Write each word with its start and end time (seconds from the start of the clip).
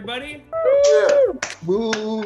we 0.00 0.12
doing, 0.12 0.42
everybody? 0.50 1.44
Woo. 1.66 2.24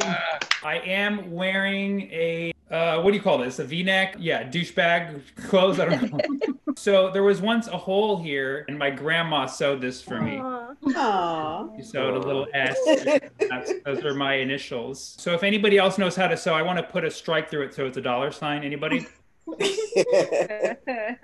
I 0.63 0.81
am 0.85 1.33
wearing 1.33 2.03
a 2.13 2.53
uh, 2.71 3.01
what 3.03 3.11
do 3.11 3.17
you 3.17 3.23
call 3.23 3.39
this? 3.39 3.59
A 3.59 3.65
V-neck? 3.65 4.17
Yeah, 4.19 4.43
douchebag 4.43 5.21
clothes. 5.49 5.79
I 5.79 5.85
don't 5.85 6.13
know. 6.13 6.65
so 6.77 7.11
there 7.11 7.23
was 7.23 7.41
once 7.41 7.69
a 7.69 7.77
hole 7.77 8.17
here, 8.17 8.65
and 8.69 8.79
my 8.79 8.91
grandma 8.91 9.47
sewed 9.47 9.81
this 9.81 10.03
for 10.03 10.21
me. 10.21 10.39
Aww. 10.39 11.77
She 11.77 11.83
sewed 11.83 12.15
a 12.15 12.19
little 12.19 12.49
S. 12.53 12.77
That's, 13.39 13.73
those 13.85 14.05
are 14.05 14.15
my 14.15 14.37
initials. 14.37 15.15
So 15.19 15.35
if 15.35 15.45
anybody 15.45 15.79
else 15.79 15.99
knows 15.99 16.17
how 16.17 16.27
to 16.27 16.37
sew, 16.37 16.55
I 16.55 16.63
want 16.63 16.79
to 16.79 16.83
put 16.83 17.05
a 17.05 17.11
strike 17.11 17.51
through 17.51 17.65
it 17.67 17.75
so 17.75 17.87
it's 17.87 17.99
a 17.99 18.03
dollar 18.03 18.33
sign. 18.33 18.65
Anybody? 18.65 19.07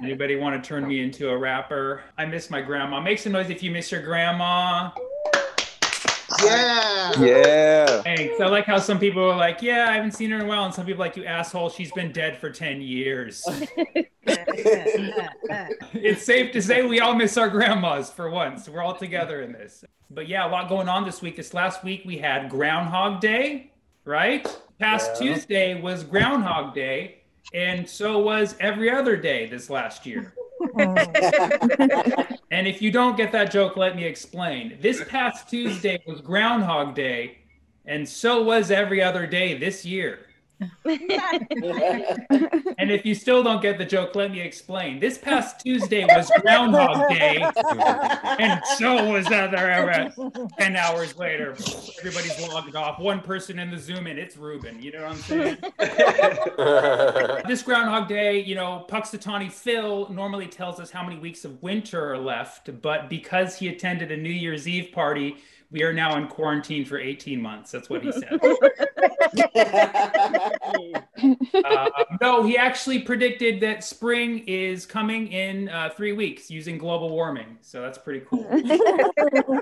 Anybody 0.03 0.37
want 0.37 0.63
to 0.63 0.69
turn 0.69 0.87
me 0.87 1.01
into 1.01 1.31
a 1.31 1.37
rapper? 1.37 2.03
I 2.19 2.27
miss 2.27 2.51
my 2.51 2.61
grandma. 2.61 3.01
Make 3.01 3.19
some 3.19 3.33
noise 3.33 3.49
if 3.49 3.63
you 3.63 3.71
miss 3.71 3.91
your 3.91 4.03
grandma. 4.03 4.91
Yeah. 6.45 7.21
Yeah. 7.21 8.03
Thanks. 8.03 8.41
I 8.41 8.47
like 8.47 8.65
how 8.65 8.79
some 8.79 8.99
people 8.99 9.23
are 9.23 9.37
like, 9.37 9.63
"Yeah, 9.63 9.89
I 9.89 9.95
haven't 9.95 10.13
seen 10.13 10.31
her 10.31 10.37
in 10.37 10.43
a 10.43 10.47
while," 10.47 10.65
and 10.65 10.75
some 10.75 10.87
people 10.87 11.03
are 11.03 11.07
like, 11.07 11.17
"You 11.17 11.25
asshole, 11.25 11.71
she's 11.71 11.93
been 11.93 12.13
dead 12.13 12.37
for 12.39 12.51
ten 12.51 12.81
years." 12.81 13.43
it's 15.95 16.25
safe 16.25 16.53
to 16.53 16.63
say 16.63 16.83
we 16.83 17.01
all 17.01 17.15
miss 17.15 17.37
our 17.37 17.49
grandmas 17.49 18.11
for 18.11 18.31
once. 18.31 18.69
We're 18.69 18.83
all 18.83 18.95
together 18.97 19.43
in 19.43 19.53
this. 19.53 19.85
But 20.11 20.29
yeah, 20.29 20.47
a 20.47 20.51
lot 20.51 20.69
going 20.69 20.89
on 20.89 21.05
this 21.05 21.23
week. 21.23 21.37
This 21.37 21.55
last 21.55 21.85
week 21.85 22.03
we 22.05 22.19
had 22.19 22.51
Groundhog 22.51 23.21
Day, 23.21 23.73
right? 24.05 24.47
Past 24.79 25.11
Yeah. 25.21 25.35
Tuesday 25.35 25.81
was 25.81 26.05
Groundhog 26.05 26.75
Day, 26.75 27.23
and 27.55 27.89
so 27.89 28.19
was 28.19 28.57
every 28.61 28.91
other 28.91 29.17
day 29.17 29.47
this 29.47 29.71
last 29.71 30.07
year. 30.07 30.35
And 32.51 32.67
if 32.67 32.83
you 32.83 32.91
don't 32.91 33.17
get 33.17 33.31
that 33.33 33.53
joke, 33.53 33.77
let 33.77 33.95
me 33.95 34.05
explain. 34.05 34.79
This 34.81 35.03
past 35.09 35.49
Tuesday 35.49 36.03
was 36.07 36.21
Groundhog 36.21 36.95
Day, 36.95 37.39
and 37.87 38.09
so 38.09 38.43
was 38.43 38.71
every 38.71 39.03
other 39.03 39.27
day 39.27 39.59
this 39.59 39.85
year. 39.85 40.27
And 42.81 42.91
if 42.91 43.05
you 43.05 43.15
still 43.15 43.43
don't 43.43 43.61
get 43.61 43.77
the 43.77 43.85
joke, 43.85 44.15
let 44.15 44.31
me 44.31 44.41
explain. 44.41 45.01
This 45.01 45.19
past 45.19 45.61
Tuesday 45.61 46.05
was 46.05 46.31
Groundhog 46.41 47.11
Day, 47.11 47.45
and 48.39 48.63
so 48.77 49.13
was 49.13 49.27
other 49.27 50.11
10 50.59 50.77
hours 50.77 51.17
later. 51.19 51.55
Everybody's 51.99 52.41
logged 52.49 52.75
off. 52.77 52.99
One 52.99 53.21
person 53.21 53.59
in 53.59 53.71
the 53.71 53.79
Zoom 53.79 54.07
and 54.07 54.19
it's 54.19 54.37
Ruben. 54.37 54.83
You 54.83 54.93
know 54.93 55.03
what 55.03 55.13
I'm 55.13 55.19
saying? 55.19 55.59
this 57.47 57.63
Groundhog 57.63 58.09
Day, 58.09 58.41
you 58.41 58.55
know, 58.55 58.87
Punxsutawney 58.89 59.53
Phil 59.53 60.09
normally 60.09 60.47
tells 60.47 60.81
us 60.81 60.91
how 60.91 61.05
many 61.05 61.19
weeks 61.19 61.45
of 61.45 61.63
winter 61.63 62.13
are 62.13 62.19
left, 62.19 62.81
but 62.81 63.11
because 63.11 63.59
he 63.59 63.69
attended 63.69 64.11
a 64.11 64.17
New 64.17 64.31
Year's 64.31 64.67
Eve 64.67 64.93
party, 64.93 65.37
we 65.71 65.83
are 65.83 65.93
now 65.93 66.17
in 66.17 66.27
quarantine 66.27 66.85
for 66.85 66.99
18 66.99 67.41
months. 67.41 67.71
That's 67.71 67.89
what 67.89 68.03
he 68.03 68.13
said. 68.13 68.41
Uh, 71.63 71.89
no, 72.21 72.43
he 72.43 72.57
actually 72.57 73.01
predicted 73.01 73.61
that 73.61 73.85
spring 73.85 74.39
is 74.47 74.87
coming 74.87 75.29
in 75.29 75.69
uh, 75.69 75.91
three 75.95 76.13
weeks 76.13 76.51
using 76.51 76.79
global 76.79 77.11
warming. 77.11 77.59
So 77.61 77.83
that's 77.83 77.99
pretty 77.99 78.25
cool. 78.27 78.45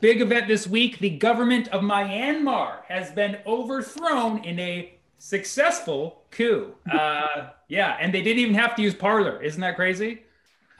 Big 0.00 0.20
event 0.20 0.46
this 0.46 0.66
week 0.66 0.98
the 0.98 1.10
government 1.10 1.68
of 1.68 1.80
Myanmar 1.80 2.84
has 2.86 3.10
been 3.10 3.38
overthrown 3.46 4.44
in 4.44 4.58
a 4.60 4.94
successful 5.18 6.22
coup. 6.30 6.74
Uh, 6.90 7.48
yeah, 7.68 7.96
and 7.98 8.12
they 8.12 8.22
didn't 8.22 8.40
even 8.40 8.54
have 8.54 8.76
to 8.76 8.82
use 8.82 8.94
Parler. 8.94 9.42
Isn't 9.42 9.60
that 9.62 9.76
crazy? 9.76 10.22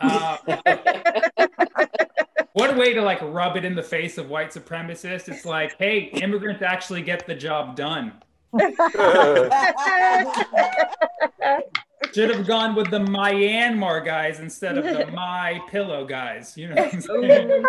What 2.54 2.72
a 2.72 2.78
way 2.78 2.94
to 2.94 3.02
like 3.02 3.18
rub 3.20 3.56
it 3.56 3.64
in 3.64 3.74
the 3.74 3.82
face 3.82 4.16
of 4.16 4.30
white 4.30 4.52
supremacists. 4.52 5.28
It's 5.28 5.44
like, 5.44 5.76
hey, 5.76 6.04
immigrants 6.22 6.62
actually 6.62 7.02
get 7.02 7.26
the 7.26 7.34
job 7.34 7.74
done. 7.74 8.12
Should 12.12 12.30
have 12.30 12.46
gone 12.46 12.76
with 12.76 12.92
the 12.92 13.00
Myanmar 13.00 14.04
guys 14.04 14.38
instead 14.38 14.78
of 14.78 14.84
the 14.84 15.06
My 15.12 15.60
Pillow 15.68 16.04
guys. 16.04 16.56
You 16.56 16.68
know 16.68 16.76
what 16.76 16.94
I'm 16.94 17.00
saying? 17.00 17.64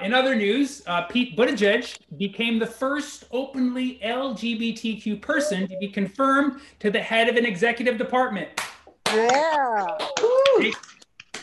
In 0.02 0.12
other 0.12 0.34
news, 0.34 0.82
uh, 0.88 1.02
Pete 1.02 1.36
Buttigieg 1.36 1.96
became 2.16 2.58
the 2.58 2.66
first 2.66 3.26
openly 3.30 4.00
LGBTQ 4.02 5.22
person 5.22 5.68
to 5.68 5.78
be 5.78 5.86
confirmed 5.86 6.60
to 6.80 6.90
the 6.90 6.98
head 6.98 7.28
of 7.28 7.36
an 7.36 7.46
executive 7.46 7.96
department, 7.96 8.48
Yeah. 9.06 9.86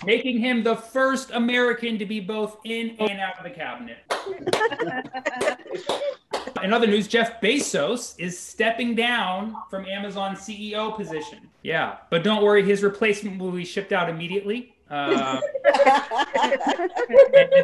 Making 0.05 0.39
him 0.39 0.63
the 0.63 0.75
first 0.75 1.31
American 1.31 1.97
to 1.99 2.05
be 2.05 2.19
both 2.19 2.57
in 2.63 2.95
and 2.99 3.19
out 3.19 3.37
of 3.37 3.43
the 3.43 3.49
cabinet. 3.49 3.97
In 6.63 6.71
other 6.71 6.87
news, 6.87 7.07
Jeff 7.07 7.41
Bezos 7.41 8.15
is 8.17 8.39
stepping 8.39 8.95
down 8.95 9.55
from 9.69 9.85
Amazon 9.85 10.35
CEO 10.35 10.95
position. 10.95 11.49
Yeah, 11.61 11.97
but 12.09 12.23
don't 12.23 12.41
worry, 12.41 12.63
his 12.63 12.83
replacement 12.83 13.39
will 13.39 13.51
be 13.51 13.65
shipped 13.65 13.91
out 13.91 14.09
immediately. 14.09 14.73
Uh, 14.89 15.41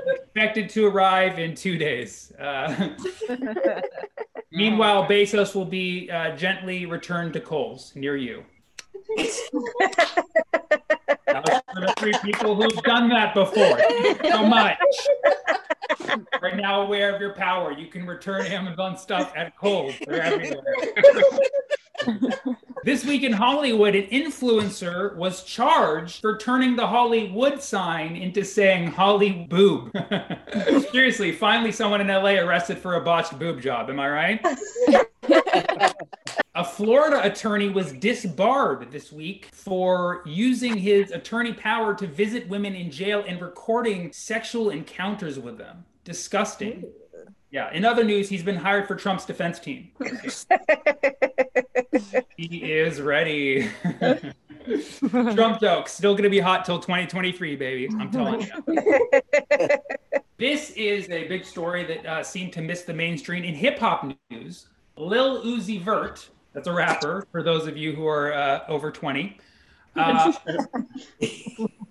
expected 0.06 0.70
to 0.70 0.88
arrive 0.88 1.40
in 1.40 1.54
two 1.56 1.78
days. 1.78 2.34
Uh, 2.40 2.90
meanwhile, 4.52 5.06
Bezos 5.06 5.54
will 5.54 5.66
be 5.66 6.10
uh, 6.10 6.36
gently 6.36 6.86
returned 6.86 7.34
to 7.34 7.40
Kohl's 7.40 7.96
near 7.96 8.18
you. 8.18 8.44
Was 9.18 9.40
for 11.74 11.82
the 11.82 11.94
three 11.98 12.14
people 12.24 12.56
who've 12.56 12.84
done 12.84 13.10
that 13.10 13.34
before. 13.34 13.80
So 14.30 14.46
much. 14.46 14.78
Right 16.42 16.56
now, 16.56 16.82
aware 16.82 17.14
of 17.14 17.22
your 17.22 17.34
power, 17.34 17.72
you 17.72 17.88
can 17.88 18.06
return 18.08 18.46
Amazon 18.46 18.98
stuff 18.98 19.34
at 19.36 19.56
Kohl's. 19.58 19.94
They're 20.08 20.22
everywhere. 20.22 20.64
this 22.84 23.06
week 23.06 23.24
in 23.24 23.34
Hollywood, 23.34 23.96
an 23.96 24.08
influencer 24.08 25.16
was 25.16 25.44
charged 25.44 26.22
for 26.22 26.38
turning 26.38 26.76
the 26.76 26.88
Hollywood 26.88 27.62
sign 27.62 28.16
into 28.16 28.44
saying 28.44 28.88
Holly 28.88 29.48
boob. 29.50 29.92
Seriously, 30.92 31.32
finally, 31.32 31.72
someone 31.72 32.02
in 32.02 32.08
LA 32.08 32.36
arrested 32.36 32.78
for 32.78 32.96
a 32.96 33.02
botched 33.02 33.38
boob 33.38 33.62
job. 33.62 33.90
Am 33.90 34.00
I 34.00 34.10
right? 34.10 34.46
A 36.70 36.72
Florida 36.72 37.24
attorney 37.24 37.68
was 37.68 37.94
disbarred 37.94 38.92
this 38.92 39.12
week 39.12 39.50
for 39.52 40.22
using 40.24 40.78
his 40.78 41.10
attorney 41.10 41.52
power 41.52 41.96
to 41.96 42.06
visit 42.06 42.48
women 42.48 42.76
in 42.76 42.92
jail 42.92 43.24
and 43.28 43.42
recording 43.42 44.14
sexual 44.14 44.70
encounters 44.70 45.40
with 45.40 45.58
them. 45.58 45.84
Disgusting. 46.04 46.86
Yeah. 47.50 47.74
In 47.74 47.86
other 47.86 48.04
news, 48.04 48.30
he's 48.30 48.44
been 48.44 48.56
hired 48.56 48.88
for 48.88 48.96
Trump's 48.96 49.26
defense 49.26 49.58
team. 49.58 49.90
he 52.38 52.72
is 52.72 53.02
ready. 53.02 53.72
Trump 55.10 55.60
jokes 55.60 55.92
still 55.92 56.14
going 56.14 56.24
to 56.24 56.30
be 56.30 56.40
hot 56.40 56.66
till 56.66 56.78
2023, 56.78 57.56
baby. 57.56 57.90
I'm 58.00 58.12
telling 58.12 58.42
you. 58.42 58.50
This 60.38 60.70
is 60.72 61.10
a 61.10 61.28
big 61.28 61.46
story 61.46 61.84
that 61.86 62.06
uh, 62.06 62.24
seemed 62.24 62.54
to 62.54 62.62
miss 62.62 62.84
the 62.84 62.94
mainstream 62.94 63.44
in 63.44 63.56
hip 63.56 63.80
hop 63.80 64.06
news. 64.30 64.68
Lil 64.96 65.44
Uzi 65.44 65.82
Vert, 65.82 66.30
that's 66.60 66.68
a 66.68 66.74
rapper 66.74 67.26
for 67.32 67.42
those 67.42 67.68
of 67.68 67.78
you 67.78 67.94
who 67.94 68.06
are 68.06 68.34
uh, 68.34 68.66
over 68.68 68.92
20. 68.92 69.38
Uh, 69.96 70.32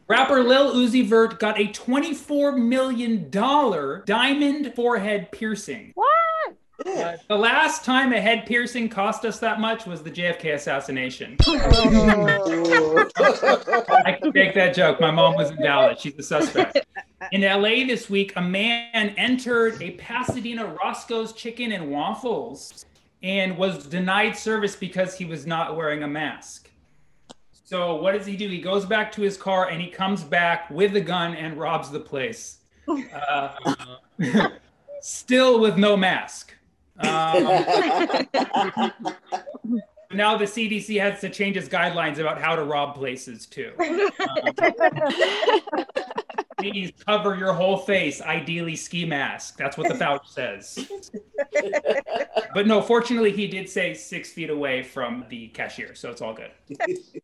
rapper 0.07 0.43
Lil 0.43 0.73
Uzi 0.73 1.05
Vert 1.05 1.41
got 1.41 1.59
a 1.59 1.65
$24 1.65 2.57
million 2.57 3.29
diamond 3.29 4.73
forehead 4.75 5.31
piercing. 5.33 5.91
What? 5.95 6.09
Uh, 6.87 7.17
the 7.29 7.37
last 7.37 7.85
time 7.85 8.13
a 8.13 8.21
head 8.21 8.47
piercing 8.47 8.89
cost 8.89 9.25
us 9.25 9.41
that 9.41 9.59
much 9.61 9.85
was 9.85 10.03
the 10.05 10.11
JFK 10.11 10.55
assassination. 10.55 11.37
I 14.07 14.13
can 14.13 14.31
make 14.33 14.55
that 14.55 14.75
joke. 14.75 15.01
My 15.01 15.11
mom 15.11 15.35
was 15.35 15.51
in 15.51 15.61
Dallas. 15.61 16.01
She's 16.01 16.15
the 16.15 16.23
suspect. 16.23 16.79
In 17.33 17.43
LA 17.43 17.85
this 17.85 18.09
week, 18.09 18.33
a 18.37 18.41
man 18.41 19.11
entered 19.19 19.83
a 19.83 19.91
Pasadena 19.93 20.65
Roscoe's 20.67 21.33
Chicken 21.33 21.73
and 21.73 21.91
Waffles 21.91 22.87
and 23.23 23.57
was 23.57 23.87
denied 23.87 24.37
service 24.37 24.77
because 24.77 25.17
he 25.17 25.25
was 25.25 25.47
not 25.47 25.77
wearing 25.77 26.03
a 26.03 26.09
mask. 26.09 26.71
So, 27.65 27.97
what 27.97 28.13
does 28.13 28.25
he 28.25 28.37
do? 28.37 28.49
He 28.49 28.61
goes 28.61 28.87
back 28.87 29.13
to 29.13 29.21
his 29.21 29.37
car 29.37 29.69
and 29.69 29.81
he 29.81 29.89
comes 29.89 30.25
back 30.25 30.71
with 30.71 30.97
a 30.97 31.01
gun 31.01 31.35
and 31.35 31.59
robs 31.59 31.91
the 31.91 32.01
place. 32.01 32.59
Uh, 33.29 33.55
still 35.01 35.61
with 35.61 35.77
no 35.77 35.97
mask. 35.97 36.55
Um, 37.01 37.45
now 40.13 40.37
the 40.37 40.47
CDC 40.47 41.01
has 41.01 41.21
to 41.21 41.29
change 41.29 41.57
its 41.57 41.69
guidelines 41.69 42.19
about 42.19 42.41
how 42.41 42.57
to 42.57 42.65
rob 42.65 42.95
places 42.95 43.47
too. 43.47 43.73
Um, 43.79 44.11
please 46.59 46.93
cover 47.07 47.37
your 47.37 47.53
whole 47.53 47.77
face, 47.77 48.21
ideally 48.21 48.75
ski 48.77 49.05
mask. 49.05 49.57
That's 49.59 49.77
what 49.77 49.89
the 49.89 49.95
voucher 49.95 50.25
says. 50.27 50.91
But 52.55 52.67
no, 52.67 52.83
fortunately, 52.83 53.33
he 53.33 53.47
did 53.47 53.69
say 53.69 53.95
six 53.95 54.31
feet 54.31 54.51
away 54.51 54.83
from 54.83 55.25
the 55.29 55.49
cashier, 55.49 55.95
so 55.95 56.11
it's 56.11 56.21
all 56.21 56.35
good. 56.35 56.51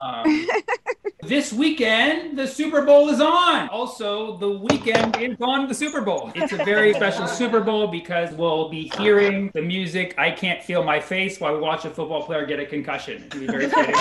Um, 0.00 0.46
This 1.26 1.54
weekend, 1.54 2.36
the 2.36 2.46
Super 2.46 2.82
Bowl 2.82 3.08
is 3.08 3.18
on. 3.18 3.70
Also, 3.70 4.36
the 4.36 4.50
weekend 4.50 5.16
is 5.16 5.38
on 5.40 5.66
the 5.66 5.74
Super 5.74 6.02
Bowl. 6.02 6.30
It's 6.34 6.52
a 6.52 6.58
very 6.58 6.92
special 6.92 7.26
Super 7.26 7.60
Bowl 7.60 7.88
because 7.88 8.34
we'll 8.34 8.68
be 8.68 8.92
hearing 8.98 9.50
the 9.54 9.62
music 9.62 10.14
I 10.18 10.30
Can't 10.30 10.62
Feel 10.62 10.84
My 10.84 11.00
Face 11.00 11.40
while 11.40 11.54
we 11.54 11.60
watch 11.60 11.86
a 11.86 11.90
football 11.90 12.24
player 12.24 12.44
get 12.44 12.60
a 12.60 12.66
concussion. 12.66 13.24
It'll 13.24 13.40
be 13.40 13.46
very 13.46 13.70
fitting. 13.70 13.94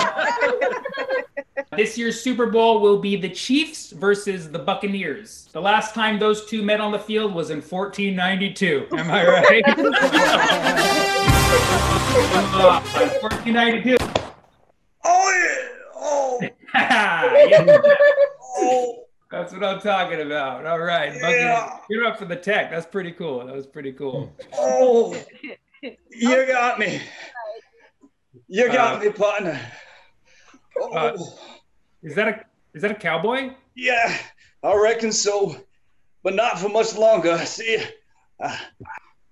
This 1.76 1.96
year's 1.98 2.20
Super 2.20 2.46
Bowl 2.46 2.80
will 2.80 2.98
be 2.98 3.16
the 3.16 3.28
Chiefs 3.28 3.90
versus 3.92 4.50
the 4.50 4.58
Buccaneers. 4.58 5.48
The 5.52 5.60
last 5.60 5.94
time 5.94 6.18
those 6.18 6.46
two 6.46 6.62
met 6.62 6.80
on 6.80 6.92
the 6.92 6.98
field 6.98 7.34
was 7.34 7.50
in 7.50 7.60
1492. 7.60 8.88
Am 8.96 9.10
I 9.10 9.26
right? 9.26 9.64
Uh, 12.56 12.80
1492. 13.20 13.96
Oh 15.04 15.30
yeah. 15.32 15.68
Oh. 15.94 16.40
Yeah. 16.74 17.78
Oh. 18.56 19.04
That's 19.30 19.52
what 19.52 19.64
I'm 19.64 19.80
talking 19.80 20.20
about. 20.20 20.64
All 20.66 20.78
right. 20.78 21.12
Yeah. 21.14 21.78
You're 21.90 22.04
up 22.06 22.18
for 22.18 22.24
the 22.24 22.36
tech. 22.36 22.70
That's 22.70 22.86
pretty 22.86 23.10
cool. 23.12 23.44
That 23.46 23.54
was 23.54 23.66
pretty 23.66 23.92
cool. 23.92 24.32
Oh. 24.56 25.16
You 26.10 26.46
got 26.46 26.78
me. 26.78 26.98
You 28.48 28.68
got 28.72 28.96
Uh, 28.96 29.04
me, 29.04 29.10
partner. 29.10 29.60
Oh. 30.80 30.92
uh, 30.96 31.16
Is 32.04 32.14
that 32.14 32.28
a 32.28 32.44
is 32.74 32.82
that 32.82 32.90
a 32.90 32.94
cowboy? 32.94 33.50
yeah, 33.74 34.16
I 34.62 34.74
reckon 34.76 35.10
so, 35.12 35.56
but 36.22 36.34
not 36.34 36.58
for 36.58 36.68
much 36.68 36.94
longer. 36.96 37.38
See. 37.38 37.78
Uh, 38.40 38.56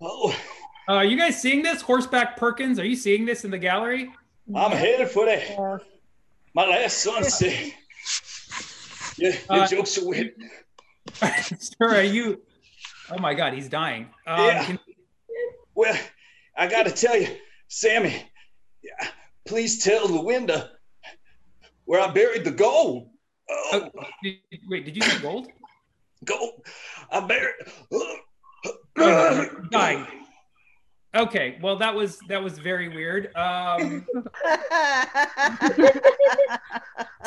oh, 0.00 0.30
Uh, 0.88 0.94
are 0.94 1.04
you 1.04 1.16
guys 1.16 1.40
seeing 1.40 1.62
this? 1.62 1.80
Horseback 1.82 2.36
Perkins, 2.36 2.78
are 2.78 2.84
you 2.84 2.96
seeing 2.96 3.24
this 3.24 3.44
in 3.44 3.50
the 3.50 3.58
gallery? 3.58 4.10
I'm 4.54 4.72
headed 4.72 5.08
for 5.08 5.26
the 5.26 5.80
my 6.54 6.66
last 6.66 6.98
sunset. 6.98 7.72
Yeah, 9.18 9.32
your 9.50 9.62
Uh, 9.62 9.66
jokes 9.68 9.98
are 9.98 10.06
weird. 10.08 10.32
Sir, 11.58 11.96
are 11.96 12.02
you? 12.02 12.40
Oh 13.10 13.18
my 13.20 13.34
God, 13.34 13.52
he's 13.52 13.68
dying. 13.68 14.08
Um, 14.26 14.46
Yeah. 14.46 14.64
can- 14.64 14.78
Well, 15.74 15.96
I 16.56 16.66
got 16.66 16.84
to 16.86 16.92
tell 16.92 17.16
you, 17.16 17.28
Sammy, 17.68 18.30
yeah, 18.82 19.08
please 19.46 19.82
tell 19.84 20.06
the 20.08 20.14
Luinda 20.14 20.70
where 21.84 22.00
I 22.00 22.10
buried 22.10 22.44
the 22.44 22.50
gold. 22.50 23.08
Oh, 23.50 23.90
oh, 23.98 24.04
did- 24.22 24.38
wait, 24.68 24.84
did 24.84 24.96
you 24.96 25.02
say 25.02 25.20
gold? 25.20 25.48
gold. 26.24 26.64
I 27.10 27.20
buried. 27.20 27.54
Oh, 27.92 28.16
dying. 29.70 30.06
Okay, 31.14 31.58
well 31.60 31.76
that 31.76 31.94
was 31.94 32.18
that 32.28 32.42
was 32.42 32.58
very 32.58 32.88
weird. 32.88 33.34
Um, 33.36 34.06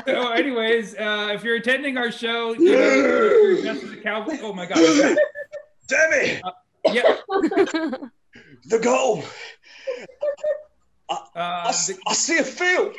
so, 0.07 0.31
anyways, 0.31 0.95
uh, 0.95 1.29
if 1.33 1.43
you're 1.43 1.57
attending 1.57 1.97
our 1.97 2.11
show, 2.11 2.53
you 2.53 2.71
know, 2.71 2.77
if 2.79 3.03
you're 3.03 3.61
dressed 3.61 3.83
as 3.83 3.91
a 3.91 3.97
cowboy. 4.01 4.37
Oh 4.41 4.53
my 4.53 4.65
God. 4.65 4.77
he's 4.77 5.01
back. 5.01 5.17
Sammy, 5.87 6.41
Yeah. 6.91 7.17
the 8.65 8.79
gold. 8.81 9.23
Uh, 11.09 11.17
I, 11.35 11.69
s- 11.69 11.87
the- 11.87 11.97
I 12.07 12.13
see 12.13 12.37
a 12.39 12.43
field. 12.43 12.95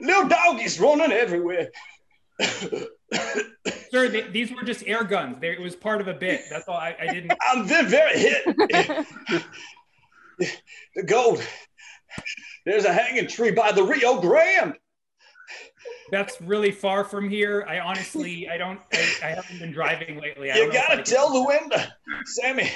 Little 0.00 0.28
doggies 0.28 0.80
running 0.80 1.12
everywhere. 1.12 1.68
Sir, 3.90 4.10
th- 4.10 4.32
these 4.32 4.52
were 4.52 4.62
just 4.62 4.84
air 4.86 5.04
guns. 5.04 5.38
They, 5.40 5.50
it 5.50 5.60
was 5.60 5.76
part 5.76 6.00
of 6.00 6.08
a 6.08 6.14
bit. 6.14 6.42
That's 6.50 6.68
all. 6.68 6.76
I, 6.76 6.96
I 7.00 7.06
didn't. 7.12 7.32
I'm 7.52 7.66
very, 7.66 7.86
very 7.86 8.18
hit. 8.18 8.44
the 10.96 11.02
gold. 11.04 11.42
There's 12.66 12.84
a 12.84 12.92
hanging 12.92 13.28
tree 13.28 13.50
by 13.50 13.72
the 13.72 13.82
Rio 13.82 14.20
Grande. 14.20 14.74
That's 16.10 16.40
really 16.40 16.70
far 16.70 17.04
from 17.04 17.28
here. 17.28 17.64
I 17.68 17.78
honestly, 17.80 18.48
I 18.48 18.56
don't. 18.56 18.80
I, 18.92 19.06
I 19.22 19.26
haven't 19.30 19.58
been 19.58 19.72
driving 19.72 20.20
lately. 20.20 20.50
I 20.50 20.56
You 20.56 20.72
gotta 20.72 21.02
tell 21.02 21.30
Luinda, 21.30 21.88
Sammy. 22.24 22.70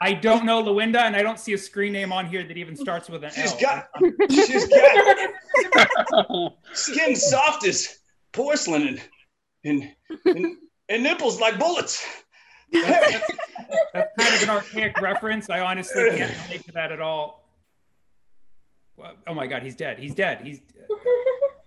I 0.00 0.12
don't 0.12 0.44
know 0.44 0.62
Luinda, 0.62 1.00
and 1.02 1.16
I 1.16 1.22
don't 1.22 1.38
see 1.40 1.52
a 1.54 1.58
screen 1.58 1.92
name 1.92 2.12
on 2.12 2.26
here 2.26 2.42
that 2.46 2.56
even 2.56 2.76
starts 2.76 3.08
with 3.08 3.24
an 3.24 3.30
She's 3.30 3.52
L. 3.52 3.58
got, 3.60 3.88
she's 4.30 4.66
got 4.68 6.52
skin 6.72 7.16
soft 7.16 7.66
as 7.66 7.98
porcelain 8.32 8.88
and 8.88 9.00
and, 9.64 9.90
and, 10.26 10.56
and 10.88 11.02
nipples 11.02 11.40
like 11.40 11.58
bullets. 11.58 12.06
That's 12.72 13.22
kind 13.94 14.34
of 14.34 14.42
an 14.42 14.50
archaic 14.50 15.00
reference. 15.00 15.48
I 15.50 15.60
honestly 15.60 16.10
can't 16.10 16.32
relate 16.46 16.64
to 16.66 16.72
that 16.72 16.92
at 16.92 17.00
all. 17.00 17.48
Oh 19.26 19.34
my 19.34 19.46
God, 19.46 19.62
he's 19.62 19.74
dead. 19.76 19.98
He's 19.98 20.14
dead. 20.14 20.40
He's. 20.42 20.60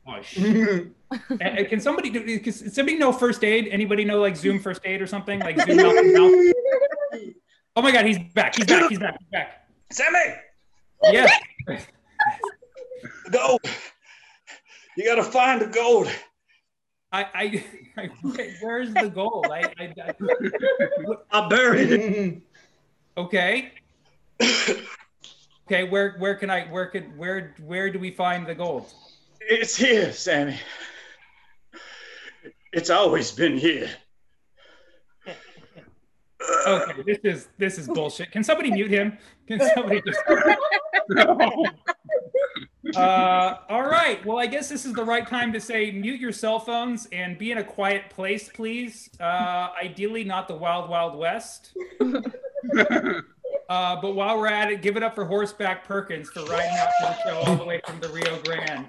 Oh, 0.08 0.22
sh- 0.22 0.38
And- 1.30 1.42
and 1.42 1.68
can 1.68 1.80
somebody 1.80 2.10
do? 2.10 2.40
Can 2.40 2.54
somebody 2.54 2.98
know 2.98 3.12
first 3.12 3.44
aid? 3.44 3.68
Anybody 3.70 4.06
know 4.06 4.20
like 4.20 4.36
Zoom 4.38 4.60
first 4.60 4.82
aid 4.86 5.02
or 5.02 5.08
something 5.08 5.40
like 5.40 5.60
Zoom 5.60 5.78
mouth 5.78 5.96
to 5.96 6.14
mouth? 6.14 6.54
Oh 7.80 7.82
my 7.82 7.94
God, 7.94 8.06
he's 8.06 8.20
back. 8.20 8.58
He's 8.58 8.66
back. 8.66 8.90
He's 8.90 9.00
back. 9.00 9.16
He's 9.18 9.30
back. 9.32 9.66
Sammy, 9.90 10.20
Yes. 11.04 11.32
the 11.66 13.32
gold. 13.32 13.62
You 14.98 15.06
gotta 15.06 15.24
find 15.24 15.62
the 15.62 15.68
gold. 15.68 16.10
I, 17.14 17.24
I, 17.34 17.66
I 17.98 18.10
where's 18.62 18.94
the 18.94 19.08
gold? 19.08 19.46
I, 19.50 19.72
I, 19.80 19.94
I 19.98 20.14
I 21.32 21.48
buried 21.48 21.92
it. 21.92 22.42
okay. 23.16 23.72
Okay, 24.42 25.84
where 25.88 26.18
where 26.18 26.36
can 26.36 26.50
I 26.50 26.66
where 26.66 26.88
could 26.88 27.18
where 27.18 27.56
where 27.62 27.90
do 27.90 27.98
we 27.98 28.12
find 28.12 28.46
the 28.46 28.56
gold? 28.56 28.92
It's 29.40 29.78
here, 29.78 30.12
Sammy. 30.12 30.60
It's 32.74 32.90
always 32.90 33.32
been 33.32 33.58
here. 33.58 33.90
Okay, 36.68 37.02
this 37.06 37.20
is 37.24 37.50
this 37.58 37.78
is 37.78 37.88
bullshit. 37.88 38.32
Can 38.32 38.44
somebody 38.44 38.72
mute 38.72 38.92
him? 38.92 39.18
Can 39.48 39.60
somebody 39.74 40.02
just 40.06 40.20
uh, 42.96 43.58
all 43.70 43.84
right. 43.84 44.26
Well, 44.26 44.40
I 44.40 44.48
guess 44.48 44.70
this 44.70 44.86
is 44.86 44.94
the 44.94 45.04
right 45.04 45.28
time 45.28 45.52
to 45.54 45.60
say 45.60 45.92
mute 45.92 46.20
your 46.20 46.32
cell 46.32 46.60
phones 46.60 47.08
and 47.12 47.38
be 47.38 47.52
in 47.52 47.58
a 47.58 47.64
quiet 47.64 48.10
place, 48.10 48.50
please. 48.50 49.10
Uh, 49.20 49.70
ideally, 49.82 50.24
not 50.24 50.48
the 50.48 50.56
wild, 50.56 50.90
wild 50.90 51.18
west. 51.18 51.74
Uh, 53.70 54.02
but 54.02 54.16
while 54.16 54.36
we're 54.36 54.48
at 54.48 54.72
it, 54.72 54.82
give 54.82 54.98
it 54.98 55.04
up 55.04 55.14
for 55.14 55.26
Horseback 55.26 55.86
Perkins 55.86 56.28
for 56.32 56.44
riding 56.46 56.76
out 56.76 56.90
to 57.00 57.06
the 57.06 57.24
show 57.24 57.38
all 57.46 57.56
the 57.56 57.64
way 57.64 57.80
from 57.86 58.00
the 58.00 58.10
Rio 58.10 58.42
Grande. 58.42 58.88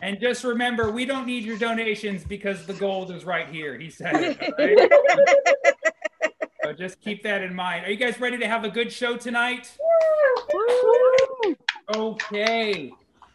And 0.00 0.20
just 0.20 0.44
remember, 0.44 0.90
we 0.92 1.04
don't 1.04 1.26
need 1.26 1.44
your 1.44 1.58
donations 1.58 2.22
because 2.22 2.66
the 2.66 2.74
gold 2.74 3.10
is 3.10 3.24
right 3.24 3.48
here. 3.48 3.76
He 3.78 3.90
said 3.90 4.14
it. 4.14 4.42
all 4.42 4.66
right? 4.66 5.74
So 6.64 6.74
just 6.74 7.00
keep 7.00 7.22
that 7.22 7.42
in 7.42 7.54
mind. 7.54 7.86
Are 7.86 7.90
you 7.90 7.96
guys 7.96 8.20
ready 8.20 8.36
to 8.36 8.46
have 8.46 8.62
a 8.62 8.68
good 8.68 8.92
show 8.92 9.16
tonight? 9.16 9.72
Okay. 11.94 12.92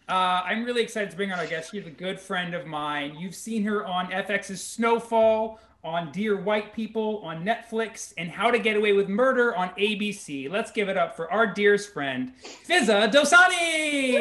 Uh, 0.08 0.12
I'm 0.46 0.64
really 0.64 0.84
excited 0.84 1.10
to 1.10 1.16
bring 1.18 1.32
on 1.32 1.40
our 1.40 1.48
guest. 1.48 1.72
She's 1.72 1.88
a 1.88 1.90
good 1.90 2.20
friend 2.20 2.54
of 2.54 2.68
mine. 2.68 3.16
You've 3.18 3.34
seen 3.34 3.64
her 3.64 3.88
on 3.88 4.12
FX's 4.12 4.62
Snowfall, 4.64 5.60
on 5.84 6.12
Dear 6.12 6.40
White 6.40 6.76
People, 6.76 7.22
on 7.24 7.44
Netflix, 7.44 8.14
and 8.20 8.30
How 8.30 8.52
to 8.52 8.60
Get 8.60 8.76
Away 8.76 8.94
with 8.94 9.10
Murder 9.10 9.56
on 9.56 9.70
ABC. 9.70 10.48
Let's 10.52 10.70
give 10.70 10.88
it 10.88 10.98
up 10.98 11.16
for 11.16 11.32
our 11.32 11.48
dearest 11.48 11.92
friend, 11.92 12.34
Fizza 12.68 13.12
Dosani. 13.12 14.20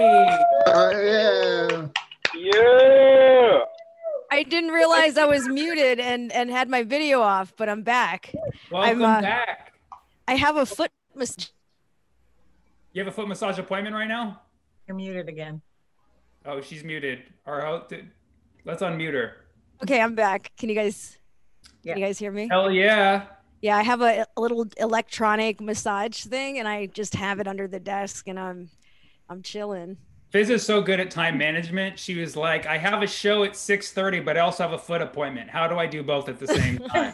Uh, 0.67 0.91
yeah. 0.99 1.87
Yeah. 2.35 3.61
I 4.31 4.43
didn't 4.45 4.71
realize 4.71 5.19
I 5.19 5.27
was 5.27 5.47
muted 5.47 6.01
and 6.01 6.33
and 6.33 6.51
had 6.51 6.69
my 6.69 6.83
video 6.83 7.21
off, 7.21 7.53
but 7.57 7.69
I'm 7.69 7.83
back. 7.83 8.35
Welcome 8.71 9.03
uh, 9.03 9.21
back. 9.21 9.73
I 10.27 10.37
have 10.37 10.57
a 10.57 10.65
foot. 10.65 10.91
Mis- 11.15 11.51
You 12.95 13.05
have 13.05 13.09
a 13.09 13.15
foot 13.15 13.29
massage 13.29 13.59
appointment 13.59 13.95
right 13.95 14.09
now? 14.09 14.41
You're 14.87 14.97
muted 14.97 15.29
again. 15.29 15.61
Oh, 16.47 16.61
she's 16.61 16.83
muted. 16.83 17.21
Or 17.47 17.61
how, 17.61 17.87
let's 18.65 18.83
unmute 18.83 19.13
her. 19.13 19.37
okay, 19.83 20.01
I'm 20.01 20.15
back. 20.15 20.53
Can 20.57 20.69
you 20.71 20.75
guys? 20.75 21.19
Yeah. 21.83 21.93
Can 21.93 22.01
you 22.01 22.07
guys 22.07 22.19
hear 22.19 22.33
me? 22.33 22.49
Hell 22.51 22.71
yeah. 22.71 23.27
Yeah, 23.61 23.77
I 23.77 23.83
have 23.83 24.01
a, 24.01 24.27
a 24.37 24.41
little 24.41 24.67
electronic 24.79 25.61
massage 25.61 26.25
thing, 26.25 26.59
and 26.59 26.67
I 26.67 26.87
just 26.87 27.15
have 27.15 27.39
it 27.39 27.47
under 27.47 27.69
the 27.69 27.79
desk, 27.79 28.27
and 28.29 28.41
I'm 28.41 28.71
I'm 29.29 29.43
chilling. 29.43 29.99
Fizz 30.33 30.49
is 30.49 30.65
so 30.65 30.81
good 30.81 30.99
at 30.99 31.11
time 31.11 31.37
management. 31.37 31.99
She 31.99 32.17
was 32.19 32.37
like, 32.37 32.65
I 32.67 32.79
have 32.79 33.03
a 33.03 33.07
show 33.07 33.45
at 33.45 33.53
6:30, 33.53 34.25
but 34.25 34.39
I 34.39 34.41
also 34.41 34.63
have 34.63 34.73
a 34.73 34.79
foot 34.79 35.03
appointment. 35.03 35.51
How 35.51 35.69
do 35.69 35.79
I 35.79 35.87
do 35.87 36.03
both 36.03 36.29
at 36.31 36.39
the 36.39 36.47
same 36.47 36.79
time? 36.79 37.13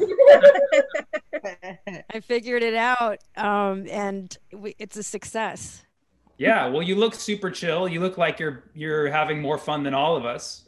I 2.14 2.20
figured 2.20 2.62
it 2.62 2.74
out, 2.74 3.18
um, 3.36 3.86
and 3.90 4.36
we, 4.52 4.76
it's 4.78 4.96
a 4.96 5.02
success. 5.02 5.84
yeah, 6.38 6.68
well, 6.68 6.82
you 6.82 6.94
look 6.94 7.14
super 7.14 7.50
chill. 7.50 7.88
You 7.88 8.00
look 8.00 8.18
like 8.18 8.38
you're 8.38 8.64
you're 8.74 9.08
having 9.10 9.40
more 9.40 9.58
fun 9.58 9.82
than 9.82 9.94
all 9.94 10.16
of 10.16 10.24
us. 10.24 10.64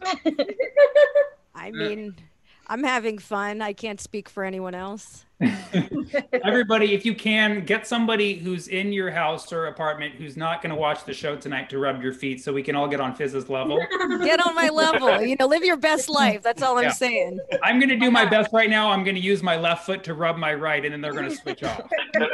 I 1.54 1.71
mean, 1.71 2.16
I'm 2.70 2.84
having 2.84 3.18
fun. 3.18 3.62
I 3.62 3.72
can't 3.72 4.00
speak 4.00 4.28
for 4.28 4.44
anyone 4.44 4.76
else. 4.76 5.24
Everybody, 6.44 6.94
if 6.94 7.04
you 7.04 7.16
can, 7.16 7.64
get 7.64 7.84
somebody 7.84 8.34
who's 8.34 8.68
in 8.68 8.92
your 8.92 9.10
house 9.10 9.52
or 9.52 9.66
apartment 9.66 10.14
who's 10.14 10.36
not 10.36 10.62
going 10.62 10.70
to 10.70 10.76
watch 10.76 11.04
the 11.04 11.12
show 11.12 11.34
tonight 11.34 11.68
to 11.70 11.80
rub 11.80 12.00
your 12.00 12.12
feet 12.12 12.44
so 12.44 12.52
we 12.52 12.62
can 12.62 12.76
all 12.76 12.86
get 12.86 13.00
on 13.00 13.12
Fizz's 13.12 13.48
level. 13.48 13.76
Get 14.22 14.46
on 14.46 14.54
my 14.54 14.68
level. 14.68 15.20
You 15.20 15.34
know, 15.34 15.48
live 15.48 15.64
your 15.64 15.78
best 15.78 16.08
life. 16.08 16.42
That's 16.42 16.62
all 16.62 16.78
I'm 16.78 16.92
saying. 16.92 17.40
I'm 17.64 17.80
going 17.80 17.88
to 17.88 17.96
do 17.96 18.08
my 18.08 18.24
best 18.24 18.52
right 18.52 18.70
now. 18.70 18.92
I'm 18.92 19.02
going 19.02 19.16
to 19.16 19.20
use 19.20 19.42
my 19.42 19.56
left 19.56 19.84
foot 19.84 20.04
to 20.04 20.14
rub 20.14 20.36
my 20.36 20.54
right, 20.54 20.84
and 20.84 20.92
then 20.92 21.00
they're 21.00 21.12
going 21.12 21.28
to 21.28 21.34
switch 21.34 21.64
off. 21.64 21.82
What 22.14 22.30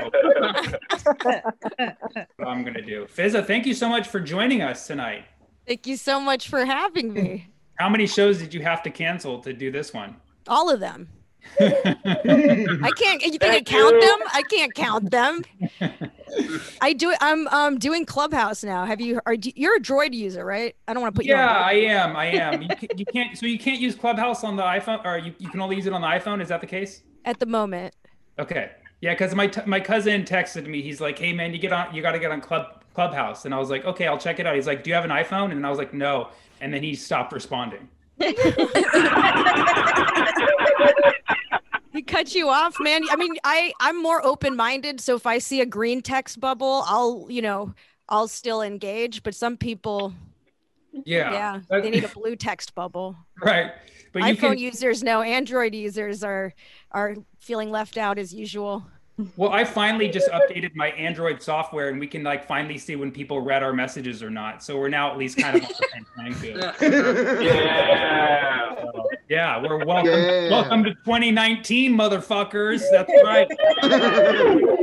I'm 2.47 2.63
going 2.63 2.75
to 2.75 2.83
do. 2.83 3.07
Fizza, 3.07 3.47
thank 3.47 3.65
you 3.65 3.73
so 3.73 3.89
much 3.89 4.09
for 4.09 4.21
joining 4.21 4.61
us 4.61 4.87
tonight. 4.87 5.25
Thank 5.67 5.87
you 5.87 5.97
so 5.97 6.21
much 6.21 6.51
for 6.51 6.67
having 6.67 7.15
me. 7.15 7.49
How 7.77 7.89
many 7.89 8.07
shows 8.07 8.37
did 8.39 8.53
you 8.53 8.61
have 8.61 8.83
to 8.83 8.91
cancel 8.91 9.39
to 9.41 9.55
do 9.55 9.71
this 9.71 9.95
one? 9.95 10.17
All 10.49 10.71
of 10.71 10.81
them. 10.81 11.09
I 11.59 12.91
can't. 12.97 13.23
You 13.23 13.39
think 13.39 13.45
I 13.45 13.63
count 13.63 13.95
you. 13.95 14.01
them? 14.01 14.19
I 14.33 14.43
can't 14.51 14.75
count 14.75 15.11
them. 15.11 15.43
I 16.81 16.93
do. 16.93 17.15
I'm 17.21 17.47
um 17.49 17.79
doing 17.79 18.05
Clubhouse 18.05 18.65
now. 18.65 18.85
Have 18.85 19.01
you? 19.01 19.21
Are 19.27 19.35
you- 19.35 19.53
you're 19.55 19.77
a 19.77 19.81
Droid 19.81 20.13
user, 20.13 20.45
right? 20.45 20.75
I 20.87 20.93
don't 20.93 21.03
want 21.03 21.15
to 21.15 21.19
put 21.19 21.25
yeah, 21.25 21.71
you. 21.71 21.83
Yeah, 21.83 21.95
I 21.95 22.03
am. 22.05 22.17
I 22.17 22.27
am. 22.27 22.63
You, 22.63 22.69
can, 22.69 22.99
you 22.99 23.07
can't. 23.07 23.39
So 23.39 23.47
you 23.47 23.59
can't 23.59 23.81
use 23.81 23.95
Clubhouse 23.95 24.45
on 24.45 24.57
the 24.57 24.63
iPhone, 24.63 25.05
or 25.05 25.19
you, 25.19 25.35
you 25.39 25.49
can 25.49 25.61
only 25.61 25.77
use 25.77 25.87
it 25.87 25.93
on 25.93 26.01
the 26.01 26.07
iPhone. 26.09 26.43
Is 26.43 26.49
that 26.49 26.61
the 26.61 26.67
case? 26.67 27.03
At 27.25 27.39
the 27.39 27.47
moment. 27.47 27.95
Okay. 28.39 28.73
Yeah, 29.01 29.13
because 29.15 29.35
my 29.35 29.47
t- 29.47 29.63
my 29.67 29.81
cousin 29.81 30.25
texted 30.25 30.67
me. 30.67 30.83
He's 30.83 31.01
like, 31.01 31.19
"Hey 31.19 31.33
man, 31.33 31.53
you 31.53 31.59
get 31.59 31.73
on. 31.73 31.95
You 31.95 32.03
got 32.03 32.13
to 32.13 32.19
get 32.19 32.31
on 32.33 32.41
Club 32.41 32.83
Clubhouse." 32.95 33.45
And 33.45 33.55
I 33.55 33.59
was 33.59 33.71
like, 33.71 33.85
"Okay, 33.85 34.07
I'll 34.07 34.19
check 34.19 34.41
it 34.41 34.47
out." 34.47 34.55
He's 34.57 34.67
like, 34.67 34.83
"Do 34.85 34.91
you 34.91 34.95
have 34.95 35.05
an 35.05 35.11
iPhone?" 35.11 35.53
And 35.53 35.65
I 35.67 35.71
was 35.71 35.79
like, 35.79 35.95
"No." 35.95 36.29
And 36.61 36.73
then 36.73 36.83
he 36.83 36.95
stopped 36.95 37.33
responding. 37.33 37.89
He 41.93 42.03
cut 42.03 42.35
you 42.35 42.51
off, 42.51 42.77
man. 42.79 43.03
I 43.11 43.17
mean, 43.17 43.33
I 43.43 43.73
I'm 43.81 44.03
more 44.03 44.25
open-minded, 44.25 45.01
so 45.01 45.15
if 45.17 45.27
I 45.27 45.39
see 45.39 45.63
a 45.63 45.67
green 45.67 46.03
text 46.03 46.39
bubble, 46.41 46.83
I'll 46.87 47.27
you 47.31 47.41
know 47.41 47.73
I'll 48.09 48.29
still 48.29 48.61
engage. 48.61 49.23
But 49.23 49.35
some 49.35 49.57
people, 49.57 50.13
Yeah. 51.07 51.33
yeah, 51.71 51.81
they 51.81 51.89
need 51.89 52.05
a 52.05 52.09
blue 52.09 52.37
text 52.37 52.75
bubble. 52.75 53.17
right. 53.43 53.73
But 54.13 54.25
you 54.25 54.35
iPhone 54.37 54.57
can. 54.57 54.59
users 54.59 55.03
no, 55.03 55.23
Android 55.23 55.75
users 55.75 56.23
are 56.23 56.53
are 56.91 57.17
feeling 57.39 57.71
left 57.71 57.97
out 57.97 58.19
as 58.19 58.35
usual. 58.35 58.87
Well, 59.37 59.51
I 59.51 59.65
finally 59.65 60.09
just 60.09 60.29
updated 60.31 60.75
my 60.75 60.89
Android 60.89 61.41
software, 61.41 61.89
and 61.89 61.99
we 61.99 62.07
can 62.07 62.23
like 62.23 62.47
finally 62.47 62.77
see 62.77 62.97
when 62.97 63.11
people 63.11 63.41
read 63.41 63.63
our 63.63 63.73
messages 63.73 64.23
or 64.23 64.29
not. 64.29 64.63
So 64.63 64.77
we're 64.79 64.91
now 64.91 65.11
at 65.11 65.17
least 65.17 65.39
kind 65.39 65.57
of 65.57 65.63
on 65.63 65.69
the 65.69 65.89
same 65.95 66.07
playing 66.15 66.35
field. 66.35 66.75
Yeah. 67.43 68.75
So, 68.83 69.09
yeah, 69.31 69.61
we're 69.63 69.85
welcome. 69.87 70.13
Yeah. 70.13 70.51
Welcome 70.51 70.85
to 70.85 70.91
2019, 70.95 71.97
motherfuckers. 71.97 72.83
That's 72.91 73.11
right. 73.25 73.49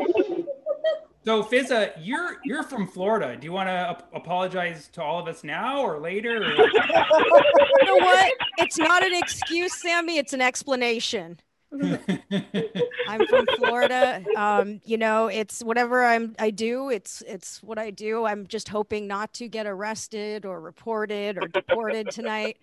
So 1.26 1.42
Fizza, 1.42 1.92
you're 2.02 2.36
you're 2.44 2.64
from 2.64 2.86
Florida. 2.86 3.38
Do 3.38 3.46
you 3.46 3.54
want 3.54 3.70
to 3.70 3.72
ap- 3.72 4.10
apologize 4.14 4.90
to 4.90 5.02
all 5.02 5.20
of 5.22 5.28
us 5.30 5.42
now 5.42 5.82
or 5.82 5.98
later? 6.02 6.36
or- 6.44 6.44
You 6.52 7.86
know 7.86 7.96
what? 7.96 8.34
It's 8.58 8.78
not 8.78 9.06
an 9.06 9.14
excuse, 9.16 9.74
Sammy. 9.82 10.18
It's 10.18 10.34
an 10.34 10.42
explanation. 10.42 11.40
I'm 13.08 13.26
from 13.28 13.46
Florida. 13.58 14.24
Um, 14.36 14.80
you 14.86 14.98
know, 14.98 15.28
it's 15.28 15.62
whatever 15.64 16.04
I'm 16.04 16.36
I 16.38 16.52
do, 16.52 16.90
it's 16.90 17.24
it's 17.28 17.64
what 17.64 17.80
I 17.80 17.90
do. 17.90 18.26
I'm 18.26 18.46
just 18.48 18.70
hoping 18.70 19.08
not 19.08 19.34
to 19.36 19.48
get 19.48 19.66
arrested 19.66 20.46
or 20.46 20.62
reported 20.62 21.38
or 21.38 21.48
deported 21.48 22.12
tonight. 22.12 22.58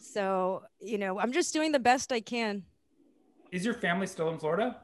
So, 0.00 0.62
you 0.80 0.98
know, 0.98 1.18
I'm 1.18 1.32
just 1.32 1.52
doing 1.52 1.72
the 1.72 1.78
best 1.78 2.12
I 2.12 2.20
can. 2.20 2.64
Is 3.50 3.64
your 3.64 3.74
family 3.74 4.06
still 4.06 4.28
in 4.30 4.38
Florida? 4.38 4.76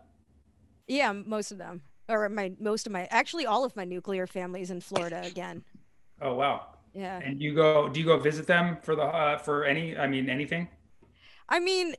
Yeah, 0.86 1.12
most 1.12 1.52
of 1.52 1.58
them. 1.58 1.82
Or 2.08 2.28
my 2.28 2.52
most 2.58 2.86
of 2.86 2.92
my 2.92 3.06
actually 3.10 3.44
all 3.44 3.64
of 3.64 3.76
my 3.76 3.84
nuclear 3.84 4.26
families 4.26 4.70
in 4.70 4.80
Florida 4.80 5.22
again. 5.24 5.62
Oh 6.22 6.34
wow. 6.34 6.66
Yeah. 6.94 7.20
And 7.22 7.40
you 7.40 7.54
go? 7.54 7.88
Do 7.88 8.00
you 8.00 8.06
go 8.06 8.18
visit 8.18 8.46
them 8.46 8.78
for 8.82 8.96
the 8.96 9.02
uh, 9.02 9.38
for 9.38 9.64
any? 9.64 9.96
I 9.96 10.06
mean 10.06 10.30
anything? 10.30 10.68
I 11.48 11.60
mean, 11.60 11.94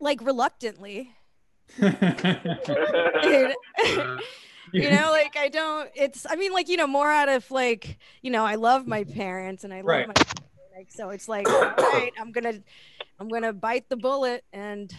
like 0.00 0.20
reluctantly. 0.22 1.10
you 4.72 4.90
know 4.90 5.10
like 5.12 5.34
i 5.36 5.48
don't 5.50 5.88
it's 5.94 6.26
i 6.28 6.36
mean 6.36 6.52
like 6.52 6.68
you 6.68 6.76
know 6.76 6.86
more 6.86 7.10
out 7.10 7.28
of 7.28 7.48
like 7.50 7.98
you 8.22 8.30
know 8.30 8.44
i 8.44 8.54
love 8.56 8.86
my 8.86 9.02
parents 9.04 9.64
and 9.64 9.72
i 9.72 9.76
love 9.78 9.86
Right. 9.86 10.06
my 10.08 10.14
like 10.76 10.90
so 10.90 11.08
it's 11.10 11.28
like 11.28 11.48
all 11.48 11.60
right 11.76 12.10
i'm 12.20 12.32
gonna 12.32 12.54
i'm 13.20 13.28
gonna 13.28 13.52
bite 13.52 13.88
the 13.88 13.96
bullet 13.96 14.44
and 14.52 14.92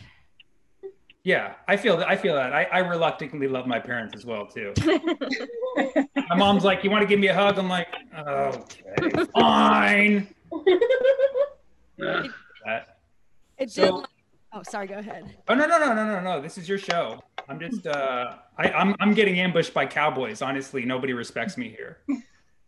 Yeah, 1.24 1.54
I 1.68 1.76
feel 1.78 1.98
that. 1.98 2.08
I 2.08 2.16
feel 2.16 2.36
that. 2.36 2.54
I, 2.54 2.66
I 2.66 2.80
reluctantly 2.80 3.48
love 3.48 3.66
my 3.66 3.80
parents 3.80 4.14
as 4.16 4.26
well 4.28 4.46
too. 4.46 4.74
my 6.30 6.36
mom's 6.38 6.64
like, 6.64 6.84
"You 6.84 6.92
want 6.92 7.02
to 7.02 7.08
give 7.08 7.20
me 7.20 7.30
a 7.30 7.34
hug?" 7.34 7.58
I'm 7.58 7.68
like, 7.68 7.88
"Okay, 8.16 9.10
fine." 9.34 10.28
It 13.58 13.72
So- 13.72 14.02
did 14.02 14.06
oh 14.56 14.64
sorry 14.64 14.88
go 14.88 14.96
ahead 14.96 15.24
Oh 15.48 15.54
no 15.54 15.68
no 15.68 15.78
no 15.78 15.94
no 15.94 16.06
no 16.06 16.20
no! 16.22 16.42
This 16.42 16.58
is 16.58 16.68
your 16.68 16.78
show. 16.80 17.22
I'm 17.48 17.60
just 17.60 17.86
uh, 17.86 18.36
I, 18.58 18.72
I'm 18.72 18.96
I'm 19.00 19.14
getting 19.14 19.40
ambushed 19.40 19.74
by 19.74 19.86
cowboys. 19.86 20.42
Honestly, 20.42 20.84
nobody 20.86 21.14
respects 21.14 21.58
me 21.58 21.70
here. 21.70 22.00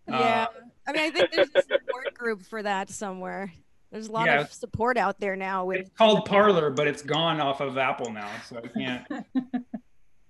yeah 0.07 0.47
Uh, 0.47 0.47
i 0.87 0.91
mean 0.93 1.01
i 1.01 1.09
think 1.09 1.31
there's 1.31 1.49
a 1.55 1.61
support 1.63 2.13
group 2.13 2.41
for 2.43 2.63
that 2.63 2.89
somewhere 2.89 3.51
there's 3.91 4.07
a 4.07 4.11
lot 4.11 4.25
Yeah. 4.27 4.41
of 4.41 4.53
support 4.53 4.97
out 4.97 5.19
there 5.19 5.35
now 5.35 5.65
with 5.65 5.79
it's 5.79 5.89
called 5.97 6.25
Parler, 6.25 6.69
but 6.69 6.87
it's 6.87 7.01
gone 7.01 7.39
off 7.41 7.59
of 7.61 7.77
Apple 7.77 8.11
now, 8.11 8.29
so 8.47 8.57
I 8.63 8.67
can't. 8.67 9.25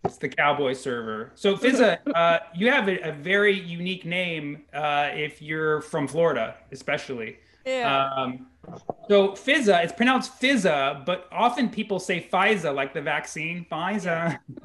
It's 0.04 0.18
the 0.18 0.30
cowboy 0.30 0.72
server. 0.74 1.32
So 1.36 1.58
Fizza, 1.58 1.98
uh, 2.16 2.40
you 2.56 2.72
have 2.72 2.88
a, 2.88 3.10
a 3.10 3.12
very 3.12 3.60
unique 3.60 4.06
name 4.06 4.64
uh, 4.74 5.10
if 5.14 5.42
you're 5.42 5.82
from 5.82 6.08
Florida, 6.08 6.56
especially. 6.72 7.40
yeah 7.66 8.10
Um, 8.16 8.48
so 9.10 9.30
Fizza, 9.30 9.84
it's 9.84 9.94
pronounced 9.94 10.40
Fizza, 10.42 11.06
but 11.06 11.28
often 11.32 11.70
people 11.70 12.00
say 12.00 12.28
Pfizer, 12.32 12.74
like 12.74 12.94
the 12.94 13.02
vaccine, 13.02 13.66
Pfizer. 13.72 14.40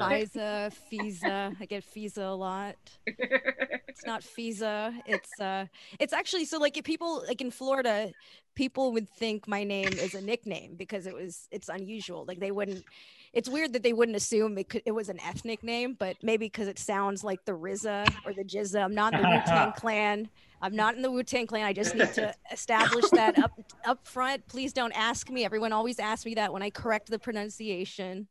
FISA, 0.00 0.72
FISA. 0.92 1.56
I 1.60 1.64
get 1.66 1.84
FISA 1.84 2.32
a 2.32 2.34
lot. 2.34 2.76
It's 3.06 4.04
not 4.04 4.22
FISA. 4.22 4.94
It's 5.06 5.40
uh 5.40 5.66
it's 6.00 6.12
actually 6.12 6.44
so 6.44 6.58
like 6.58 6.76
if 6.76 6.84
people 6.84 7.22
like 7.28 7.40
in 7.40 7.50
Florida, 7.50 8.10
people 8.54 8.92
would 8.92 9.08
think 9.08 9.46
my 9.46 9.62
name 9.62 9.92
is 9.92 10.14
a 10.14 10.20
nickname 10.20 10.74
because 10.76 11.06
it 11.06 11.14
was 11.14 11.46
it's 11.52 11.68
unusual. 11.68 12.24
Like 12.26 12.40
they 12.40 12.50
wouldn't 12.50 12.84
it's 13.34 13.48
weird 13.48 13.72
that 13.74 13.82
they 13.82 13.92
wouldn't 13.92 14.16
assume 14.16 14.56
it 14.58 14.68
could 14.68 14.82
it 14.86 14.92
was 14.92 15.08
an 15.08 15.20
ethnic 15.20 15.62
name, 15.62 15.96
but 15.98 16.16
maybe 16.22 16.46
because 16.46 16.68
it 16.68 16.78
sounds 16.78 17.24
like 17.24 17.44
the 17.44 17.52
RZA 17.52 18.12
or 18.24 18.32
the 18.32 18.44
Jizza. 18.44 18.82
I'm 18.82 18.94
not 18.94 19.14
in 19.14 19.22
the 19.22 19.28
Wu-Tang 19.28 19.72
clan. 19.76 20.28
I'm 20.62 20.74
not 20.74 20.94
in 20.94 21.02
the 21.02 21.10
Wu-Tang 21.10 21.46
clan. 21.46 21.64
I 21.64 21.72
just 21.72 21.94
need 21.94 22.12
to 22.14 22.34
establish 22.52 23.10
that 23.10 23.38
up 23.38 23.52
up 23.84 24.06
front. 24.06 24.46
Please 24.48 24.72
don't 24.72 24.92
ask 24.92 25.28
me. 25.30 25.44
Everyone 25.44 25.72
always 25.72 25.98
asks 25.98 26.24
me 26.24 26.34
that 26.36 26.52
when 26.52 26.62
I 26.62 26.70
correct 26.70 27.10
the 27.10 27.18
pronunciation 27.18 28.28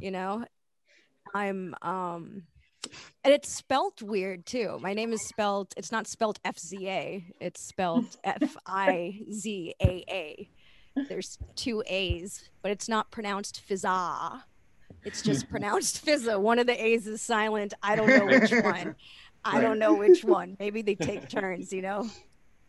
you 0.00 0.10
know 0.10 0.44
i'm 1.34 1.74
um 1.82 2.42
and 3.24 3.34
it's 3.34 3.50
spelt 3.50 4.00
weird 4.02 4.46
too 4.46 4.78
my 4.80 4.94
name 4.94 5.12
is 5.12 5.26
spelled 5.26 5.74
it's 5.76 5.90
not 5.90 6.06
spelled 6.06 6.38
f-z-a 6.44 7.24
it's 7.40 7.60
spelled 7.60 8.16
f-i-z-a-a 8.24 9.28
there's 11.08 11.38
two 11.54 11.82
a's 11.86 12.48
but 12.62 12.70
it's 12.70 12.88
not 12.88 13.10
pronounced 13.10 13.62
fizza 13.68 14.42
it's 15.04 15.22
just 15.22 15.48
pronounced 15.50 16.04
fizza 16.04 16.38
one 16.40 16.58
of 16.58 16.66
the 16.66 16.84
a's 16.84 17.06
is 17.06 17.20
silent 17.22 17.74
i 17.82 17.94
don't 17.96 18.08
know 18.08 18.26
which 18.26 18.50
one 18.64 18.94
i 19.44 19.60
don't 19.60 19.78
know 19.78 19.94
which 19.94 20.24
one 20.24 20.56
maybe 20.58 20.82
they 20.82 20.94
take 20.94 21.28
turns 21.28 21.72
you 21.72 21.82
know 21.82 22.08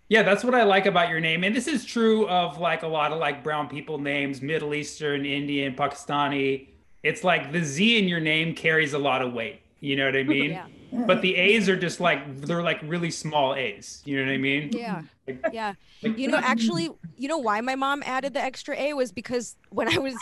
Yeah, 0.10 0.24
that's 0.24 0.42
what 0.42 0.56
I 0.56 0.64
like 0.64 0.86
about 0.86 1.10
your 1.10 1.20
name. 1.20 1.44
And 1.44 1.54
this 1.54 1.68
is 1.68 1.84
true 1.84 2.30
of 2.30 2.60
like 2.60 2.84
a 2.84 2.88
lot 2.88 3.12
of 3.12 3.20
like 3.20 3.44
brown 3.44 3.68
people 3.68 3.98
names, 3.98 4.42
Middle 4.42 4.74
Eastern, 4.74 5.26
Indian, 5.26 5.76
Pakistani. 5.76 6.70
It's 7.04 7.26
like 7.26 7.52
the 7.52 7.62
Z 7.62 8.00
in 8.00 8.08
your 8.08 8.22
name 8.22 8.56
carries 8.56 8.94
a 8.94 8.98
lot 9.00 9.22
of 9.22 9.34
weight. 9.34 9.60
You 9.82 9.98
know 9.98 10.06
what 10.06 10.16
I 10.16 10.24
mean? 10.36 10.52
yeah 10.52 10.68
But 10.92 11.22
the 11.22 11.36
A's 11.36 11.68
are 11.70 11.76
just 11.76 12.00
like 12.00 12.42
they're 12.42 12.64
like 12.64 12.80
really 12.84 13.12
small 13.12 13.56
A's. 13.56 14.02
You 14.06 14.20
know 14.20 14.26
what 14.26 14.34
I 14.34 14.38
mean? 14.38 14.70
yeah 14.74 15.02
Like- 15.28 15.46
yeah 15.54 15.74
like- 16.04 16.18
You 16.18 16.28
know, 16.30 16.38
actually, 16.38 16.90
you 17.18 17.28
know 17.28 17.38
why 17.40 17.60
my 17.62 17.76
mom 17.76 18.02
added 18.06 18.34
the 18.34 18.42
extra 18.42 18.76
A 18.78 18.94
was 18.94 19.12
because 19.12 19.56
when 19.70 19.88
I 19.94 19.98
was 20.00 20.16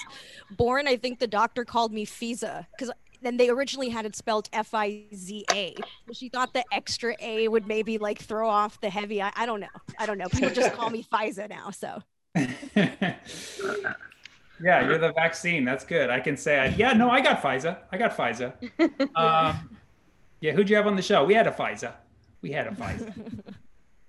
born, 0.51 0.87
I 0.87 0.95
think 0.97 1.19
the 1.19 1.27
doctor 1.27 1.65
called 1.65 1.91
me 1.93 2.05
Fiza 2.05 2.65
because 2.71 2.91
then 3.21 3.37
they 3.37 3.49
originally 3.49 3.89
had 3.89 4.05
it 4.05 4.15
spelled 4.15 4.49
F 4.53 4.73
I 4.73 5.03
Z 5.13 5.45
A. 5.51 5.75
She 6.13 6.29
thought 6.29 6.53
the 6.53 6.63
extra 6.71 7.15
A 7.19 7.47
would 7.47 7.67
maybe 7.67 7.97
like 7.97 8.19
throw 8.19 8.47
off 8.49 8.79
the 8.81 8.89
heavy. 8.89 9.21
I, 9.21 9.31
I 9.35 9.45
don't 9.45 9.59
know. 9.59 9.67
I 9.99 10.05
don't 10.05 10.17
know. 10.17 10.27
People 10.29 10.49
just 10.51 10.73
call 10.73 10.89
me 10.89 11.03
Fiza 11.03 11.49
now. 11.49 11.71
So 11.71 12.01
yeah, 14.61 14.85
you're 14.87 14.97
the 14.97 15.11
vaccine. 15.13 15.65
That's 15.65 15.83
good. 15.85 16.09
I 16.09 16.19
can 16.19 16.37
say, 16.37 16.59
I, 16.59 16.65
yeah, 16.67 16.93
no, 16.93 17.09
I 17.09 17.21
got 17.21 17.41
Pfizer. 17.41 17.77
I 17.91 17.97
got 17.97 18.15
Pfizer. 18.15 18.53
Um, 19.15 19.69
yeah, 20.41 20.51
who'd 20.51 20.69
you 20.69 20.75
have 20.75 20.87
on 20.87 20.95
the 20.95 21.01
show? 21.01 21.23
We 21.23 21.33
had 21.33 21.47
a 21.47 21.51
Pfizer. 21.51 21.93
We 22.41 22.51
had 22.51 22.67
a 22.67 22.71
Pfizer. 22.71 23.13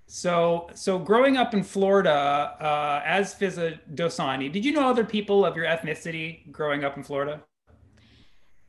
So, 0.09 0.69
so 0.73 0.97
growing 0.97 1.35
up 1.35 1.53
in 1.53 1.63
Florida 1.63 2.55
uh, 2.61 3.01
as 3.05 3.35
Fiza 3.35 3.77
Dosani, 3.93 4.49
did 4.51 4.63
you 4.63 4.71
know 4.71 4.87
other 4.87 5.03
people 5.03 5.45
of 5.45 5.57
your 5.57 5.65
ethnicity 5.65 6.49
growing 6.49 6.85
up 6.85 6.95
in 6.95 7.03
Florida? 7.03 7.41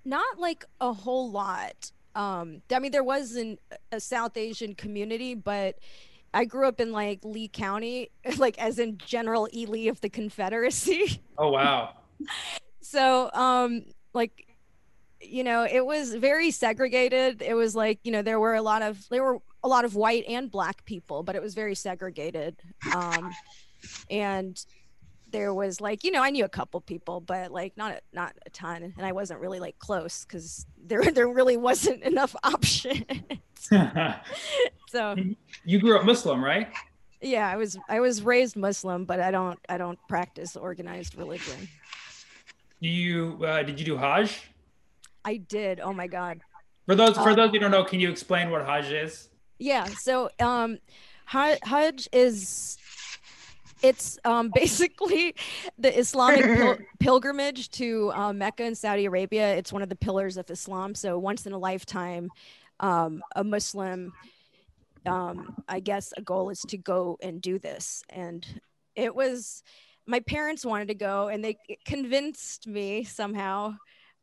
Not 0.05 0.39
like 0.39 0.65
a 0.81 0.93
whole 0.93 1.31
lot. 1.31 1.93
Um, 2.17 2.63
I 2.73 2.81
mean, 2.81 2.91
there 2.91 3.05
was 3.05 3.37
an, 3.37 3.59
a 3.93 4.01
South 4.01 4.37
Asian 4.37 4.75
community, 4.75 5.35
but 5.35 5.79
I 6.35 6.45
grew 6.45 6.67
up 6.67 6.81
in 6.81 6.91
like 6.91 7.21
Lee 7.23 7.47
County, 7.47 8.11
like 8.37 8.59
as 8.59 8.81
in 8.81 8.99
General 8.99 9.49
E. 9.53 9.67
Lee 9.67 9.87
of 9.87 10.01
the 10.01 10.09
Confederacy. 10.09 11.23
Oh 11.39 11.51
wow. 11.51 11.95
so, 12.81 13.31
um, 13.33 13.85
like, 14.13 14.48
you 15.21 15.45
know, 15.45 15.65
it 15.65 15.85
was 15.85 16.15
very 16.15 16.51
segregated. 16.51 17.43
It 17.43 17.55
was 17.55 17.75
like, 17.75 17.99
you 18.05 18.13
know, 18.13 18.23
there 18.23 18.39
were 18.39 18.55
a 18.55 18.63
lot 18.63 18.83
of 18.83 19.09
there 19.09 19.23
were 19.23 19.39
a 19.63 19.69
lot 19.69 19.85
of 19.85 19.95
white 19.95 20.25
and 20.29 20.51
black 20.51 20.85
people, 20.85 21.23
but 21.23 21.35
it 21.35 21.43
was 21.43 21.55
very 21.55 21.75
segregated. 21.75 22.57
Um, 22.95 23.33
and 24.11 24.65
there 25.31 25.53
was 25.53 25.81
like 25.81 26.05
you 26.05 26.11
know 26.11 26.23
I 26.23 26.31
knew 26.31 26.45
a 26.45 26.49
couple 26.49 26.81
people, 26.81 27.21
but 27.21 27.51
like 27.51 27.77
not 27.77 27.93
a, 27.93 28.01
not 28.13 28.35
a 28.47 28.51
ton, 28.51 28.95
and 28.97 29.07
I 29.07 29.13
wasn't 29.13 29.41
really 29.41 29.61
like 29.61 29.79
close 29.79 30.25
because 30.25 30.67
there 30.83 31.03
there 31.13 31.29
really 31.29 31.57
wasn't 31.57 32.03
enough 32.03 32.35
options. 32.45 33.05
so 34.89 35.17
you 35.65 35.81
grew 35.81 35.99
up 35.99 36.05
Muslim, 36.05 36.43
right? 36.45 36.69
Yeah, 37.21 37.49
I 37.49 37.57
was 37.57 37.77
I 37.89 38.01
was 38.01 38.23
raised 38.23 38.57
Muslim, 38.57 39.05
but 39.05 39.21
I 39.21 39.31
don't 39.31 39.59
I 39.69 39.79
don't 39.79 39.99
practice 40.09 40.57
organized 40.57 41.17
religion. 41.17 41.69
Do 42.81 42.89
you 42.89 43.45
uh, 43.45 43.63
did 43.63 43.79
you 43.81 43.87
do 43.87 43.97
Hajj? 43.97 44.51
I 45.29 45.37
did. 45.37 45.79
Oh 45.81 45.93
my 45.93 46.07
god. 46.07 46.41
For 46.87 46.95
those 46.95 47.15
for 47.17 47.29
um, 47.29 47.37
those 47.37 47.51
who 47.51 47.59
don't 47.59 47.71
know, 47.71 47.85
can 47.85 48.01
you 48.01 48.09
explain 48.09 48.51
what 48.51 48.65
Hajj 48.65 48.91
is? 48.93 49.29
Yeah. 49.59 49.85
So 49.85 50.31
um, 50.41 50.79
Hajj 51.27 52.09
is 52.15 52.79
it's 53.83 54.19
um, 54.25 54.51
basically 54.55 55.35
the 55.77 55.97
Islamic 55.99 56.47
pil- 56.47 56.79
pilgrimage 56.99 57.69
to 57.73 58.11
uh, 58.15 58.33
Mecca 58.33 58.65
and 58.65 58.79
Saudi 58.79 59.05
Arabia. 59.05 59.55
It's 59.55 59.71
one 59.71 59.83
of 59.83 59.91
the 59.91 59.97
pillars 59.97 60.39
of 60.39 60.49
Islam. 60.51 60.95
So 60.95 61.19
once 61.19 61.45
in 61.45 61.53
a 61.53 61.59
lifetime, 61.59 62.31
um, 62.81 63.23
a 63.37 63.45
Muslim, 63.45 64.15
um, 65.05 65.63
I 65.69 65.81
guess, 65.81 66.15
a 66.17 66.23
goal 66.23 66.49
is 66.49 66.63
to 66.69 66.79
go 66.79 67.19
and 67.21 67.43
do 67.43 67.59
this. 67.59 68.03
And 68.09 68.47
it 68.97 69.15
was 69.15 69.63
my 70.07 70.21
parents 70.21 70.65
wanted 70.65 70.89
to 70.89 70.95
go, 70.95 71.29
and 71.29 71.45
they 71.45 71.59
convinced 71.85 72.67
me 72.67 73.05
somehow 73.05 73.75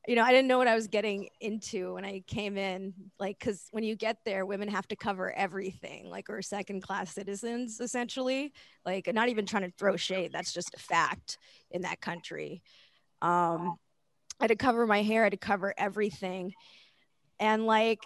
you 0.08 0.16
know, 0.16 0.24
I 0.24 0.32
didn't 0.32 0.48
know 0.48 0.58
what 0.58 0.68
I 0.68 0.76
was 0.76 0.88
getting 0.88 1.30
into 1.40 1.96
when 1.96 2.06
I 2.06 2.22
came 2.28 2.58
in. 2.58 2.94
Like, 3.20 3.40
because 3.40 3.68
when 3.72 3.84
you 3.84 3.96
get 3.96 4.18
there, 4.26 4.46
women 4.46 4.68
have 4.70 4.88
to 4.90 4.96
cover 4.96 5.32
everything, 5.34 6.10
like, 6.10 6.30
we're 6.30 6.42
second 6.42 6.82
class 6.82 7.14
citizens, 7.14 7.80
essentially. 7.80 8.54
Like, 8.86 9.12
not 9.14 9.30
even 9.30 9.46
trying 9.46 9.64
to 9.64 9.74
throw 9.78 9.96
shade, 9.96 10.32
that's 10.32 10.54
just 10.54 10.74
a 10.76 10.80
fact 10.80 11.38
in 11.72 11.82
that 11.82 12.02
country. 12.02 12.62
Um, 13.22 13.78
I 14.40 14.44
had 14.44 14.48
to 14.50 14.56
cover 14.56 14.86
my 14.86 15.02
hair, 15.02 15.22
I 15.22 15.26
had 15.26 15.32
to 15.32 15.38
cover 15.38 15.74
everything. 15.78 16.54
And 17.40 17.66
like, 17.66 18.00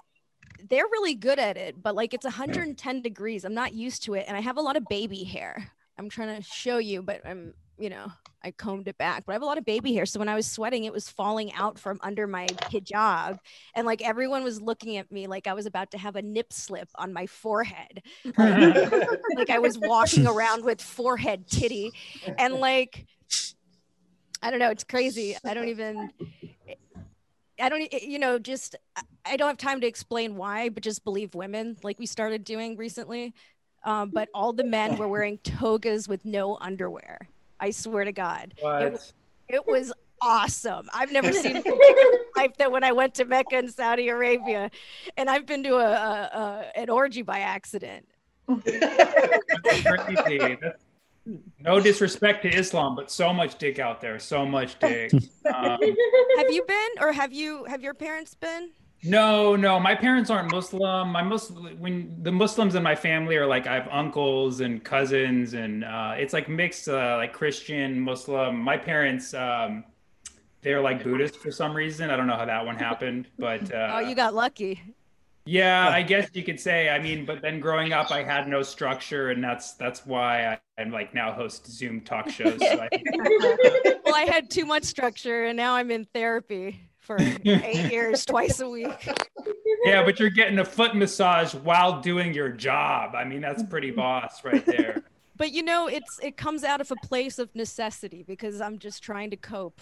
they're 0.70 0.86
really 0.86 1.16
good 1.16 1.40
at 1.40 1.58
it, 1.58 1.82
but 1.82 1.96
like, 1.96 2.14
it's 2.14 2.26
110 2.26 3.02
degrees. 3.02 3.44
I'm 3.46 3.54
not 3.54 3.74
used 3.74 4.04
to 4.04 4.14
it. 4.14 4.26
And 4.28 4.38
I 4.38 4.42
have 4.42 4.58
a 4.58 4.62
lot 4.62 4.78
of 4.78 4.86
baby 4.90 5.24
hair. 5.24 5.72
I'm 5.98 6.10
trying 6.10 6.36
to 6.38 6.44
show 6.44 6.78
you, 6.78 7.02
but 7.02 7.22
I'm, 7.26 7.54
you 7.80 7.90
know, 7.90 8.12
I 8.44 8.52
combed 8.52 8.88
it 8.88 8.98
back, 8.98 9.26
but 9.26 9.32
I 9.32 9.36
have 9.36 9.42
a 9.42 9.46
lot 9.46 9.58
of 9.58 9.66
baby 9.66 9.94
hair. 9.94 10.06
So 10.06 10.20
when 10.20 10.30
I 10.30 10.36
was 10.36 10.46
sweating, 10.46 10.84
it 10.84 10.94
was 10.94 11.10
falling 11.10 11.54
out 11.54 11.80
from 11.80 11.98
under 12.02 12.28
my 12.28 12.46
hijab. 12.46 13.40
And 13.74 13.88
like 13.88 14.02
everyone 14.02 14.44
was 14.44 14.62
looking 14.62 14.98
at 14.98 15.12
me 15.12 15.28
like 15.28 15.48
I 15.48 15.54
was 15.54 15.66
about 15.66 15.92
to 15.92 15.98
have 15.98 16.16
a 16.16 16.22
nip 16.22 16.52
slip 16.52 16.90
on 16.96 17.14
my 17.14 17.26
forehead. 17.26 18.04
Like, 18.38 18.92
like 19.36 19.50
I 19.50 19.60
was 19.60 19.78
walking 19.80 20.28
around 20.28 20.64
with 20.64 20.82
forehead 20.82 21.48
titty. 21.48 21.92
And 22.38 22.56
like, 22.56 23.06
I 24.44 24.52
don't 24.52 24.60
know, 24.60 24.70
it's 24.70 24.84
crazy. 24.84 25.38
I 25.46 25.54
don't 25.54 25.70
even, 25.70 26.12
I 27.62 27.70
don't, 27.70 27.92
you 27.94 28.20
know, 28.20 28.40
just, 28.40 28.76
I 29.26 29.38
don't 29.38 29.48
have 29.48 29.58
time 29.58 29.82
to 29.82 29.88
explain 29.88 30.36
why, 30.36 30.70
but 30.70 30.84
just 30.84 31.04
believe 31.04 31.34
women 31.34 31.78
like 31.84 31.98
we 31.98 32.06
started 32.06 32.44
doing 32.44 32.76
recently. 32.78 33.34
Um, 33.86 34.10
but 34.10 34.28
all 34.34 34.52
the 34.52 34.66
men 34.66 34.98
were 34.98 35.08
wearing 35.08 35.38
togas 35.38 36.10
with 36.10 36.26
no 36.26 36.58
underwear 36.60 37.29
I 37.60 37.72
swear 37.72 38.06
to 38.06 38.12
God. 38.12 38.54
It 38.58 38.64
was, 38.64 39.14
it 39.48 39.68
was 39.68 39.94
awesome. 40.22 40.90
I've 40.94 41.12
never 41.12 41.32
seen 41.32 41.56
like 42.36 42.58
that 42.58 42.72
when 42.72 42.84
I 42.84 42.92
went 42.92 43.16
to 43.16 43.26
Mecca 43.26 43.58
in 43.58 43.70
Saudi 43.70 44.10
Arabia, 44.10 44.72
and 45.18 45.30
I've 45.30 45.46
been 45.46 45.64
to 45.64 45.76
a, 45.76 45.92
a, 45.92 46.66
a 46.76 46.80
an 46.80 46.90
orgy 46.90 47.22
by 47.22 47.40
accident. 47.40 48.08
no 51.60 51.80
disrespect 51.80 52.44
to 52.44 52.50
Islam, 52.50 52.96
but 52.96 53.12
so 53.12 53.32
much 53.34 53.58
dick 53.58 53.80
out 53.80 54.02
there, 54.02 54.20
so 54.20 54.46
much 54.46 54.80
dick. 54.80 55.12
Um, 55.50 55.80
have 56.38 56.52
you 56.52 56.64
been, 56.68 56.90
or 57.02 57.12
have 57.12 57.34
you? 57.34 57.64
Have 57.66 57.82
your 57.82 57.96
parents 57.96 58.36
been? 58.36 58.70
No, 59.04 59.56
no, 59.56 59.80
my 59.80 59.96
parents 59.96 60.30
aren't 60.30 60.52
Muslim. 60.52 61.10
My 61.10 61.24
Muslim, 61.24 61.80
when 61.80 62.18
the 62.22 62.32
Muslims 62.32 62.76
in 62.76 62.84
my 62.84 62.96
family 62.96 63.38
are 63.38 63.48
like, 63.48 63.66
I 63.66 63.76
have 63.76 63.88
uncles 63.90 64.60
and 64.60 64.84
cousins, 64.84 65.54
and 65.54 65.86
uh, 65.86 66.16
it's 66.18 66.34
like 66.34 66.50
mixed, 66.50 66.90
uh, 66.90 67.16
like 67.18 67.32
Christian, 67.32 68.00
Muslim. 68.00 68.58
My 68.60 68.78
parents, 68.78 69.34
um, 69.34 69.86
they're 70.62 70.82
like 70.82 71.02
Buddhist 71.02 71.38
for 71.38 71.50
some 71.50 71.74
reason. 71.74 72.10
I 72.10 72.18
don't 72.18 72.28
know 72.28 72.36
how 72.36 72.46
that 72.46 72.66
one 72.66 72.76
happened, 72.76 73.28
but 73.38 73.74
uh, 73.74 73.94
oh, 73.94 74.00
you 74.00 74.16
got 74.16 74.34
lucky. 74.34 74.82
Yeah, 75.46 75.88
I 75.88 76.04
guess 76.04 76.30
you 76.34 76.44
could 76.44 76.60
say. 76.60 76.90
I 76.90 77.00
mean, 77.00 77.26
but 77.26 77.42
then 77.42 77.62
growing 77.62 77.94
up, 77.94 78.12
I 78.12 78.22
had 78.22 78.50
no 78.50 78.62
structure, 78.62 79.30
and 79.30 79.42
that's 79.42 79.74
that's 79.76 80.06
why 80.06 80.60
I, 80.78 80.82
am 80.82 80.92
like 80.92 81.14
now 81.14 81.32
host 81.32 81.66
Zoom 81.68 82.02
talk 82.02 82.30
shows. 82.30 82.60
So 82.60 82.82
I 82.82 82.90
well, 84.04 84.16
I 84.16 84.28
had 84.30 84.50
too 84.50 84.66
much 84.66 84.84
structure, 84.84 85.46
and 85.46 85.56
now 85.56 85.76
I'm 85.76 85.90
in 85.90 86.04
therapy 86.14 86.89
for 87.10 87.18
eight 87.20 87.92
years, 87.92 88.24
twice 88.24 88.60
a 88.60 88.70
week. 88.70 89.10
Yeah, 89.84 90.04
but 90.06 90.20
you're 90.20 90.30
getting 90.30 90.60
a 90.60 90.66
foot 90.66 90.96
massage 90.96 91.56
while 91.56 92.02
doing 92.02 92.36
your 92.36 92.50
job. 92.50 93.16
I 93.16 93.24
mean, 93.24 93.42
that's 93.42 93.64
pretty 93.64 93.88
mm-hmm. 93.88 93.98
boss 93.98 94.44
right 94.44 94.66
there. 94.66 95.04
But 95.36 95.54
you 95.54 95.64
know, 95.64 95.88
it's 95.88 96.20
it 96.22 96.36
comes 96.36 96.66
out 96.66 96.82
of 96.82 96.92
a 96.92 96.98
place 96.98 97.40
of 97.40 97.56
necessity 97.56 98.24
because 98.24 98.60
I'm 98.60 98.78
just 98.78 99.02
trying 99.02 99.30
to 99.30 99.38
cope. 99.38 99.80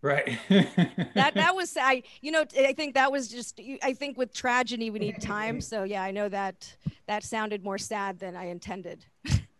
Right. 0.00 0.38
that 0.48 1.32
that 1.34 1.56
was 1.56 1.76
I 1.76 2.04
you 2.20 2.30
know 2.30 2.44
I 2.56 2.72
think 2.72 2.94
that 2.94 3.10
was 3.10 3.26
just 3.26 3.60
I 3.82 3.94
think 3.94 4.16
with 4.16 4.32
tragedy 4.32 4.90
we 4.90 5.00
need 5.00 5.20
time. 5.20 5.60
So 5.60 5.82
yeah, 5.82 6.04
I 6.04 6.12
know 6.12 6.28
that 6.28 6.72
that 7.08 7.24
sounded 7.24 7.64
more 7.64 7.78
sad 7.78 8.20
than 8.20 8.36
I 8.36 8.44
intended. 8.44 9.04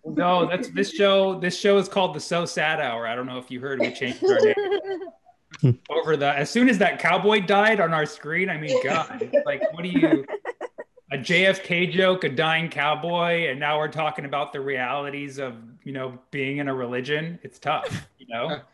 no, 0.04 0.46
that's 0.46 0.68
this 0.68 0.92
show. 0.92 1.40
This 1.40 1.58
show 1.58 1.76
is 1.78 1.88
called 1.88 2.14
the 2.14 2.20
So 2.20 2.46
Sad 2.46 2.78
Hour. 2.78 3.08
I 3.08 3.16
don't 3.16 3.26
know 3.26 3.38
if 3.38 3.50
you 3.50 3.58
heard 3.58 3.80
we 3.80 3.90
changed 3.90 4.22
our 4.22 4.38
name. 4.38 4.54
Hmm. 5.60 5.70
over 5.88 6.16
the 6.16 6.28
as 6.28 6.50
soon 6.50 6.68
as 6.68 6.78
that 6.78 6.98
cowboy 6.98 7.40
died 7.40 7.80
on 7.80 7.94
our 7.94 8.04
screen 8.04 8.50
i 8.50 8.58
mean 8.58 8.78
god 8.84 9.30
like 9.46 9.62
what 9.72 9.84
do 9.84 9.88
you 9.88 10.26
a 11.12 11.16
jfk 11.16 11.90
joke 11.92 12.24
a 12.24 12.28
dying 12.28 12.68
cowboy 12.68 13.48
and 13.48 13.58
now 13.58 13.78
we're 13.78 13.88
talking 13.88 14.26
about 14.26 14.52
the 14.52 14.60
realities 14.60 15.38
of 15.38 15.54
you 15.84 15.92
know 15.92 16.18
being 16.30 16.58
in 16.58 16.68
a 16.68 16.74
religion? 16.74 17.38
It's 17.42 17.58
tough 17.58 18.06
you 18.18 18.26
know? 18.28 18.60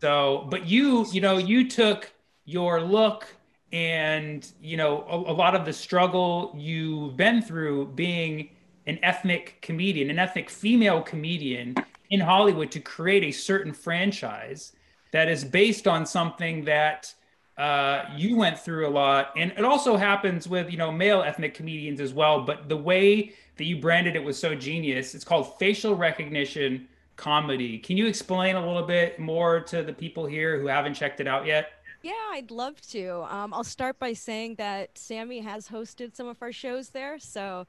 So 0.00 0.46
but 0.50 0.66
you 0.66 1.06
you 1.12 1.22
know 1.22 1.38
you 1.38 1.66
took 1.66 2.12
your 2.44 2.82
look 2.82 3.26
and 3.72 4.46
you 4.60 4.76
know 4.76 5.02
a, 5.08 5.32
a 5.32 5.34
lot 5.34 5.54
of 5.54 5.64
the 5.64 5.72
struggle 5.72 6.54
you've 6.56 7.16
been 7.16 7.40
through 7.40 7.86
being 7.94 8.50
an 8.86 8.98
ethnic 9.02 9.58
comedian 9.62 10.10
an 10.10 10.18
ethnic 10.18 10.50
female 10.50 11.00
comedian 11.00 11.74
in 12.10 12.20
hollywood 12.20 12.70
to 12.70 12.80
create 12.80 13.24
a 13.24 13.32
certain 13.32 13.72
franchise 13.72 14.72
that 15.14 15.28
is 15.28 15.44
based 15.44 15.86
on 15.86 16.04
something 16.04 16.64
that 16.64 17.14
uh, 17.56 18.02
you 18.16 18.36
went 18.36 18.58
through 18.58 18.88
a 18.88 18.90
lot. 18.90 19.32
And 19.36 19.52
it 19.52 19.64
also 19.64 19.96
happens 19.96 20.48
with 20.48 20.72
you 20.72 20.76
know 20.76 20.90
male 20.90 21.22
ethnic 21.22 21.54
comedians 21.54 22.00
as 22.00 22.12
well. 22.12 22.42
But 22.42 22.68
the 22.68 22.76
way 22.76 23.32
that 23.56 23.64
you 23.64 23.80
branded 23.80 24.16
it 24.16 24.24
was 24.24 24.36
so 24.36 24.56
genius. 24.56 25.14
It's 25.14 25.24
called 25.24 25.56
facial 25.56 25.94
recognition 25.94 26.88
comedy. 27.14 27.78
Can 27.78 27.96
you 27.96 28.06
explain 28.06 28.56
a 28.56 28.66
little 28.66 28.82
bit 28.82 29.20
more 29.20 29.60
to 29.60 29.84
the 29.84 29.92
people 29.92 30.26
here 30.26 30.58
who 30.58 30.66
haven't 30.66 30.94
checked 30.94 31.20
it 31.20 31.28
out 31.28 31.46
yet? 31.46 31.70
Yeah 32.02 32.12
i'd 32.32 32.50
love 32.50 32.80
to. 32.88 33.22
Um, 33.32 33.54
i'll 33.54 33.62
start 33.62 34.00
by 34.00 34.14
saying 34.14 34.56
that 34.56 34.98
sammy 34.98 35.38
has 35.38 35.68
hosted 35.68 36.16
some 36.16 36.26
of 36.26 36.42
our 36.42 36.50
shows 36.50 36.90
there. 36.90 37.20
So 37.20 37.68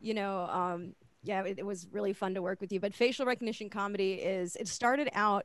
you 0.00 0.14
know 0.14 0.42
um, 0.42 0.94
yeah 1.24 1.42
it, 1.42 1.58
it 1.58 1.66
was 1.66 1.88
really 1.90 2.12
fun 2.12 2.34
to 2.34 2.40
work 2.40 2.60
with 2.60 2.70
you. 2.70 2.78
But 2.78 2.94
facial 2.94 3.26
recognition 3.26 3.68
comedy 3.68 4.12
is 4.12 4.54
it 4.54 4.68
started 4.68 5.10
out 5.12 5.44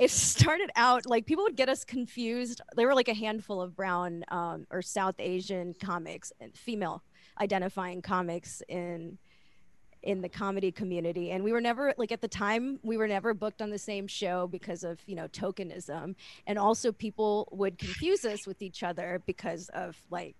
it 0.00 0.10
started 0.10 0.70
out 0.76 1.04
like 1.04 1.26
people 1.26 1.44
would 1.44 1.56
get 1.56 1.68
us 1.68 1.84
confused. 1.84 2.62
There 2.74 2.86
were 2.86 2.94
like 2.94 3.08
a 3.08 3.14
handful 3.14 3.60
of 3.60 3.76
brown 3.76 4.24
um, 4.28 4.66
or 4.70 4.80
South 4.80 5.16
Asian 5.18 5.74
comics 5.74 6.32
and 6.40 6.56
female 6.56 7.02
identifying 7.38 8.00
comics 8.00 8.62
in 8.66 9.18
in 10.02 10.22
the 10.22 10.28
comedy 10.30 10.72
community. 10.72 11.32
And 11.32 11.44
we 11.44 11.52
were 11.52 11.60
never 11.60 11.92
like 11.98 12.12
at 12.12 12.22
the 12.22 12.28
time 12.28 12.80
we 12.82 12.96
were 12.96 13.06
never 13.06 13.34
booked 13.34 13.60
on 13.60 13.68
the 13.68 13.78
same 13.78 14.06
show 14.06 14.46
because 14.46 14.84
of 14.84 14.98
you 15.06 15.14
know 15.14 15.28
tokenism. 15.28 16.14
And 16.46 16.58
also 16.58 16.92
people 16.92 17.46
would 17.52 17.76
confuse 17.76 18.24
us 18.24 18.46
with 18.46 18.62
each 18.62 18.82
other 18.82 19.20
because 19.26 19.68
of 19.74 19.98
like 20.10 20.36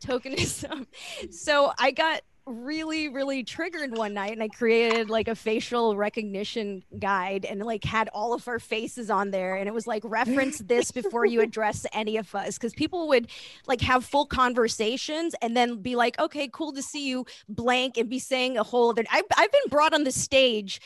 tokenism. 0.00 0.86
So 1.30 1.72
i 1.78 1.92
got 1.92 2.22
really 2.46 3.08
really 3.08 3.42
triggered 3.42 3.96
one 3.96 4.12
night 4.12 4.32
and 4.32 4.42
i 4.42 4.48
created 4.48 5.08
like 5.08 5.28
a 5.28 5.34
facial 5.34 5.96
recognition 5.96 6.82
guide 6.98 7.46
and 7.46 7.62
like 7.62 7.82
had 7.82 8.08
all 8.12 8.34
of 8.34 8.46
our 8.46 8.58
faces 8.58 9.08
on 9.08 9.30
there 9.30 9.56
and 9.56 9.66
it 9.66 9.72
was 9.72 9.86
like 9.86 10.02
reference 10.04 10.58
this 10.58 10.90
before 10.90 11.24
you 11.24 11.40
address 11.42 11.86
any 11.94 12.18
of 12.18 12.34
us 12.34 12.58
because 12.58 12.74
people 12.74 13.08
would 13.08 13.28
like 13.66 13.80
have 13.80 14.04
full 14.04 14.26
conversations 14.26 15.34
and 15.40 15.56
then 15.56 15.76
be 15.76 15.96
like 15.96 16.18
okay 16.18 16.46
cool 16.52 16.70
to 16.70 16.82
see 16.82 17.08
you 17.08 17.24
blank 17.48 17.96
and 17.96 18.10
be 18.10 18.18
saying 18.18 18.58
a 18.58 18.62
whole 18.62 18.90
other 18.90 19.04
i've, 19.10 19.24
I've 19.36 19.52
been 19.52 19.70
brought 19.70 19.94
on 19.94 20.04
the 20.04 20.12
stage 20.12 20.82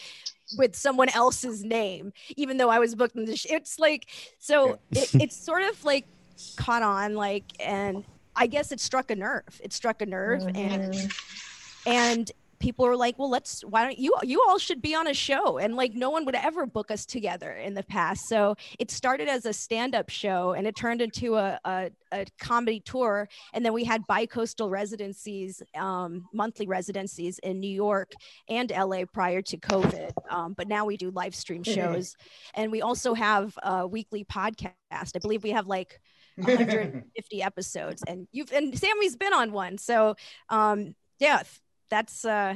with 0.56 0.76
someone 0.76 1.08
else's 1.08 1.64
name 1.64 2.12
even 2.36 2.56
though 2.56 2.70
i 2.70 2.78
was 2.78 2.94
booked 2.94 3.16
in 3.16 3.24
the 3.24 3.36
sh- 3.36 3.46
it's 3.50 3.80
like 3.80 4.06
so 4.38 4.78
it, 4.92 5.12
it's 5.16 5.36
sort 5.36 5.62
of 5.62 5.84
like 5.84 6.06
caught 6.56 6.84
on 6.84 7.14
like 7.14 7.44
and 7.58 8.04
i 8.36 8.46
guess 8.46 8.70
it 8.70 8.78
struck 8.78 9.10
a 9.10 9.16
nerve 9.16 9.60
it 9.60 9.72
struck 9.72 10.00
a 10.02 10.06
nerve 10.06 10.42
and 10.54 10.94
mm-hmm. 10.94 11.08
And 11.86 12.30
people 12.58 12.84
were 12.84 12.96
like 12.96 13.18
well 13.18 13.30
let's 13.30 13.62
why 13.62 13.84
don't 13.84 13.98
you 13.98 14.14
you 14.22 14.42
all 14.48 14.58
should 14.58 14.82
be 14.82 14.94
on 14.94 15.06
a 15.06 15.14
show. 15.14 15.58
And 15.58 15.76
like 15.76 15.94
no 15.94 16.10
one 16.10 16.24
would 16.24 16.34
ever 16.34 16.66
book 16.66 16.90
us 16.90 17.06
together 17.06 17.52
in 17.52 17.74
the 17.74 17.82
past. 17.82 18.28
So 18.28 18.56
it 18.78 18.90
started 18.90 19.28
as 19.28 19.46
a 19.46 19.52
stand-up 19.52 20.08
show 20.08 20.52
and 20.52 20.66
it 20.66 20.76
turned 20.76 21.00
into 21.00 21.36
a, 21.36 21.58
a, 21.64 21.90
a 22.12 22.26
comedy 22.40 22.80
tour. 22.80 23.28
And 23.52 23.64
then 23.64 23.72
we 23.72 23.84
had 23.84 24.06
bi-coastal 24.06 24.70
residencies 24.70 25.62
um, 25.76 26.26
monthly 26.32 26.66
residencies 26.66 27.38
in 27.40 27.60
new 27.60 27.70
york 27.70 28.12
and 28.48 28.70
la 28.70 29.04
prior 29.12 29.42
to 29.42 29.56
covid. 29.56 30.12
Um, 30.30 30.54
but 30.54 30.68
now 30.68 30.84
we 30.84 30.96
do 30.96 31.10
live 31.10 31.34
stream 31.34 31.62
shows. 31.62 32.16
And 32.54 32.72
we 32.72 32.82
also 32.82 33.14
have 33.14 33.56
a 33.62 33.86
weekly 33.86 34.24
podcast. 34.24 34.72
I 34.92 35.18
believe 35.20 35.42
we 35.42 35.50
have 35.50 35.66
like 35.66 36.00
150 36.38 37.42
episodes. 37.42 38.02
And 38.06 38.28
you've 38.30 38.52
and 38.52 38.78
sammy's 38.78 39.16
been 39.16 39.32
on 39.32 39.52
one. 39.52 39.78
So 39.78 40.14
um 40.48 40.94
yeah 41.18 41.42
that's 41.90 42.24
uh 42.24 42.54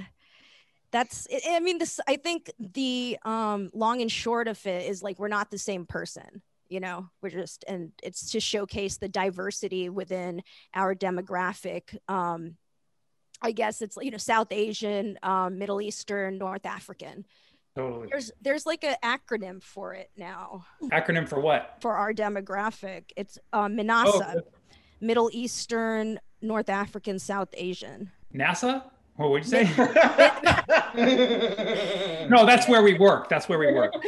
that's 0.91 1.27
i 1.49 1.61
mean 1.61 1.79
this 1.79 2.01
i 2.07 2.17
think 2.17 2.51
the 2.59 3.19
um 3.25 3.71
long 3.73 4.01
and 4.01 4.13
short 4.13 4.49
of 4.49 4.65
it 4.67 4.89
is 4.89 5.03
like 5.03 5.19
we're 5.19 5.29
not 5.29 5.51
the 5.51 5.59
same 5.59 5.87
person 5.87 6.43
you 6.73 6.81
know? 6.81 7.11
We're 7.21 7.29
just 7.29 7.65
and 7.69 7.93
it's 8.03 8.31
to 8.31 8.41
showcase 8.41 8.97
the 8.97 9.09
diversity 9.09 9.91
within 9.91 10.43
our 10.75 10.95
demographic 10.95 11.97
um 12.09 12.57
i 13.43 13.53
guess 13.53 13.83
it's 13.83 13.99
you 14.01 14.11
know 14.11 14.17
south 14.17 14.49
asian 14.51 15.19
um, 15.23 15.59
middle 15.59 15.81
eastern 15.81 16.39
north 16.39 16.65
african. 16.65 17.27
Totally. 17.77 18.09
There's 18.11 18.33
there's 18.41 18.67
like 18.67 18.85
an 18.85 18.97
acronym 19.05 19.63
for 19.63 19.95
it 19.95 20.11
now. 20.17 20.65
Acronym 20.85 21.29
for 21.29 21.41
what? 21.41 21.77
For 21.81 21.95
our 21.95 22.13
demographic 22.15 23.05
it's 23.17 23.39
uh, 23.53 23.67
minasa. 23.67 24.37
oh, 24.37 24.41
middle 25.01 25.31
eastern 25.33 26.21
north 26.41 26.71
african 26.71 27.19
south 27.19 27.49
asian. 27.55 28.11
Nasa 28.35 28.85
what 29.17 29.31
would 29.31 29.45
you 29.45 29.51
say? 29.51 29.65
no, 32.29 32.47
that's 32.47 32.69
where 32.69 32.83
we 32.83 32.95
work. 32.95 33.29
That's 33.29 33.49
where 33.49 33.59
we 33.59 33.73
work. 33.73 33.93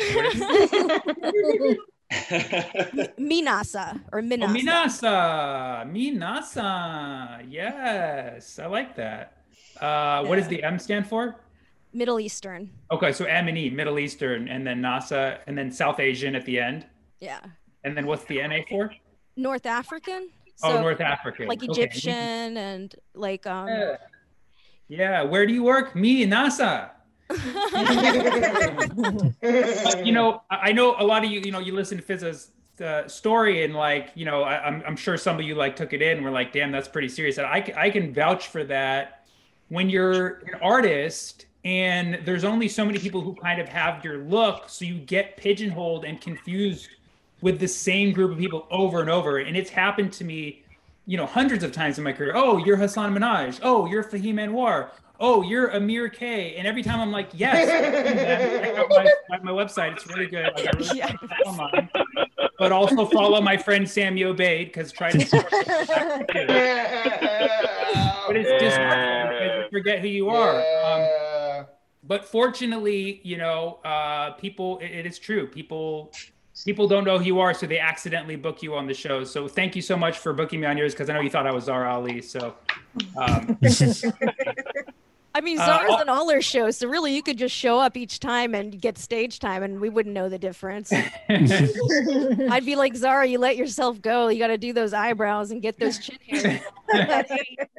Minasa 3.18 4.00
or 4.12 4.20
Minasa. 4.20 4.44
Oh, 4.44 4.54
Minasa. 4.54 5.84
Minasa. 5.92 7.46
Yes. 7.48 8.58
I 8.58 8.66
like 8.66 8.96
that. 8.96 9.38
Uh, 9.80 10.24
what 10.24 10.36
does 10.36 10.48
the 10.48 10.62
M 10.62 10.78
stand 10.78 11.06
for? 11.06 11.36
Middle 11.92 12.18
Eastern. 12.18 12.70
Okay, 12.90 13.12
so 13.12 13.24
M 13.24 13.48
and 13.48 13.56
E, 13.56 13.70
Middle 13.70 13.98
Eastern, 13.98 14.48
and 14.48 14.66
then 14.66 14.82
NASA, 14.82 15.38
and 15.46 15.56
then 15.56 15.70
South 15.70 16.00
Asian 16.00 16.34
at 16.34 16.44
the 16.44 16.58
end. 16.58 16.86
Yeah. 17.20 17.40
And 17.84 17.96
then 17.96 18.06
what's 18.06 18.24
the 18.24 18.46
NA 18.46 18.60
for? 18.68 18.92
North 19.36 19.66
African. 19.66 20.30
oh, 20.62 20.80
North 20.80 21.00
African. 21.00 21.46
Like 21.46 21.62
Egyptian 21.62 22.56
okay. 22.56 22.60
and 22.60 22.94
like 23.14 23.46
um 23.46 23.68
yeah. 23.68 23.96
Yeah, 24.88 25.22
where 25.22 25.46
do 25.46 25.52
you 25.52 25.62
work? 25.62 25.94
Me, 25.96 26.26
NASA. 26.26 26.90
you 30.04 30.12
know, 30.12 30.42
I 30.50 30.72
know 30.72 30.94
a 30.98 31.04
lot 31.04 31.24
of 31.24 31.30
you, 31.30 31.40
you 31.40 31.50
know, 31.50 31.58
you 31.58 31.74
listen 31.74 31.98
to 31.98 32.04
Fizza's 32.04 32.50
uh, 32.80 33.08
story 33.08 33.64
and 33.64 33.74
like, 33.74 34.10
you 34.14 34.24
know, 34.24 34.42
I, 34.42 34.66
am 34.66 34.74
I'm, 34.74 34.82
I'm 34.88 34.96
sure 34.96 35.16
some 35.16 35.38
of 35.38 35.42
you 35.42 35.54
like 35.54 35.74
took 35.76 35.92
it 35.92 36.02
in 36.02 36.22
were 36.22 36.30
like, 36.30 36.52
damn, 36.52 36.70
that's 36.70 36.88
pretty 36.88 37.08
serious. 37.08 37.38
And 37.38 37.46
I, 37.46 37.72
I 37.76 37.90
can 37.90 38.12
vouch 38.12 38.48
for 38.48 38.62
that 38.64 39.26
when 39.68 39.88
you're 39.88 40.40
an 40.40 40.60
artist 40.60 41.46
and 41.64 42.20
there's 42.24 42.44
only 42.44 42.68
so 42.68 42.84
many 42.84 42.98
people 42.98 43.22
who 43.22 43.34
kind 43.34 43.60
of 43.60 43.68
have 43.68 44.04
your 44.04 44.18
look. 44.18 44.68
So 44.68 44.84
you 44.84 44.98
get 44.98 45.36
pigeonholed 45.38 46.04
and 46.04 46.20
confused 46.20 46.88
with 47.40 47.58
the 47.58 47.68
same 47.68 48.12
group 48.12 48.32
of 48.32 48.38
people 48.38 48.66
over 48.70 49.00
and 49.00 49.08
over. 49.08 49.38
And 49.38 49.56
it's 49.56 49.70
happened 49.70 50.12
to 50.14 50.24
me 50.24 50.63
you 51.06 51.16
know, 51.16 51.26
hundreds 51.26 51.64
of 51.64 51.72
times 51.72 51.98
in 51.98 52.04
my 52.04 52.12
career. 52.12 52.32
Oh, 52.34 52.58
you're 52.58 52.76
Hasan 52.76 53.14
Minhaj. 53.14 53.60
Oh, 53.62 53.86
you're 53.86 54.04
Fahim 54.04 54.34
Anwar. 54.34 54.90
Oh, 55.20 55.42
you're 55.42 55.68
Amir 55.68 56.08
K. 56.08 56.56
And 56.56 56.66
every 56.66 56.82
time 56.82 57.00
I'm 57.00 57.12
like, 57.12 57.28
yes, 57.32 57.68
my, 58.88 59.04
my, 59.30 59.52
my, 59.52 59.64
website. 59.64 59.92
It's 59.92 60.06
really 60.08 60.26
good. 60.26 60.46
I 60.56 60.64
got 60.64 60.74
really 60.76 60.98
yeah. 60.98 61.14
online. 61.46 61.88
But 62.58 62.72
also 62.72 63.06
follow 63.06 63.40
my 63.40 63.56
friend 63.56 63.88
Sammy 63.88 64.22
Obeid 64.22 64.66
because 64.66 64.90
try 64.90 65.12
to. 65.12 65.18
but 68.26 68.36
it's 68.36 68.62
just 68.62 68.76
because 68.76 69.64
you 69.64 69.68
forget 69.70 70.00
who 70.00 70.08
you 70.08 70.30
are. 70.30 70.62
Um, 70.84 71.66
but 72.02 72.24
fortunately, 72.24 73.20
you 73.22 73.36
know, 73.38 73.78
uh, 73.84 74.32
people. 74.32 74.78
It, 74.80 74.90
it 74.90 75.06
is 75.06 75.18
true. 75.18 75.46
People 75.46 76.12
people 76.62 76.86
don't 76.86 77.04
know 77.04 77.18
who 77.18 77.24
you 77.24 77.40
are, 77.40 77.54
so 77.54 77.66
they 77.66 77.78
accidentally 77.78 78.36
book 78.36 78.62
you 78.62 78.74
on 78.74 78.86
the 78.86 78.94
show. 78.94 79.24
So 79.24 79.48
thank 79.48 79.74
you 79.74 79.82
so 79.82 79.96
much 79.96 80.18
for 80.18 80.32
booking 80.32 80.60
me 80.60 80.66
on 80.66 80.76
yours 80.76 80.92
because 80.92 81.10
I 81.10 81.14
know 81.14 81.20
you 81.20 81.30
thought 81.30 81.46
I 81.46 81.52
was 81.52 81.64
Zara 81.64 81.92
Ali. 81.92 82.22
So. 82.22 82.54
Um, 83.16 83.58
I 85.36 85.40
mean, 85.40 85.56
Zara's 85.56 85.90
uh, 85.90 85.94
on 85.94 86.08
all 86.08 86.30
our 86.30 86.40
shows, 86.40 86.76
so 86.76 86.86
really 86.86 87.12
you 87.12 87.20
could 87.20 87.36
just 87.36 87.54
show 87.54 87.80
up 87.80 87.96
each 87.96 88.20
time 88.20 88.54
and 88.54 88.80
get 88.80 88.96
stage 88.96 89.40
time, 89.40 89.64
and 89.64 89.80
we 89.80 89.88
wouldn't 89.88 90.14
know 90.14 90.28
the 90.28 90.38
difference. 90.38 90.92
I'd 91.28 92.64
be 92.64 92.76
like, 92.76 92.94
Zara, 92.94 93.26
you 93.26 93.40
let 93.40 93.56
yourself 93.56 94.00
go. 94.00 94.28
You 94.28 94.38
got 94.38 94.48
to 94.48 94.58
do 94.58 94.72
those 94.72 94.92
eyebrows 94.92 95.50
and 95.50 95.60
get 95.60 95.80
those 95.80 95.98
chin 95.98 96.18
hairs. 96.28 96.60
you 96.94 97.04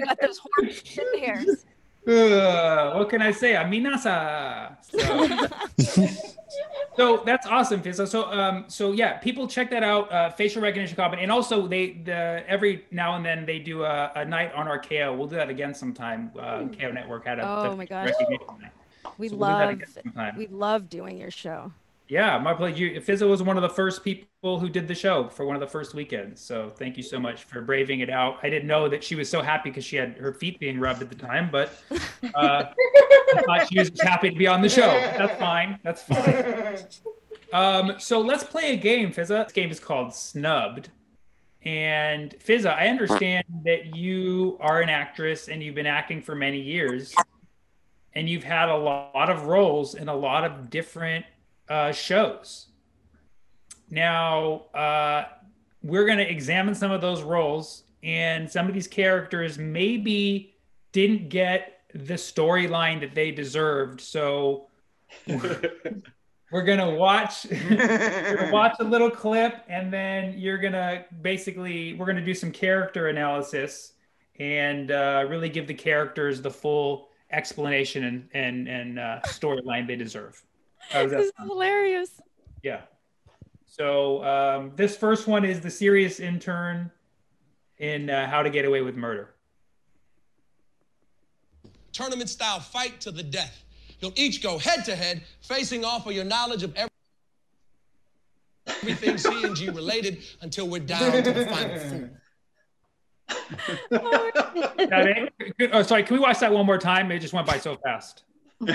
got 0.05 0.19
those 0.21 0.38
horrible 0.39 0.73
chin 0.73 1.05
hairs. 1.17 1.65
Uh, 2.07 2.93
what 2.93 3.09
can 3.09 3.21
I 3.21 3.31
say? 3.31 3.53
Aminasa. 3.53 4.77
So, 4.81 6.05
so 6.97 7.23
that's 7.25 7.47
awesome, 7.47 7.81
Fizzo. 7.81 8.07
So, 8.07 8.31
um, 8.31 8.65
so 8.67 8.91
yeah, 8.91 9.17
people 9.17 9.47
check 9.47 9.69
that 9.71 9.83
out. 9.83 10.11
Uh, 10.11 10.29
facial 10.29 10.61
recognition 10.61 10.95
comedy, 10.95 11.23
and 11.23 11.31
also 11.31 11.67
they 11.67 11.93
the 11.93 12.43
every 12.47 12.85
now 12.91 13.15
and 13.15 13.25
then 13.25 13.45
they 13.45 13.59
do 13.59 13.83
a, 13.83 14.11
a 14.15 14.25
night 14.25 14.53
on 14.53 14.67
our 14.67 14.79
KO. 14.79 15.15
We'll 15.15 15.27
do 15.27 15.35
that 15.35 15.49
again 15.49 15.73
sometime. 15.73 16.31
Uh, 16.37 16.65
KO 16.67 16.91
Network 16.91 17.25
had 17.25 17.39
a 17.39 17.47
oh 17.47 17.75
my 17.75 17.85
gosh, 17.85 18.11
we 19.17 19.29
so 19.29 19.35
love 19.35 19.81
we'll 20.15 20.31
we 20.37 20.47
love 20.47 20.89
doing 20.89 21.17
your 21.17 21.31
show. 21.31 21.71
Yeah, 22.07 22.37
my 22.37 22.53
pleasure. 22.53 22.89
Fizzo 23.01 23.27
was 23.27 23.41
one 23.41 23.57
of 23.57 23.63
the 23.63 23.69
first 23.69 24.03
people 24.03 24.59
who 24.59 24.69
did 24.69 24.87
the 24.87 24.93
show 24.93 25.27
for 25.27 25.43
one 25.45 25.55
of 25.55 25.59
the 25.59 25.67
first 25.67 25.95
weekends. 25.95 26.39
So 26.39 26.69
thank 26.69 26.97
you 26.97 27.03
so 27.03 27.19
much 27.19 27.45
for 27.45 27.61
braving 27.61 28.01
it 28.01 28.11
out. 28.11 28.37
I 28.43 28.49
didn't 28.49 28.67
know 28.67 28.87
that 28.89 29.03
she 29.03 29.15
was 29.15 29.27
so 29.27 29.41
happy 29.41 29.71
because 29.71 29.83
she 29.83 29.95
had 29.95 30.15
her 30.17 30.31
feet 30.31 30.59
being 30.59 30.79
rubbed 30.79 31.01
at 31.01 31.09
the 31.09 31.15
time, 31.15 31.49
but 31.51 31.71
uh, 32.35 32.65
I 33.35 33.41
thought 33.41 33.67
she 33.67 33.79
was 33.79 33.91
happy 34.01 34.29
to 34.29 34.35
be 34.35 34.45
on 34.45 34.61
the 34.61 34.69
show. 34.69 34.87
That's 35.17 35.39
fine. 35.39 35.79
That's 35.83 36.03
fine. 36.03 36.77
Um, 37.51 37.95
so 37.97 38.21
let's 38.21 38.43
play 38.43 38.73
a 38.73 38.77
game, 38.77 39.11
Fizza. 39.11 39.45
This 39.45 39.53
game 39.53 39.71
is 39.71 39.79
called 39.79 40.13
Snubbed. 40.13 40.89
And 41.63 42.35
Fizza, 42.37 42.75
I 42.75 42.87
understand 42.89 43.45
that 43.63 43.95
you 43.95 44.57
are 44.59 44.81
an 44.81 44.89
actress 44.89 45.47
and 45.47 45.63
you've 45.63 45.73
been 45.73 45.87
acting 45.87 46.21
for 46.21 46.35
many 46.35 46.61
years, 46.61 47.15
and 48.13 48.29
you've 48.29 48.43
had 48.43 48.69
a 48.69 48.77
lot 48.77 49.31
of 49.31 49.47
roles 49.47 49.95
in 49.95 50.07
a 50.07 50.15
lot 50.15 50.43
of 50.43 50.69
different 50.69 51.25
uh, 51.69 51.91
shows. 51.91 52.67
Now, 53.89 54.65
uh, 54.73 55.25
we're 55.84 56.06
going 56.06 56.17
to 56.17 56.30
examine 56.30 56.75
some 56.75 56.91
of 56.91 57.01
those 57.01 57.21
roles, 57.21 57.84
and 58.04 58.49
some 58.49 58.67
of 58.67 58.73
these 58.73 58.88
characters 58.88 59.58
maybe 59.58 60.56
didn't 60.91 61.30
get 61.30 61.75
the 61.93 62.13
storyline 62.13 62.99
that 62.99 63.15
they 63.15 63.32
deserved. 63.32 64.01
So 64.01 64.67
we're 65.28 66.63
gonna 66.63 66.91
watch 66.91 67.49
gonna 67.69 68.49
watch 68.51 68.75
a 68.80 68.84
little 68.84 69.10
clip, 69.10 69.63
and 69.67 69.91
then 69.91 70.38
you're 70.38 70.58
gonna 70.58 71.06
basically 71.21 71.93
we're 71.93 72.06
gonna 72.06 72.23
do 72.23 72.34
some 72.34 72.51
character 72.51 73.08
analysis 73.08 73.93
and 74.39 74.91
uh, 74.91 75.25
really 75.28 75.49
give 75.49 75.67
the 75.67 75.73
characters 75.73 76.41
the 76.41 76.51
full 76.51 77.10
explanation 77.32 78.04
and 78.04 78.30
and, 78.34 78.67
and 78.67 78.99
uh, 78.99 79.19
storyline 79.25 79.88
they 79.88 79.95
deserve. 79.95 80.44
This 80.93 81.25
is 81.25 81.31
hilarious. 81.37 82.21
Yeah. 82.63 82.81
So 83.65 84.23
um, 84.23 84.71
this 84.75 84.95
first 84.95 85.27
one 85.27 85.43
is 85.43 85.59
the 85.59 85.69
serious 85.69 86.19
intern 86.19 86.91
in 87.77 88.09
uh, 88.09 88.27
How 88.27 88.41
to 88.41 88.49
Get 88.49 88.65
Away 88.65 88.81
with 88.81 88.95
Murder. 88.95 89.35
Tournament 91.91 92.29
style 92.29 92.59
fight 92.59 93.01
to 93.01 93.11
the 93.11 93.23
death. 93.23 93.63
You'll 93.99 94.13
each 94.15 94.41
go 94.43 94.57
head 94.57 94.85
to 94.85 94.95
head, 94.95 95.23
facing 95.41 95.83
off 95.83 96.03
for 96.03 96.11
your 96.11 96.25
knowledge 96.25 96.63
of 96.63 96.75
everything 98.67 99.17
C 99.17 99.43
and 99.43 99.55
G 99.55 99.69
related 99.69 100.23
until 100.41 100.67
we're 100.67 100.79
down 100.79 101.23
to 101.23 101.31
the 101.31 101.45
final 101.45 101.79
four. 101.79 102.09
Oh, 105.71 105.81
sorry. 105.83 106.03
Can 106.03 106.15
we 106.15 106.19
watch 106.19 106.39
that 106.39 106.51
one 106.51 106.65
more 106.65 106.77
time? 106.77 107.11
It 107.11 107.19
just 107.19 107.33
went 107.33 107.47
by 107.47 107.57
so 107.57 107.75
fast. 107.75 108.23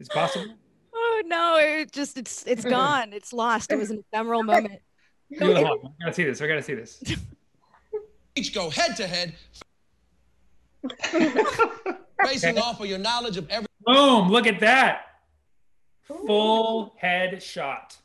It's 0.00 0.08
possible. 0.08 0.54
Oh 0.94 1.22
no, 1.26 1.56
it 1.58 1.92
just 1.92 2.16
it's 2.16 2.44
it's 2.44 2.64
gone. 2.78 3.12
It's 3.12 3.32
lost. 3.32 3.72
It 3.72 3.76
was 3.76 3.90
an 3.90 4.04
ephemeral 4.12 4.42
moment. 4.52 4.80
Hold 5.38 5.56
on. 5.56 5.64
I 5.64 6.04
gotta 6.04 6.14
see 6.14 6.24
this. 6.24 6.40
I 6.40 6.46
gotta 6.46 6.62
see 6.62 6.74
this. 6.74 7.02
Each 8.36 8.52
go 8.52 8.68
head 8.68 8.96
to 8.96 9.06
head, 9.06 9.34
facing 12.24 12.58
off 12.58 12.80
of 12.80 12.86
your 12.86 12.98
knowledge 12.98 13.36
of 13.36 13.48
every. 13.48 13.68
Boom! 13.86 14.28
Look 14.28 14.46
at 14.46 14.60
that. 14.60 15.02
Full 16.02 16.94
head 16.98 17.42
shot. 17.42 17.96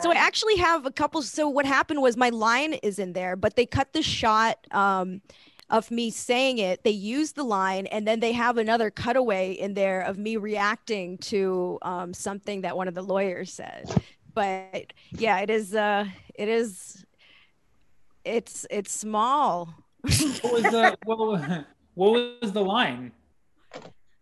So 0.00 0.10
I 0.10 0.14
actually 0.14 0.56
have 0.56 0.86
a 0.86 0.90
couple. 0.90 1.22
So 1.22 1.48
what 1.48 1.64
happened 1.66 2.02
was 2.02 2.16
my 2.16 2.28
line 2.28 2.74
is 2.74 2.98
in 2.98 3.14
there, 3.14 3.36
but 3.36 3.56
they 3.56 3.64
cut 3.66 3.92
the 3.92 4.02
shot 4.02 4.58
um, 4.70 5.22
of 5.74 5.90
me 5.90 6.08
saying 6.08 6.58
it. 6.58 6.84
They 6.84 6.92
use 6.92 7.32
the 7.32 7.42
line, 7.42 7.86
and 7.86 8.06
then 8.06 8.20
they 8.20 8.30
have 8.30 8.58
another 8.58 8.92
cutaway 8.92 9.52
in 9.52 9.74
there 9.74 10.02
of 10.02 10.16
me 10.16 10.36
reacting 10.36 11.18
to 11.18 11.80
um, 11.82 12.14
something 12.14 12.60
that 12.60 12.76
one 12.76 12.86
of 12.86 12.94
the 12.94 13.02
lawyers 13.02 13.52
said. 13.52 13.90
But 14.34 14.92
yeah, 15.10 15.40
it 15.40 15.50
is. 15.50 15.74
Uh, 15.74 16.06
it 16.34 16.48
is. 16.48 17.04
It's 18.24 18.66
it's 18.70 18.92
small. 18.92 19.74
What 20.02 20.52
was 20.52 20.62
the 20.62 20.96
what, 21.04 21.66
what 21.94 22.40
was 22.40 22.52
the 22.52 22.64
line? 22.64 23.10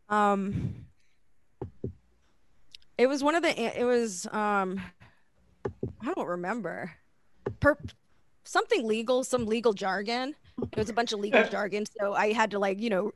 Um, 0.09 0.87
it 2.97 3.09
was 3.09 3.23
one 3.23 3.35
of 3.35 3.43
the. 3.43 3.79
It 3.79 3.85
was. 3.85 4.27
Um, 4.33 4.81
I 6.01 6.15
don't 6.15 6.29
remember. 6.29 6.93
Per 7.61 7.77
something 8.45 8.87
legal, 8.87 9.23
some 9.23 9.45
legal 9.45 9.75
jargon. 9.75 10.35
It 10.61 10.77
was 10.77 10.91
a 10.91 10.93
bunch 10.93 11.13
of 11.13 11.21
legal 11.21 11.45
jargon, 11.49 11.85
so 11.99 12.15
I 12.15 12.33
had 12.33 12.51
to 12.53 12.59
like 12.59 12.81
you 12.81 12.91
know 12.91 13.13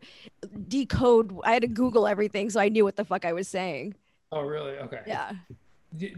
decode. 0.68 1.36
I 1.44 1.52
had 1.52 1.62
to 1.62 1.68
Google 1.68 2.06
everything, 2.06 2.50
so 2.50 2.60
I 2.60 2.68
knew 2.68 2.84
what 2.84 2.96
the 2.96 3.04
fuck 3.04 3.24
I 3.24 3.32
was 3.32 3.48
saying. 3.48 3.94
Oh, 4.32 4.42
really? 4.42 4.72
Okay. 4.78 5.00
Yeah. 5.06 5.32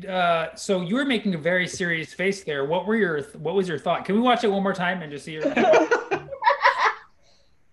Uh, 0.09 0.55
so 0.55 0.81
you 0.81 0.95
were 0.95 1.05
making 1.05 1.35
a 1.35 1.39
very 1.39 1.69
serious 1.69 2.13
face 2.13 2.43
there. 2.43 2.65
What 2.65 2.87
were 2.87 2.97
your 2.97 3.23
What 3.35 3.55
was 3.55 3.69
your 3.69 3.79
thought? 3.79 4.05
Can 4.05 4.15
we 4.15 4.21
watch 4.21 4.43
it 4.45 4.51
one 4.51 4.63
more 4.63 4.73
time 4.73 5.03
and 5.03 5.13
just 5.13 5.25
see 5.25 5.33
your? 5.33 5.43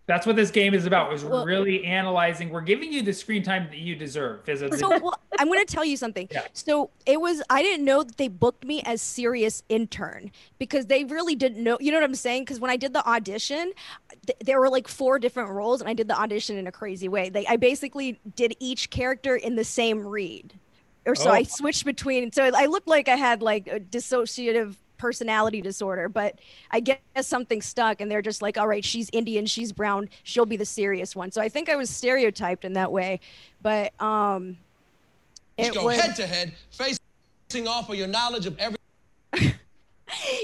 That's 0.07 0.27
what 0.27 0.35
this 0.35 0.51
game 0.51 0.75
is 0.75 0.85
about. 0.85 1.13
Is 1.13 1.23
Well- 1.23 1.45
really 1.45 1.83
analyzing. 1.83 2.49
We're 2.51 2.61
giving 2.61 2.93
you 2.93 3.01
the 3.01 3.13
screen 3.13 3.41
time 3.41 3.67
that 3.71 3.79
you 3.79 3.95
deserve. 3.95 4.47
As 4.47 4.61
a, 4.61 4.77
So 4.77 4.89
well, 4.89 5.19
I'm 5.39 5.47
going 5.47 5.65
to 5.65 5.71
tell 5.73 5.83
you 5.83 5.97
something. 5.97 6.27
Yeah. 6.31 6.43
So 6.53 6.91
it 7.07 7.19
was 7.19 7.41
I 7.49 7.63
didn't 7.63 7.85
know 7.85 8.03
that 8.03 8.17
they 8.17 8.27
booked 8.27 8.65
me 8.65 8.83
as 8.85 9.01
serious 9.01 9.63
intern 9.67 10.31
because 10.59 10.85
they 10.85 11.05
really 11.05 11.33
didn't 11.33 11.63
know. 11.63 11.77
You 11.81 11.91
know 11.91 11.97
what 11.97 12.03
I'm 12.03 12.13
saying? 12.15 12.43
Because 12.43 12.59
when 12.59 12.69
I 12.69 12.77
did 12.77 12.93
the 12.93 13.03
audition, 13.07 13.73
th- 14.27 14.37
there 14.41 14.59
were 14.59 14.69
like 14.69 14.87
four 14.87 15.17
different 15.17 15.49
roles, 15.49 15.81
and 15.81 15.89
I 15.89 15.93
did 15.93 16.07
the 16.07 16.19
audition 16.19 16.55
in 16.57 16.67
a 16.67 16.71
crazy 16.71 17.07
way. 17.07 17.29
They 17.29 17.47
I 17.47 17.55
basically 17.57 18.19
did 18.35 18.55
each 18.59 18.91
character 18.91 19.35
in 19.35 19.55
the 19.55 19.63
same 19.63 20.05
read, 20.05 20.53
or 21.07 21.15
so 21.15 21.31
Oh. 21.31 21.33
I 21.33 21.43
switched 21.43 21.83
between. 21.83 22.31
So 22.31 22.43
I 22.55 22.67
looked 22.67 22.87
like 22.87 23.09
I 23.09 23.15
had 23.15 23.41
like 23.41 23.65
a 23.67 23.79
dissociative 23.79 24.75
personality 24.97 25.61
disorder 25.61 26.07
but 26.09 26.39
i 26.71 26.79
guess 26.79 26.97
something 27.21 27.61
stuck 27.61 28.01
and 28.01 28.09
they're 28.09 28.21
just 28.21 28.41
like 28.41 28.57
all 28.57 28.67
right 28.67 28.85
she's 28.85 29.09
indian 29.13 29.45
she's 29.45 29.71
brown 29.71 30.07
she'll 30.23 30.45
be 30.45 30.57
the 30.57 30.65
serious 30.65 31.15
one 31.15 31.31
so 31.31 31.41
i 31.41 31.49
think 31.49 31.69
i 31.69 31.75
was 31.75 31.89
stereotyped 31.89 32.65
in 32.65 32.73
that 32.73 32.91
way 32.91 33.19
but 33.61 33.93
um 34.01 34.57
Each 35.57 35.67
it 35.67 35.73
go 35.73 35.85
was, 35.85 35.99
head 35.99 36.15
to 36.17 36.25
head, 36.27 36.53
facing 36.71 37.67
off 37.67 37.89
of 37.89 37.95
your 37.95 38.07
knowledge 38.07 38.45
of 38.45 38.57
every. 38.59 38.77
you, 39.33 39.51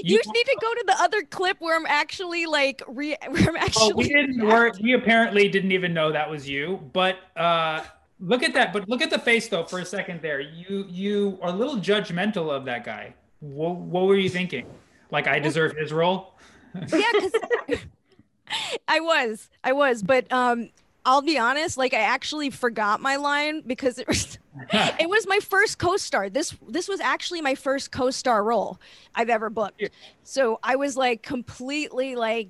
You- 0.02 0.20
need 0.32 0.46
to 0.46 0.58
go 0.60 0.74
to 0.74 0.84
the 0.86 0.96
other 1.00 1.22
clip 1.22 1.56
where 1.60 1.76
i'm 1.76 1.86
actually 1.86 2.46
like 2.46 2.82
re- 2.88 3.16
where 3.28 3.48
i'm 3.48 3.56
actually 3.56 3.92
Oh, 3.92 3.96
we 3.96 4.08
didn't. 4.08 4.40
We're, 4.46 4.70
we 4.82 4.94
apparently 4.94 5.48
didn't 5.48 5.72
even 5.72 5.94
know 5.94 6.12
that 6.12 6.28
was 6.28 6.48
you. 6.48 6.80
But 6.92 7.16
uh, 7.36 7.82
look 8.20 8.42
at 8.42 8.52
that. 8.54 8.72
But 8.72 8.88
look 8.88 9.02
at 9.02 9.10
the 9.10 9.18
face 9.18 9.48
though 9.48 9.64
for 9.64 9.78
a 9.80 9.84
second 9.84 10.20
there. 10.22 10.40
You 10.40 10.84
you 10.88 11.38
are 11.42 11.48
a 11.50 11.52
little 11.52 11.76
judgmental 11.76 12.50
of 12.50 12.64
that 12.66 12.84
guy. 12.84 13.14
What, 13.42 13.74
what 13.74 14.06
were 14.06 14.16
you 14.16 14.30
thinking? 14.30 14.66
Like 15.10 15.26
I 15.26 15.38
deserve 15.38 15.76
his 15.76 15.92
role? 15.92 16.32
yeah 16.74 17.04
because 17.12 17.32
i 18.88 19.00
was 19.00 19.50
i 19.64 19.72
was 19.72 20.02
but 20.02 20.30
um 20.32 20.70
i'll 21.04 21.22
be 21.22 21.38
honest 21.38 21.76
like 21.76 21.94
i 21.94 22.00
actually 22.00 22.50
forgot 22.50 23.00
my 23.00 23.16
line 23.16 23.62
because 23.66 23.98
it 23.98 24.06
was 24.08 24.38
it 24.72 25.08
was 25.08 25.26
my 25.26 25.38
first 25.40 25.78
co-star 25.78 26.30
this 26.30 26.56
this 26.68 26.88
was 26.88 27.00
actually 27.00 27.40
my 27.40 27.54
first 27.54 27.90
co-star 27.90 28.44
role 28.44 28.80
i've 29.14 29.28
ever 29.28 29.50
booked 29.50 29.82
so 30.22 30.58
i 30.62 30.76
was 30.76 30.96
like 30.96 31.22
completely 31.22 32.16
like 32.16 32.48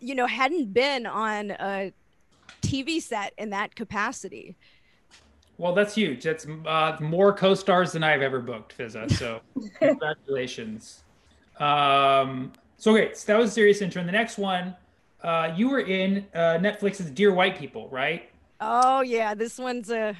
you 0.00 0.14
know 0.14 0.26
hadn't 0.26 0.72
been 0.72 1.06
on 1.06 1.50
a 1.52 1.92
tv 2.62 3.00
set 3.00 3.32
in 3.38 3.50
that 3.50 3.74
capacity 3.74 4.56
Well, 5.62 5.72
that's 5.72 5.94
huge. 5.94 6.24
That's 6.24 6.44
uh, 6.66 6.96
more 6.98 7.32
co-stars 7.32 7.92
than 7.92 8.02
I've 8.02 8.20
ever 8.20 8.40
booked, 8.40 8.76
Fizza. 8.76 9.08
So 9.12 9.40
congratulations. 9.78 11.04
Um, 11.60 12.52
so 12.78 12.90
okay, 12.92 13.14
so 13.14 13.32
that 13.32 13.38
was 13.38 13.50
a 13.50 13.52
serious 13.52 13.80
intro. 13.80 14.00
And 14.00 14.08
the 14.08 14.12
next 14.12 14.38
one, 14.38 14.74
uh, 15.22 15.54
you 15.56 15.68
were 15.68 15.78
in 15.78 16.26
uh, 16.34 16.58
Netflix's 16.58 17.08
Dear 17.10 17.32
White 17.32 17.56
People, 17.56 17.88
right? 17.90 18.28
oh 18.64 19.00
yeah 19.00 19.34
this 19.34 19.58
one's 19.58 19.90
a 19.90 20.16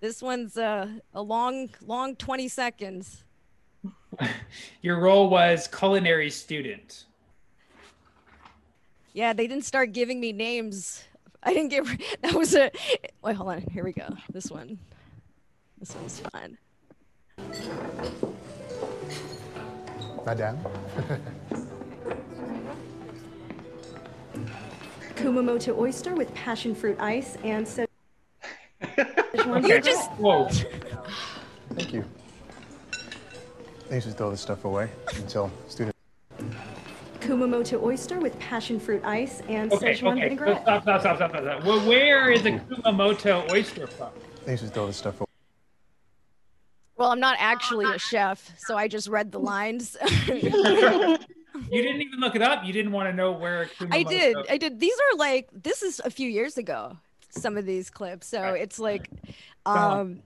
this 0.00 0.20
one's 0.20 0.58
a, 0.58 1.00
a 1.14 1.22
long 1.22 1.70
long 1.86 2.14
20 2.16 2.46
seconds 2.46 3.24
Your 4.82 5.00
role 5.00 5.30
was 5.30 5.66
culinary 5.66 6.30
student. 6.30 7.06
Yeah, 9.14 9.32
they 9.32 9.46
didn't 9.46 9.64
start 9.64 9.92
giving 9.92 10.20
me 10.20 10.32
names. 10.32 11.04
I 11.44 11.52
didn't 11.52 11.70
get 11.70 11.84
that 12.22 12.34
was 12.34 12.54
a 12.54 12.70
wait, 13.22 13.34
hold 13.34 13.50
on. 13.50 13.62
Here 13.72 13.82
we 13.84 13.92
go. 13.92 14.08
This 14.32 14.50
one. 14.50 14.78
This 15.78 15.94
one's 15.96 16.20
fun. 16.20 16.58
Madame? 20.24 20.58
Kumamoto 25.16 25.76
oyster 25.76 26.14
with 26.14 26.32
passion 26.34 26.74
fruit 26.74 26.96
ice 27.00 27.36
and 27.42 27.66
so. 27.66 27.84
You 28.96 29.80
just 29.80 30.10
Whoa. 30.12 30.48
Thank 31.74 31.92
you. 31.92 32.04
They 33.88 33.96
used 33.96 34.06
to 34.08 34.14
throw 34.14 34.30
this 34.30 34.40
stuff 34.40 34.64
away 34.64 34.90
until 35.16 35.50
students. 35.68 35.91
Kumamoto 37.36 37.82
oyster 37.82 38.18
with 38.20 38.38
passion 38.38 38.78
fruit 38.78 39.02
ice 39.04 39.40
and 39.48 39.72
Okay, 39.72 39.94
Szechuan 39.94 40.12
okay. 40.12 40.20
vinaigrette. 40.28 40.60
Stop, 40.62 40.82
stop, 40.82 41.00
stop, 41.00 41.16
stop, 41.16 41.30
stop, 41.30 41.42
stop. 41.42 41.64
Well, 41.64 41.80
where 41.88 42.30
is 42.30 42.44
a 42.44 42.52
Kumamoto 42.52 43.50
oyster 43.50 43.86
from? 43.86 44.10
They 44.44 44.52
used 44.52 44.64
to 44.64 44.70
throw 44.70 44.86
this 44.86 44.98
stuff 44.98 45.18
away. 45.18 45.26
well, 46.96 47.10
I'm 47.10 47.20
not 47.20 47.36
actually 47.38 47.86
a 47.86 47.98
chef, 47.98 48.52
so 48.66 48.76
I 48.76 48.86
just 48.86 49.08
read 49.08 49.32
the 49.32 49.40
lines. 49.40 49.96
You 51.70 51.82
didn't 51.82 52.00
even 52.00 52.18
look 52.18 52.34
it 52.34 52.40
up. 52.42 52.64
You 52.64 52.72
didn't 52.72 52.92
want 52.92 53.10
to 53.10 53.12
know 53.14 53.32
where 53.32 53.66
Kumamoto. 53.78 53.94
I 53.94 54.02
did. 54.04 54.36
I 54.50 54.56
did. 54.56 54.80
These 54.80 54.94
are 54.94 55.16
like 55.18 55.48
this 55.52 55.82
is 55.82 56.00
a 56.02 56.10
few 56.10 56.28
years 56.28 56.56
ago. 56.56 56.96
Some 57.30 57.56
of 57.58 57.66
these 57.66 57.88
clips, 57.90 58.26
so 58.26 58.40
Right, 58.42 58.60
it's 58.62 58.78
like, 58.78 59.08
on. 59.66 60.00
um, 60.00 60.22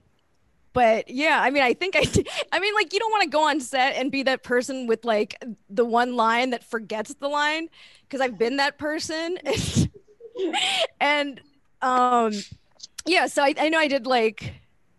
but 0.77 1.09
yeah, 1.09 1.39
I 1.41 1.49
mean, 1.49 1.63
I 1.63 1.73
think 1.73 1.95
I. 1.95 2.01
I 2.51 2.59
mean, 2.59 2.75
like 2.75 2.93
you 2.93 2.99
don't 2.99 3.09
want 3.09 3.23
to 3.23 3.29
go 3.29 3.49
on 3.49 3.59
set 3.59 3.95
and 3.95 4.11
be 4.11 4.21
that 4.21 4.43
person 4.43 4.85
with 4.85 5.05
like 5.05 5.43
the 5.71 5.83
one 5.83 6.15
line 6.15 6.51
that 6.51 6.63
forgets 6.63 7.15
the 7.15 7.27
line, 7.27 7.67
because 8.03 8.21
I've 8.21 8.37
been 8.37 8.57
that 8.57 8.77
person, 8.77 9.39
and 11.01 11.41
um, 11.81 12.33
yeah. 13.07 13.25
So 13.25 13.41
I, 13.41 13.55
I 13.57 13.69
know 13.69 13.79
I 13.79 13.87
did 13.87 14.05
like. 14.05 14.53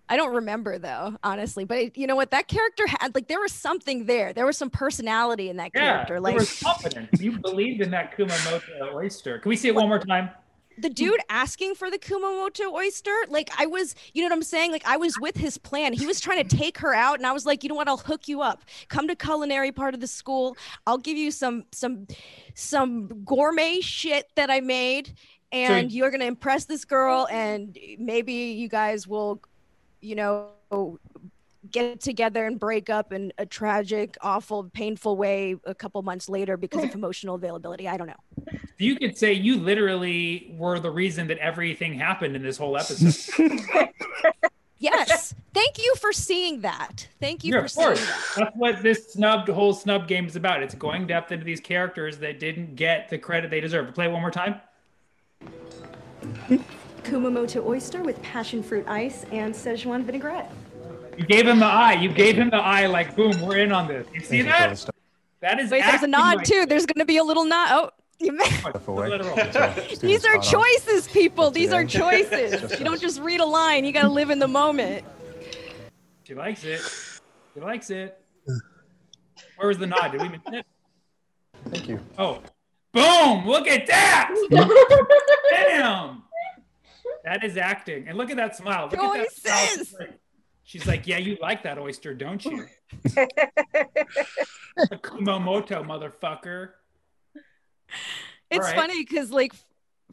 I 0.08 0.16
don't 0.16 0.34
remember 0.34 0.80
though, 0.80 1.16
honestly. 1.22 1.64
But 1.64 1.78
it, 1.78 1.96
you 1.96 2.08
know 2.08 2.16
what? 2.16 2.32
That 2.32 2.48
character 2.48 2.84
had 2.98 3.14
like 3.14 3.28
there 3.28 3.40
was 3.40 3.52
something 3.52 4.06
there. 4.06 4.32
There 4.32 4.46
was 4.46 4.58
some 4.58 4.70
personality 4.70 5.48
in 5.48 5.58
that 5.58 5.72
Yeah, 5.76 5.98
character. 5.98 6.14
there 6.14 6.22
Like 6.22 6.40
was 6.40 6.58
confidence. 6.60 7.20
You 7.20 7.38
believed 7.38 7.82
in 7.82 7.92
that 7.92 8.16
Kumamoto 8.16 8.94
oyster. 8.94 9.38
Can 9.38 9.48
we 9.48 9.54
see 9.54 9.68
it 9.68 9.76
one 9.76 9.86
more 9.86 10.00
time? 10.00 10.30
The 10.80 10.88
hmm. 10.88 10.94
dude 10.94 11.20
asking 11.28 11.74
for 11.74 11.90
the 11.90 11.98
Kumamoto 11.98 12.72
oyster, 12.72 13.14
like 13.28 13.50
I 13.58 13.66
was, 13.66 13.94
you 14.14 14.22
know 14.22 14.28
what 14.28 14.36
I'm 14.36 14.42
saying? 14.42 14.72
Like 14.72 14.86
I 14.86 14.96
was 14.96 15.18
with 15.20 15.36
his 15.36 15.58
plan. 15.58 15.92
He 15.92 16.06
was 16.06 16.20
trying 16.20 16.46
to 16.46 16.56
take 16.56 16.78
her 16.78 16.94
out, 16.94 17.18
and 17.18 17.26
I 17.26 17.32
was 17.32 17.46
like, 17.46 17.62
you 17.62 17.68
know 17.68 17.74
what? 17.74 17.88
I'll 17.88 17.96
hook 17.96 18.28
you 18.28 18.42
up. 18.42 18.64
Come 18.88 19.08
to 19.08 19.16
culinary 19.16 19.72
part 19.72 19.94
of 19.94 20.00
the 20.00 20.06
school. 20.06 20.56
I'll 20.86 20.98
give 20.98 21.16
you 21.16 21.30
some 21.30 21.64
some 21.72 22.06
some 22.54 23.24
gourmet 23.24 23.80
shit 23.80 24.26
that 24.36 24.50
I 24.50 24.60
made, 24.60 25.14
and 25.52 25.90
you're 25.90 26.10
gonna 26.10 26.24
impress 26.24 26.64
this 26.64 26.84
girl, 26.84 27.26
and 27.30 27.78
maybe 27.98 28.32
you 28.32 28.68
guys 28.68 29.06
will, 29.06 29.40
you 30.00 30.14
know, 30.14 30.48
get 31.70 32.00
together 32.00 32.44
and 32.46 32.58
break 32.58 32.90
up 32.90 33.12
in 33.12 33.32
a 33.38 33.46
tragic, 33.46 34.16
awful, 34.22 34.64
painful 34.72 35.16
way 35.16 35.56
a 35.64 35.74
couple 35.74 36.00
months 36.02 36.28
later 36.28 36.56
because 36.56 36.84
of 36.84 36.94
emotional 36.94 37.34
availability. 37.34 37.88
I 37.88 37.96
don't 37.96 38.06
know. 38.08 38.52
You 38.78 38.96
could 38.96 39.16
say 39.18 39.32
you 39.32 39.56
literally 39.58 40.54
were 40.56 40.78
the 40.80 40.90
reason 40.90 41.26
that 41.28 41.38
everything 41.38 41.94
happened 41.94 42.36
in 42.36 42.42
this 42.42 42.56
whole 42.58 42.76
episode. 42.76 43.60
Yes. 44.80 45.34
Thank 45.54 45.78
you 45.78 45.92
for 45.96 46.12
seeing 46.12 46.60
that. 46.60 47.08
Thank 47.20 47.42
you 47.42 47.52
Yeah, 47.52 47.58
for 47.62 47.64
of 47.64 47.70
seeing 47.72 47.86
course. 47.88 48.06
that. 48.06 48.24
That's 48.36 48.56
what 48.56 48.80
this 48.80 49.12
snubbed 49.12 49.48
whole 49.48 49.72
snub 49.74 50.06
game 50.06 50.26
is 50.26 50.36
about. 50.36 50.62
It's 50.62 50.76
going 50.76 51.08
depth 51.08 51.32
into 51.32 51.44
these 51.44 51.58
characters 51.58 52.18
that 52.18 52.38
didn't 52.38 52.76
get 52.76 53.08
the 53.08 53.18
credit 53.18 53.50
they 53.50 53.58
deserve. 53.60 53.92
Play 53.92 54.04
it 54.06 54.12
one 54.12 54.20
more 54.20 54.30
time. 54.30 54.60
Kumamoto 57.02 57.64
oyster 57.66 58.02
with 58.04 58.22
passion 58.22 58.62
fruit 58.62 58.86
ice 58.86 59.24
and 59.32 59.52
Szechuan 59.52 60.04
vinaigrette. 60.04 60.50
You 61.18 61.26
gave 61.26 61.46
him 61.48 61.58
the 61.58 61.66
eye. 61.66 61.94
You 61.94 62.10
gave 62.10 62.36
him 62.36 62.48
the 62.50 62.56
eye. 62.58 62.86
Like 62.86 63.16
boom, 63.16 63.38
we're 63.42 63.58
in 63.58 63.72
on 63.72 63.88
this. 63.88 64.06
You 64.14 64.20
see 64.20 64.42
Thanks 64.42 64.58
that? 64.58 64.70
this 64.70 64.90
That 65.40 65.60
is. 65.60 65.70
Wait, 65.70 65.82
there's 65.84 66.02
a 66.02 66.06
nod 66.06 66.36
like- 66.38 66.46
too. 66.46 66.64
There's 66.66 66.86
going 66.86 67.00
to 67.00 67.04
be 67.04 67.16
a 67.16 67.24
little 67.24 67.44
nod. 67.44 67.68
Oh, 67.72 67.90
you 68.20 68.32
may- 68.32 68.44
away. 68.86 69.08
Literal. 69.08 69.36
until 69.38 69.72
students 69.72 69.98
these 70.00 70.24
are 70.24 70.38
choices, 70.38 71.08
people. 71.08 71.50
These 71.50 71.72
are 71.72 71.84
choices. 71.84 72.78
You 72.78 72.84
don't 72.84 73.00
just 73.00 73.20
read 73.20 73.40
a 73.40 73.44
line. 73.44 73.84
You 73.84 73.92
got 73.92 74.02
to 74.02 74.08
live 74.08 74.30
in 74.30 74.38
the 74.38 74.48
moment. 74.48 75.04
She 76.24 76.34
likes 76.34 76.62
it. 76.64 76.80
She 77.54 77.60
likes 77.60 77.90
it. 77.90 78.20
Where 79.56 79.68
was 79.68 79.78
the 79.78 79.86
nod? 79.88 80.12
Did 80.12 80.22
we 80.22 80.28
miss 80.28 80.40
it? 80.52 80.66
Thank 81.70 81.88
you. 81.88 82.00
Oh, 82.16 82.40
boom! 82.92 83.44
Look 83.46 83.66
at 83.66 83.86
that! 83.88 84.30
Damn! 85.50 86.22
That 87.24 87.42
is 87.42 87.56
acting. 87.56 88.06
And 88.08 88.16
look 88.16 88.30
at 88.30 88.36
that 88.36 88.56
smile. 88.56 88.88
Look 88.90 89.00
at 89.00 89.26
that 89.44 89.80
smile. 89.82 90.08
She's 90.68 90.86
like, 90.86 91.06
yeah, 91.06 91.16
you 91.16 91.38
like 91.40 91.62
that 91.62 91.78
oyster, 91.78 92.12
don't 92.12 92.44
you? 92.44 92.66
Kumamoto, 94.78 95.82
motherfucker. 95.82 96.72
It's 98.50 98.66
Alright. 98.66 98.76
funny 98.76 99.02
because 99.02 99.30
like 99.30 99.54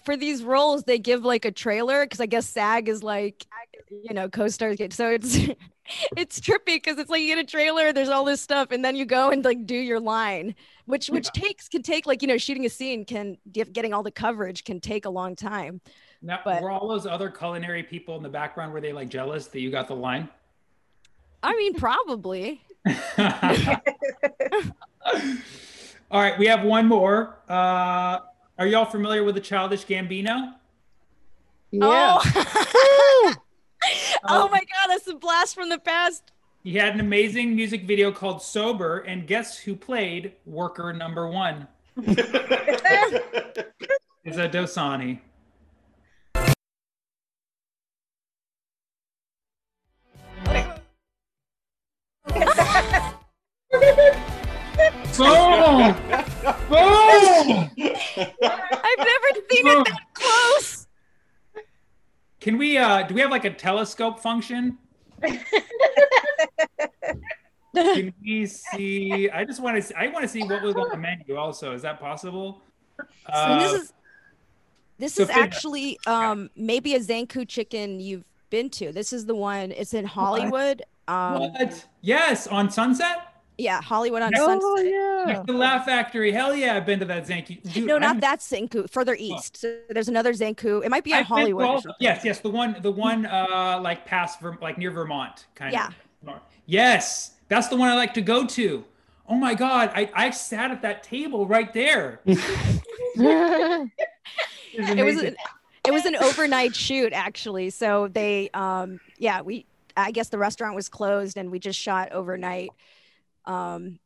for 0.06 0.16
these 0.16 0.44
roles 0.46 0.84
they 0.86 0.98
give 0.98 1.26
like 1.26 1.44
a 1.44 1.52
trailer 1.52 2.06
because 2.06 2.22
I 2.22 2.26
guess 2.26 2.48
SAG 2.48 2.88
is 2.88 3.04
like 3.04 3.46
you 3.90 4.14
know 4.14 4.30
co-stars 4.30 4.78
get 4.78 4.94
so 4.94 5.10
it's 5.10 5.36
it's 6.18 6.40
trippy 6.40 6.76
because 6.76 7.00
it's 7.00 7.10
like 7.10 7.22
you 7.22 7.28
get 7.36 7.38
a 7.38 7.44
trailer 7.44 7.92
there's 7.92 8.08
all 8.08 8.24
this 8.24 8.40
stuff 8.40 8.72
and 8.72 8.84
then 8.84 8.96
you 8.96 9.04
go 9.06 9.32
and 9.32 9.44
like 9.44 9.66
do 9.66 9.76
your 9.76 10.00
line 10.00 10.56
which 10.86 11.08
which 11.08 11.30
takes 11.34 11.68
can 11.68 11.82
take 11.82 12.06
like 12.06 12.22
you 12.22 12.28
know 12.30 12.38
shooting 12.38 12.66
a 12.66 12.70
scene 12.70 13.04
can 13.04 13.38
getting 13.52 13.94
all 13.94 14.04
the 14.04 14.12
coverage 14.12 14.64
can 14.64 14.80
take 14.80 15.04
a 15.06 15.10
long 15.10 15.36
time 15.36 15.82
Now, 16.22 16.40
But- 16.46 16.62
were 16.62 16.72
all 16.72 16.88
those 16.88 17.06
other 17.06 17.30
culinary 17.30 17.84
people 17.84 18.16
in 18.16 18.24
the 18.24 18.30
background 18.30 18.72
were 18.74 18.82
they 18.82 18.94
like 18.94 19.10
jealous 19.10 19.48
that 19.48 19.60
you 19.60 19.70
got 19.70 19.88
the 19.90 19.96
line? 19.96 20.30
I 21.46 21.56
mean 21.56 21.76
probably 21.76 22.62
all 26.12 26.22
right, 26.22 26.38
we 26.38 26.46
have 26.48 26.64
one 26.64 26.88
more. 26.88 27.40
Uh, 27.50 28.20
are 28.60 28.68
y'all 28.68 28.86
familiar 28.86 29.24
with 29.24 29.36
the 29.36 29.42
Childish 29.42 29.86
Gambino? 29.86 30.54
oh 31.82 32.22
oh 34.30 34.48
my 34.50 34.60
god 34.60 34.88
that's 34.88 35.08
a 35.08 35.16
blast 35.16 35.56
from 35.56 35.68
the 35.68 35.80
past 35.80 36.32
He 36.64 36.76
had 36.76 36.94
an 36.94 37.00
amazing 37.02 37.56
music 37.56 37.86
video 37.86 38.12
called 38.12 38.42
Sober, 38.42 39.00
and 39.00 39.28
guess 39.28 39.58
who 39.58 39.76
played 39.76 40.34
worker 40.46 40.94
number 40.94 41.28
one? 41.28 41.68
Is 41.98 42.18
a 44.38 44.48
Dosani. 44.50 45.20
Boom! 55.18 55.96
Boom! 56.70 57.70
I've 57.78 59.00
never 59.00 59.30
seen 59.50 59.68
it 59.68 59.86
that 59.86 60.02
close 60.14 60.88
Can 62.42 62.58
we 62.58 62.78
uh 62.78 63.04
do 63.04 63.14
we 63.16 63.22
have 63.22 63.32
like 63.32 63.46
a 63.46 63.50
telescope 63.54 64.20
function? 64.20 64.78
Can 67.74 68.14
we 68.24 68.46
see 68.46 69.30
I 69.30 69.46
just 69.46 69.62
want 69.62 69.82
to 69.82 70.00
I 70.00 70.08
want 70.08 70.24
to 70.24 70.28
see 70.28 70.44
what 70.44 70.62
was 70.62 70.76
on 70.76 70.90
the 70.90 70.98
menu 70.98 71.38
also. 71.38 71.74
Is 71.74 71.82
that 71.84 72.00
possible? 72.00 72.62
So 72.98 73.06
Uh, 73.32 73.60
this 73.60 73.74
is 73.82 73.94
this 74.98 75.14
so 75.16 75.24
is 75.24 75.30
Finn- 75.30 75.40
actually 75.44 75.98
um 76.08 76.50
maybe 76.56 76.96
a 76.96 77.00
Zankou 77.00 77.48
chicken 77.48 78.00
you've 78.00 78.26
been 78.50 78.70
to. 78.72 78.92
This 78.92 79.12
is 79.14 79.26
the 79.26 79.36
one. 79.36 79.72
It's 79.72 79.94
in 79.94 80.06
Hollywood. 80.06 80.84
Um 81.08 81.52
what? 81.54 81.86
Yes, 82.02 82.48
on 82.48 82.70
Sunset? 82.70 83.35
Yeah, 83.58 83.82
Hollywood 83.82 84.22
on 84.22 84.34
Oh, 84.36 84.46
Sunset. 84.60 85.28
Next 85.28 85.40
to 85.48 85.54
the 85.54 85.58
Laugh 85.58 85.86
Factory. 85.86 86.32
Hell 86.32 86.54
yeah, 86.56 86.76
I've 86.76 86.86
been 86.86 87.00
to 87.00 87.06
that 87.06 87.26
Zankou. 87.26 87.62
Dude, 87.74 87.86
No, 87.86 87.98
not 87.98 88.08
I'm- 88.08 88.20
that 88.20 88.40
Zankou. 88.40 88.90
Further 88.90 89.16
east. 89.18 89.58
So 89.58 89.78
there's 89.90 90.10
another 90.10 90.34
Zankou. 90.34 90.84
It 90.84 90.90
might 90.90 91.04
be 91.06 91.14
on 91.14 91.20
I've 91.20 91.26
Hollywood. 91.28 91.64
or 91.64 91.68
all- 91.68 91.84
yes, 92.00 92.26
yes, 92.26 92.40
the 92.40 92.50
one, 92.50 92.76
the 92.82 92.92
one, 92.92 93.26
uh, 93.26 93.80
like 93.82 94.06
past, 94.06 94.42
Ver- 94.42 94.58
like 94.62 94.78
near 94.78 94.92
Vermont, 94.92 95.46
kind 95.56 95.72
Yeah. 95.74 95.88
of. 95.88 95.94
North. 96.24 96.42
Yes, 96.66 97.36
that's 97.48 97.68
the 97.70 97.76
one 97.78 97.88
I 97.90 97.94
like 97.96 98.14
to 98.16 98.22
go 98.22 98.46
to. 98.46 98.84
Oh 99.28 99.36
my 99.36 99.54
God, 99.56 99.92
I, 99.96 100.10
I 100.14 100.30
sat 100.32 100.70
at 100.72 100.82
that 100.82 101.02
table 101.04 101.48
right 101.48 101.72
there. 101.74 102.20
It 102.26 102.38
was 102.38 102.44
It 104.78 105.04
was 105.04 105.18
an, 105.24 105.36
it 105.88 105.92
was 105.94 106.06
an 106.06 106.16
overnight 106.18 106.76
shoot 106.76 107.14
actually. 107.14 107.70
So 107.70 108.08
they 108.10 108.50
um 108.54 109.00
yeah, 109.18 109.42
we 109.42 109.66
I 109.96 110.12
guess 110.12 110.30
the 110.30 110.38
restaurant 110.38 110.76
was 110.76 110.90
closed 110.90 111.38
and 111.38 111.52
we 111.52 111.60
just 111.60 111.80
shot 111.80 112.12
overnight. 112.12 112.72
Um 113.46 114.00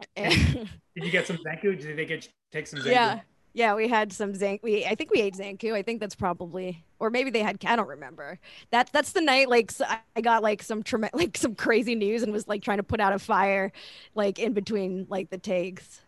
Did 0.16 0.68
you 0.94 1.10
get 1.10 1.26
some 1.26 1.36
Zankou? 1.38 1.80
Did 1.80 1.96
they 1.96 2.06
get 2.06 2.28
take 2.50 2.66
some 2.66 2.80
Zankou? 2.80 2.92
yeah. 2.92 3.20
Yeah, 3.52 3.74
we 3.74 3.88
had 3.88 4.12
some 4.12 4.32
zank. 4.32 4.60
We 4.62 4.84
I 4.86 4.94
think 4.94 5.10
we 5.10 5.20
ate 5.20 5.34
Zankou. 5.34 5.74
I 5.74 5.82
think 5.82 5.98
that's 5.98 6.14
probably, 6.14 6.84
or 7.00 7.10
maybe 7.10 7.30
they 7.30 7.42
had. 7.42 7.58
I 7.66 7.74
don't 7.74 7.88
remember. 7.88 8.38
That 8.70 8.90
that's 8.92 9.10
the 9.10 9.20
night. 9.20 9.48
Like 9.48 9.72
so 9.72 9.84
I 10.14 10.20
got 10.20 10.42
like 10.42 10.62
some 10.62 10.84
trem- 10.84 11.08
like 11.12 11.36
some 11.36 11.56
crazy 11.56 11.96
news 11.96 12.22
and 12.22 12.32
was 12.32 12.46
like 12.46 12.62
trying 12.62 12.76
to 12.76 12.84
put 12.84 13.00
out 13.00 13.12
a 13.12 13.18
fire, 13.18 13.72
like 14.14 14.38
in 14.38 14.52
between 14.52 15.06
like 15.10 15.30
the 15.30 15.38
takes. 15.38 16.00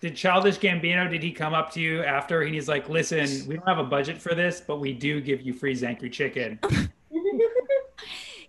Did 0.00 0.16
Childish 0.16 0.58
Gambino? 0.58 1.10
Did 1.10 1.22
he 1.22 1.32
come 1.32 1.52
up 1.52 1.70
to 1.72 1.80
you 1.80 2.02
after 2.02 2.40
and 2.40 2.54
he's 2.54 2.66
like, 2.68 2.88
"Listen, 2.88 3.28
we 3.46 3.56
don't 3.56 3.68
have 3.68 3.78
a 3.78 3.84
budget 3.84 4.16
for 4.16 4.34
this, 4.34 4.62
but 4.66 4.80
we 4.80 4.94
do 4.94 5.20
give 5.20 5.42
you 5.42 5.52
free 5.52 5.74
Zankou 5.74 6.10
chicken." 6.10 6.58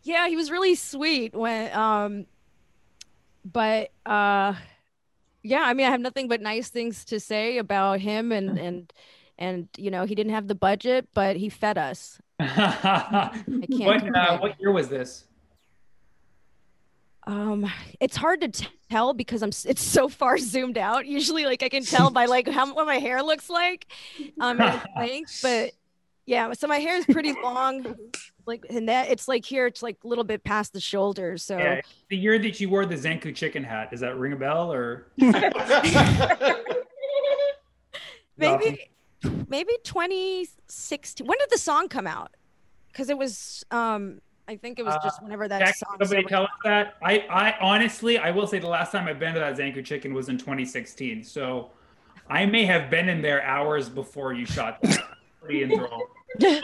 Yeah, 0.04 0.28
he 0.28 0.36
was 0.36 0.50
really 0.50 0.74
sweet 0.74 1.36
when 1.36 1.72
um, 1.78 2.26
but 3.43 3.91
uh, 4.06 4.54
yeah. 5.43 5.62
I 5.62 5.73
mean, 5.73 5.88
I 5.88 5.91
have 5.91 6.01
nothing 6.01 6.27
but 6.27 6.41
nice 6.41 6.69
things 6.69 7.06
to 7.06 7.19
say 7.19 7.58
about 7.58 7.99
him 7.99 8.32
and 8.32 8.58
and 8.67 8.93
and 9.38 9.67
you 9.77 9.91
know 9.91 10.06
he 10.06 10.15
didn't 10.15 10.34
have 10.34 10.47
the 10.47 10.56
budget, 10.56 11.10
but 11.13 11.36
he 11.36 11.49
fed 11.49 11.77
us. 11.77 12.19
what 12.38 12.56
uh, 12.56 14.38
what 14.39 14.60
year 14.60 14.71
was 14.71 14.89
this? 14.89 15.25
Um, 17.27 17.71
it's 17.99 18.17
hard 18.17 18.41
to 18.41 18.67
tell 18.89 19.13
because 19.13 19.43
I'm. 19.43 19.51
It's 19.65 19.84
so 19.84 20.10
far 20.10 20.38
zoomed 20.38 20.77
out. 20.77 21.06
Usually, 21.06 21.45
like 21.45 21.63
I 21.63 21.69
can 21.69 21.84
tell 21.84 22.10
by 22.10 22.25
like 22.25 22.47
how 22.47 22.73
what 22.73 22.86
my 22.86 22.97
hair 22.97 23.21
looks 23.21 23.49
like, 23.49 23.88
um, 24.39 24.60
and 24.60 24.82
length. 24.97 25.39
But 25.41 25.71
yeah, 26.25 26.54
so 26.54 26.67
my 26.67 26.77
hair 26.77 26.97
is 26.97 27.06
pretty 27.06 27.34
long, 27.43 27.95
like 28.45 28.65
and 28.69 28.89
that 28.89 29.10
it's 29.10 29.27
like 29.27 29.45
here, 29.45 29.65
it's 29.67 29.84
like 29.84 29.97
a 30.04 30.08
little 30.08 30.23
bit 30.23 30.43
past 30.43 30.73
the 30.73 30.80
shoulders. 30.80 31.43
So 31.43 31.58
Yeah, 31.58 31.82
the 32.10 32.17
year 32.17 32.38
that 32.39 32.60
you 32.60 32.69
wore 32.69 32.86
the 32.86 32.95
Zankou 32.95 33.36
chicken 33.36 33.63
hat. 33.63 33.91
Does 33.91 33.99
that 34.01 34.17
ring 34.17 34.34
a 34.34 34.36
bell 34.36 34.71
or? 34.71 35.08
maybe, 38.38 38.89
maybe 39.47 39.73
2016. 39.84 41.25
When 41.25 41.38
did 41.38 41.49
the 41.49 41.58
song 41.58 41.88
come 41.88 42.08
out? 42.08 42.32
Because 42.88 43.10
it 43.10 43.17
was, 43.17 43.63
um, 43.71 44.19
I 44.47 44.58
think 44.58 44.80
it 44.80 44.84
was 44.86 44.95
just 45.04 45.21
whenever 45.23 45.47
that 45.47 45.60
Jack, 45.60 45.75
song. 45.75 45.97
somebody 45.99 46.23
so- 46.23 46.27
tell 46.27 46.43
us 46.43 46.49
that. 46.63 46.95
I, 47.01 47.19
I 47.30 47.56
honestly, 47.62 48.17
I 48.17 48.32
will 48.32 48.47
say 48.47 48.60
the 48.60 48.67
last 48.67 48.91
time 48.91 49.08
I've 49.08 49.19
been 49.19 49.34
to 49.34 49.39
that 49.39 49.58
Zankou 49.58 49.84
chicken 49.86 50.13
was 50.13 50.30
in 50.30 50.38
2016. 50.38 51.23
So 51.23 51.69
I 52.30 52.45
may 52.45 52.65
have 52.65 52.89
been 52.89 53.08
in 53.10 53.21
there 53.21 53.43
hours 53.43 53.88
before 53.89 54.34
you 54.34 54.45
shot 54.45 54.82
that. 54.82 54.99
Pretty 55.41 55.63
enthralled. 55.71 56.04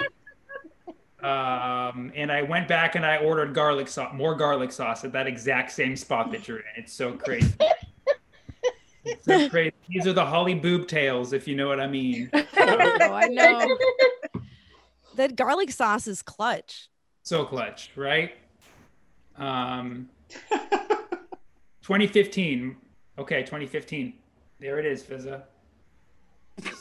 um, 1.23 2.11
and 2.15 2.31
I 2.31 2.43
went 2.43 2.67
back 2.67 2.95
and 2.95 3.05
I 3.05 3.17
ordered 3.17 3.53
garlic 3.53 3.87
sauce, 3.87 4.13
more 4.13 4.35
garlic 4.35 4.71
sauce 4.71 5.03
at 5.03 5.11
that 5.13 5.25
exact 5.25 5.71
same 5.71 5.95
spot 5.95 6.31
that 6.31 6.47
you're 6.47 6.59
in. 6.59 6.65
It's 6.75 6.93
so 6.93 7.13
crazy. 7.13 7.53
It's 9.03 9.25
so 9.25 9.49
crazy. 9.49 9.73
These 9.89 10.05
are 10.05 10.13
the 10.13 10.25
Holly 10.25 10.53
boob 10.53 10.87
tails, 10.87 11.33
if 11.33 11.47
you 11.47 11.55
know 11.55 11.67
what 11.67 11.79
I 11.79 11.87
mean. 11.87 12.29
oh, 12.33 12.43
I 12.55 13.27
know. 13.29 13.77
That 15.15 15.35
garlic 15.35 15.71
sauce 15.71 16.07
is 16.07 16.21
clutch. 16.21 16.89
So 17.23 17.45
clutch, 17.45 17.91
right? 17.95 18.35
Um, 19.37 20.09
2015. 21.81 22.75
Okay, 23.17 23.41
2015. 23.41 24.13
There 24.59 24.77
it 24.77 24.85
is, 24.85 25.01
Fizza. 25.01 25.43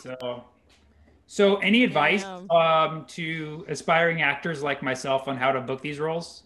So, 0.03 0.45
so 1.27 1.57
any 1.57 1.83
advice 1.85 2.24
um, 2.24 3.05
to 3.09 3.64
aspiring 3.68 4.22
actors 4.22 4.62
like 4.62 4.83
myself 4.83 5.27
on 5.29 5.37
how 5.37 5.53
to 5.53 5.61
book 5.61 5.81
these 5.81 5.99
roles? 5.99 6.45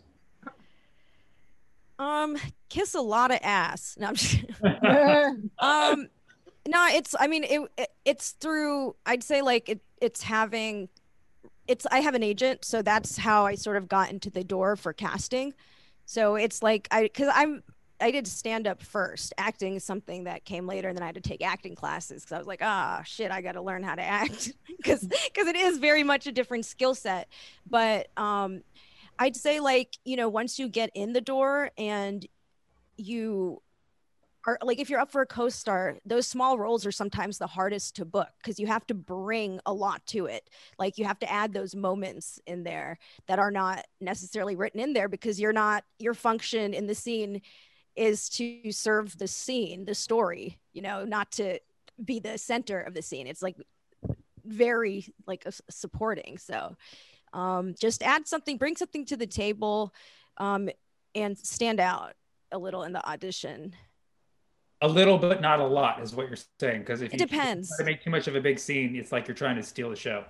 Um, 1.98 2.38
kiss 2.70 2.94
a 2.94 3.00
lot 3.00 3.30
of 3.30 3.38
ass. 3.42 3.96
No, 4.00 4.08
I'm 4.08 4.14
just, 4.14 4.44
um, 5.58 6.08
no, 6.66 6.86
it's. 6.92 7.14
I 7.18 7.26
mean, 7.26 7.44
it, 7.44 7.60
it. 7.76 7.88
It's 8.06 8.30
through. 8.32 8.96
I'd 9.04 9.22
say 9.22 9.42
like 9.42 9.68
it. 9.68 9.80
It's 10.00 10.22
having. 10.22 10.88
it's 11.68 11.86
I 11.90 12.00
have 12.00 12.14
an 12.14 12.22
agent, 12.22 12.64
so 12.64 12.80
that's 12.80 13.18
how 13.18 13.44
I 13.44 13.56
sort 13.56 13.76
of 13.76 13.86
got 13.86 14.10
into 14.10 14.30
the 14.30 14.42
door 14.42 14.76
for 14.76 14.94
casting. 14.94 15.52
So 16.06 16.36
it's 16.36 16.62
like 16.62 16.88
I 16.90 17.02
because 17.02 17.30
I'm 17.34 17.62
I 18.00 18.10
did 18.10 18.26
stand 18.26 18.66
up 18.66 18.82
first. 18.82 19.32
Acting 19.36 19.76
is 19.76 19.84
something 19.84 20.24
that 20.24 20.44
came 20.44 20.66
later, 20.66 20.88
and 20.88 20.96
then 20.96 21.02
I 21.02 21.06
had 21.06 21.14
to 21.16 21.20
take 21.20 21.44
acting 21.44 21.74
classes 21.74 22.22
because 22.22 22.32
I 22.34 22.38
was 22.38 22.46
like, 22.46 22.62
ah, 22.62 23.02
shit, 23.04 23.30
I 23.30 23.42
got 23.42 23.52
to 23.52 23.62
learn 23.62 23.82
how 23.82 23.94
to 23.94 24.02
act 24.02 24.52
because 24.76 25.00
because 25.02 25.46
it 25.46 25.56
is 25.56 25.78
very 25.78 26.02
much 26.02 26.26
a 26.26 26.32
different 26.32 26.64
skill 26.64 26.94
set. 26.94 27.28
But 27.68 28.08
um, 28.16 28.62
I'd 29.18 29.36
say 29.36 29.60
like 29.60 29.98
you 30.04 30.16
know 30.16 30.28
once 30.28 30.58
you 30.58 30.68
get 30.68 30.90
in 30.94 31.12
the 31.12 31.20
door 31.20 31.70
and 31.76 32.26
you 32.96 33.62
are 34.46 34.58
like 34.62 34.78
if 34.78 34.88
you're 34.88 35.00
up 35.00 35.10
for 35.10 35.20
a 35.20 35.26
co-star 35.26 35.98
those 36.06 36.26
small 36.26 36.58
roles 36.58 36.86
are 36.86 36.92
sometimes 36.92 37.36
the 37.36 37.46
hardest 37.46 37.96
to 37.96 38.04
book 38.04 38.28
because 38.38 38.58
you 38.58 38.66
have 38.66 38.86
to 38.86 38.94
bring 38.94 39.60
a 39.66 39.72
lot 39.72 40.04
to 40.06 40.26
it 40.26 40.48
like 40.78 40.96
you 40.96 41.04
have 41.04 41.18
to 41.18 41.30
add 41.30 41.52
those 41.52 41.74
moments 41.74 42.40
in 42.46 42.62
there 42.62 42.98
that 43.26 43.38
are 43.38 43.50
not 43.50 43.84
necessarily 44.00 44.56
written 44.56 44.80
in 44.80 44.94
there 44.94 45.08
because 45.08 45.38
you're 45.38 45.52
not 45.52 45.84
your 45.98 46.14
function 46.14 46.72
in 46.72 46.86
the 46.86 46.94
scene 46.94 47.42
is 47.96 48.28
to 48.28 48.72
serve 48.72 49.18
the 49.18 49.28
scene 49.28 49.84
the 49.84 49.94
story 49.94 50.58
you 50.72 50.80
know 50.80 51.04
not 51.04 51.30
to 51.32 51.58
be 52.04 52.18
the 52.18 52.38
center 52.38 52.80
of 52.80 52.94
the 52.94 53.02
scene. 53.02 53.26
It's 53.26 53.42
like 53.42 53.56
very 54.44 55.06
like 55.26 55.44
a, 55.46 55.52
supporting. 55.70 56.38
So 56.38 56.76
um 57.32 57.74
just 57.80 58.02
add 58.02 58.26
something 58.26 58.56
bring 58.56 58.76
something 58.76 59.04
to 59.06 59.16
the 59.16 59.26
table 59.26 59.94
um 60.38 60.68
and 61.14 61.38
stand 61.38 61.78
out 61.78 62.14
a 62.52 62.58
little 62.58 62.82
in 62.82 62.92
the 62.92 63.06
audition. 63.08 63.74
A 64.82 64.88
little 64.88 65.18
but 65.18 65.40
not 65.40 65.60
a 65.60 65.66
lot 65.66 66.02
is 66.02 66.14
what 66.14 66.28
you're 66.28 66.38
saying 66.58 66.80
because 66.80 67.02
if 67.02 67.12
it 67.12 67.20
you 67.20 67.26
depends 67.26 67.68
try 67.68 67.84
to 67.84 67.84
make 67.84 68.02
too 68.02 68.10
much 68.10 68.26
of 68.26 68.34
a 68.34 68.40
big 68.40 68.58
scene 68.58 68.96
it's 68.96 69.12
like 69.12 69.28
you're 69.28 69.34
trying 69.34 69.56
to 69.56 69.62
steal 69.62 69.90
the 69.90 69.96
show. 69.96 70.24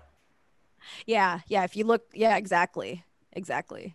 Yeah 1.07 1.41
yeah 1.47 1.65
if 1.65 1.77
you 1.77 1.85
look 1.85 2.03
yeah 2.13 2.37
exactly 2.37 3.05
exactly 3.33 3.95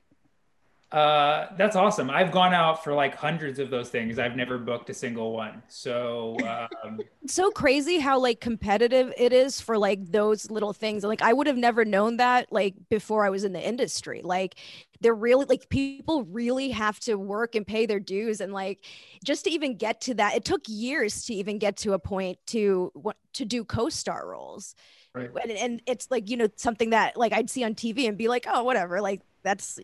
uh, 0.92 1.48
that's 1.58 1.76
awesome. 1.76 2.10
I've 2.10 2.32
gone 2.32 2.54
out 2.54 2.84
for 2.84 2.94
like 2.94 3.16
hundreds 3.16 3.58
of 3.60 3.70
those 3.70 3.90
things. 3.90 4.20
I've 4.20 4.36
never 4.36 4.58
booked 4.58 4.90
a 4.90 4.94
single 4.94 5.34
one. 5.34 5.64
So 5.68 6.38
um, 6.84 7.02
so 7.28 7.50
crazy 7.52 7.98
how 7.98 8.20
like 8.20 8.40
competitive 8.40 9.12
it 9.18 9.34
is 9.34 9.60
for 9.60 9.78
like 9.78 10.12
those 10.12 10.50
little 10.52 10.74
things. 10.74 11.04
Like 11.04 11.24
I 11.24 11.34
would 11.34 11.48
have 11.48 11.58
never 11.58 11.86
known 11.86 12.18
that 12.18 12.52
like 12.52 12.76
before 12.90 13.26
I 13.26 13.30
was 13.30 13.44
in 13.44 13.52
the 13.52 13.68
industry. 13.68 14.22
Like 14.24 14.56
they're 15.02 15.16
really 15.16 15.46
like 15.46 15.70
people 15.70 16.24
really 16.26 16.70
have 16.70 17.00
to 17.02 17.16
work 17.16 17.56
and 17.56 17.66
pay 17.66 17.88
their 17.88 18.00
dues 18.00 18.40
and 18.40 18.54
like 18.54 18.86
just 19.24 19.46
to 19.46 19.50
even 19.50 19.76
get 19.76 20.02
to 20.02 20.14
that. 20.14 20.36
It 20.36 20.46
took 20.46 20.62
years 20.68 21.26
to 21.26 21.34
even 21.34 21.58
get 21.58 21.78
to 21.78 21.94
a 21.94 22.00
point 22.00 22.38
to 22.48 22.92
what 22.94 23.18
to 23.34 23.44
do 23.44 23.66
co-star 23.66 24.28
roles. 24.28 24.76
Right. 25.16 25.30
And, 25.44 25.52
and 25.52 25.82
it's 25.88 26.12
like 26.12 26.30
you 26.30 26.38
know 26.38 26.48
something 26.58 26.92
that 26.92 27.18
like 27.18 27.34
I'd 27.34 27.50
see 27.50 27.64
on 27.64 27.74
TV 27.74 28.08
and 28.08 28.18
be 28.18 28.28
like, 28.28 28.46
oh 28.48 28.64
whatever, 28.64 29.02
like 29.02 29.22
that's 29.44 29.80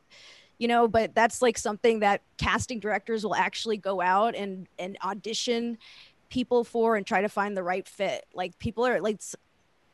you 0.61 0.67
know 0.67 0.87
but 0.87 1.15
that's 1.15 1.41
like 1.41 1.57
something 1.57 2.01
that 2.01 2.21
casting 2.37 2.79
directors 2.79 3.23
will 3.23 3.33
actually 3.33 3.77
go 3.77 3.99
out 3.99 4.35
and 4.35 4.67
and 4.77 4.95
audition 5.03 5.75
people 6.29 6.63
for 6.63 6.95
and 6.95 7.05
try 7.05 7.21
to 7.21 7.27
find 7.27 7.57
the 7.57 7.63
right 7.63 7.87
fit. 7.87 8.25
Like 8.33 8.57
people 8.59 8.85
are 8.85 9.01
like 9.01 9.19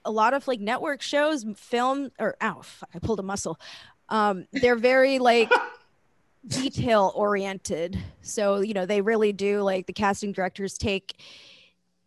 a 0.05 0.11
lot 0.11 0.34
of 0.34 0.45
like 0.45 0.59
network 0.59 1.01
shows 1.01 1.45
film 1.55 2.11
or 2.20 2.36
ow 2.41 2.61
i 2.93 2.99
pulled 2.99 3.20
a 3.20 3.24
muscle. 3.24 3.57
Um 4.09 4.45
they're 4.51 4.76
very 4.76 5.20
like 5.20 5.49
detail 6.47 7.13
oriented 7.15 7.97
so 8.22 8.59
you 8.59 8.74
know 8.74 8.86
they 8.86 9.01
really 9.01 9.32
do 9.34 9.61
like 9.61 9.86
the 9.86 9.93
casting 9.93 10.34
directors 10.34 10.78
take 10.78 11.22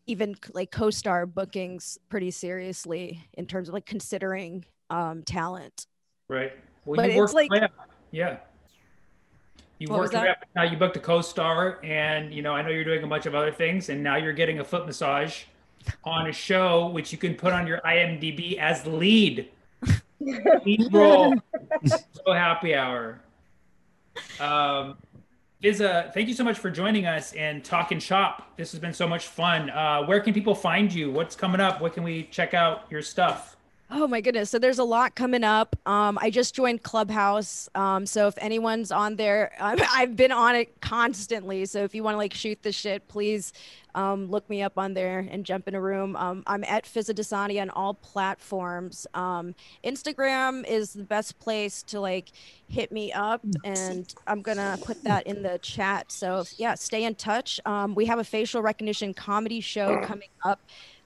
even 0.06 0.34
like 0.54 0.70
co-star 0.70 1.26
bookings 1.26 1.98
pretty 2.10 2.30
seriously 2.30 3.22
in 3.34 3.46
terms 3.46 3.68
of 3.68 3.74
like 3.74 3.86
considering 3.86 4.66
um 4.90 5.22
talent. 5.22 5.86
Right. 6.28 6.52
Well 6.84 6.96
but 6.96 7.12
you 7.12 7.24
it's 7.24 7.32
like 7.32 7.50
yeah. 8.12 8.38
You 9.80 9.88
What 9.88 10.12
worked 10.12 10.14
now 10.54 10.62
you 10.62 10.76
booked 10.76 10.98
a 10.98 11.00
co-star 11.00 11.80
and 11.82 12.34
you 12.34 12.42
know 12.42 12.52
I 12.52 12.60
know 12.60 12.68
you're 12.68 12.84
doing 12.84 13.02
a 13.02 13.06
bunch 13.06 13.24
of 13.24 13.34
other 13.34 13.50
things 13.50 13.88
and 13.88 14.02
now 14.02 14.16
you're 14.16 14.34
getting 14.34 14.60
a 14.60 14.64
foot 14.64 14.84
massage 14.84 15.44
on 16.04 16.26
a 16.26 16.32
show 16.32 16.88
which 16.88 17.12
you 17.12 17.18
can 17.18 17.34
put 17.34 17.54
on 17.54 17.66
your 17.66 17.80
IMDb 17.80 18.58
as 18.58 18.86
lead. 18.86 19.48
lead 20.20 20.86
role. 20.92 21.34
so 21.86 22.32
happy 22.32 22.74
hour. 22.74 23.22
Um 24.38 24.98
Fizza, 25.62 26.12
thank 26.12 26.28
you 26.28 26.34
so 26.34 26.44
much 26.44 26.58
for 26.58 26.70
joining 26.70 27.06
us 27.06 27.32
and 27.32 27.64
talking 27.64 27.98
shop. 27.98 28.52
This 28.58 28.72
has 28.72 28.80
been 28.80 28.94
so 28.94 29.06
much 29.08 29.28
fun. 29.28 29.68
Uh, 29.68 30.02
where 30.04 30.20
can 30.20 30.32
people 30.32 30.54
find 30.54 30.92
you? 30.92 31.10
What's 31.10 31.36
coming 31.36 31.60
up? 31.60 31.82
What 31.82 31.92
can 31.92 32.02
we 32.02 32.24
check 32.24 32.54
out 32.54 32.86
your 32.90 33.02
stuff? 33.02 33.56
Oh 33.90 34.06
my 34.06 34.20
goodness. 34.20 34.50
So 34.50 34.58
there's 34.60 34.80
a 34.80 34.84
lot 34.84 35.16
coming 35.16 35.44
up. 35.44 35.76
Um, 35.86 36.18
I 36.20 36.30
just 36.30 36.54
joined 36.54 36.82
Clubhouse. 36.84 37.70
Um, 37.74 38.06
so 38.06 38.28
if 38.28 38.34
anyone's 38.38 38.92
on 38.92 39.16
there, 39.16 39.52
I've 39.60 40.16
been 40.16 40.32
on 40.32 40.56
it 40.56 40.80
constantly. 40.82 41.66
So 41.66 41.84
if 41.84 41.94
you 41.94 42.04
want 42.04 42.14
to 42.14 42.18
like 42.18 42.34
shoot 42.34 42.62
the 42.62 42.72
shit, 42.72 43.08
please 43.08 43.54
um, 43.96 44.30
look 44.30 44.48
me 44.50 44.62
up 44.62 44.78
on 44.78 44.94
there 44.94 45.26
and 45.30 45.46
jump 45.46 45.68
in 45.68 45.74
a 45.74 45.80
room. 45.80 46.16
Um, 46.16 46.44
I'm 46.46 46.64
at 46.64 46.84
Fizza 46.84 47.14
Dosani 47.14 47.62
on 47.62 47.70
all 47.70 47.94
platforms. 47.94 49.06
Um, 49.14 49.54
Instagram 49.84 50.68
is 50.68 50.92
the 50.92 51.04
best 51.04 51.38
place 51.40 51.82
to 51.84 52.00
like 52.00 52.30
hit 52.68 52.92
me 52.92 53.12
up, 53.12 53.42
and 53.64 54.14
I'm 54.26 54.42
gonna 54.42 54.78
put 54.84 55.02
that 55.04 55.26
in 55.26 55.42
the 55.42 55.58
chat. 55.58 56.12
So 56.12 56.44
yeah, 56.58 56.74
stay 56.76 57.04
in 57.04 57.16
touch. 57.16 57.60
Um, 57.66 57.94
we 57.96 58.06
have 58.06 58.20
a 58.20 58.24
facial 58.24 58.62
recognition 58.62 59.14
comedy 59.14 59.60
show 59.60 59.98
coming 60.04 60.28
up 60.44 60.60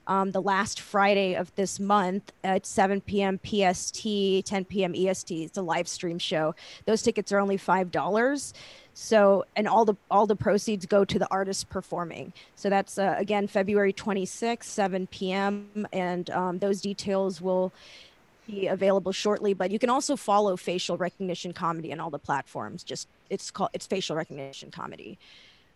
um, 0.07 0.31
the 0.31 0.41
last 0.41 0.79
Friday 0.79 1.35
of 1.35 1.53
this 1.55 1.79
month 1.79 2.31
at 2.43 2.65
7 2.65 3.01
p.m. 3.01 3.39
PST, 3.43 4.03
10 4.45 4.65
p.m. 4.65 4.93
EST. 4.95 5.31
It's 5.31 5.57
a 5.57 5.61
live 5.61 5.87
stream 5.87 6.19
show. 6.19 6.55
Those 6.85 7.01
tickets 7.01 7.31
are 7.31 7.39
only 7.39 7.57
five 7.57 7.91
dollars. 7.91 8.53
So, 8.93 9.45
and 9.57 9.67
all 9.67 9.83
the 9.83 9.95
all 10.09 10.25
the 10.25 10.37
proceeds 10.37 10.85
go 10.85 11.03
to 11.03 11.19
the 11.19 11.27
artist 11.29 11.69
performing. 11.69 12.31
So 12.55 12.69
that's 12.69 12.97
uh, 12.97 13.15
again 13.17 13.47
February 13.47 13.91
26th, 13.91 14.63
7 14.63 15.07
p.m. 15.07 15.87
And 15.91 16.29
um, 16.29 16.59
those 16.59 16.81
details 16.81 17.41
will 17.41 17.73
be 18.47 18.67
available 18.67 19.11
shortly. 19.11 19.53
But 19.53 19.71
you 19.71 19.79
can 19.79 19.89
also 19.89 20.15
follow 20.15 20.55
facial 20.55 20.97
recognition 20.97 21.51
comedy 21.51 21.91
on 21.91 21.99
all 21.99 22.09
the 22.09 22.19
platforms. 22.19 22.83
Just 22.83 23.07
it's 23.29 23.51
called 23.51 23.71
it's 23.73 23.85
facial 23.85 24.15
recognition 24.15 24.71
comedy. 24.71 25.17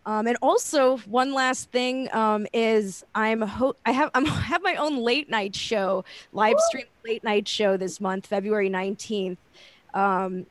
Um, 0.06 0.26
and 0.26 0.36
also 0.40 0.96
one 0.98 1.34
last 1.34 1.70
thing 1.70 2.12
um, 2.14 2.46
is 2.52 3.04
I'm 3.14 3.42
ho- 3.42 3.76
I 3.84 3.92
have 3.92 4.10
I'm 4.14 4.24
have 4.24 4.62
my 4.62 4.76
own 4.76 4.98
late 4.98 5.28
night 5.28 5.54
show, 5.54 6.04
live 6.32 6.58
stream 6.58 6.86
late 7.04 7.24
night 7.24 7.46
show 7.46 7.76
this 7.76 8.00
month, 8.00 8.26
February 8.26 8.70
19th, 8.70 9.36
um, 9.94 10.46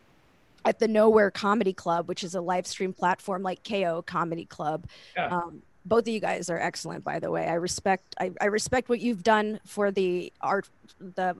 at 0.65 0.79
the 0.79 0.87
Nowhere 0.87 1.31
Comedy 1.31 1.73
Club, 1.73 2.07
which 2.07 2.23
is 2.23 2.35
a 2.35 2.41
live 2.41 2.67
stream 2.67 2.93
platform 2.93 3.43
like 3.43 3.63
KO 3.63 4.03
Comedy 4.05 4.45
Club. 4.45 4.85
Yeah. 5.15 5.27
Um, 5.27 5.61
both 5.85 6.03
of 6.03 6.09
you 6.09 6.19
guys 6.19 6.49
are 6.49 6.59
excellent, 6.59 7.03
by 7.03 7.19
the 7.19 7.31
way. 7.31 7.47
I 7.47 7.55
respect 7.55 8.15
I, 8.19 8.31
I 8.39 8.45
respect 8.45 8.89
what 8.89 8.99
you've 8.99 9.23
done 9.23 9.59
for 9.65 9.91
the 9.91 10.31
art 10.41 10.69
the 10.99 11.35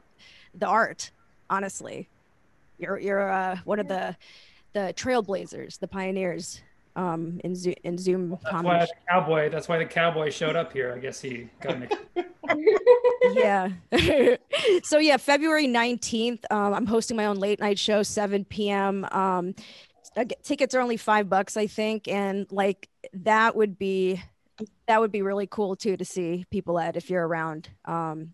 the 0.57 0.66
art. 0.66 1.12
Honestly, 1.49 2.07
you're 2.80 2.97
you're 2.97 3.32
uh, 3.32 3.57
one 3.66 3.80
of 3.80 3.88
the 3.88 4.16
the 4.74 4.93
trailblazers, 4.95 5.80
the 5.80 5.88
pioneers 5.88 6.62
um, 6.95 7.39
in 7.43 7.55
Zoom 7.55 7.75
in 7.83 7.97
Zoom 7.97 8.29
That's 8.31 8.45
comedy. 8.45 8.67
why 8.67 8.85
the 8.85 8.91
cowboy. 9.07 9.49
That's 9.49 9.67
why 9.67 9.77
the 9.77 9.85
cowboy 9.85 10.29
showed 10.29 10.55
up 10.55 10.73
here. 10.73 10.93
I 10.95 10.99
guess 10.99 11.21
he 11.21 11.49
got 11.61 11.79
mixed. 11.79 11.97
yeah. 13.33 13.69
so 14.83 14.97
yeah, 14.97 15.17
February 15.17 15.67
19th, 15.67 16.43
um, 16.51 16.73
I'm 16.73 16.85
hosting 16.85 17.17
my 17.17 17.25
own 17.25 17.37
late 17.37 17.59
night 17.59 17.79
show, 17.79 18.03
7 18.03 18.45
p.m. 18.45 19.05
Um, 19.11 19.55
I 20.17 20.25
tickets 20.43 20.75
are 20.75 20.81
only 20.81 20.97
five 20.97 21.29
bucks, 21.29 21.55
I 21.57 21.67
think. 21.67 22.07
And 22.07 22.47
like, 22.51 22.89
that 23.13 23.55
would 23.55 23.77
be, 23.77 24.21
that 24.87 24.99
would 24.99 25.11
be 25.11 25.21
really 25.21 25.47
cool 25.47 25.75
too, 25.75 25.97
to 25.97 26.05
see 26.05 26.45
people 26.49 26.79
at 26.79 26.97
if 26.97 27.09
you're 27.09 27.25
around. 27.25 27.69
Um, 27.85 28.33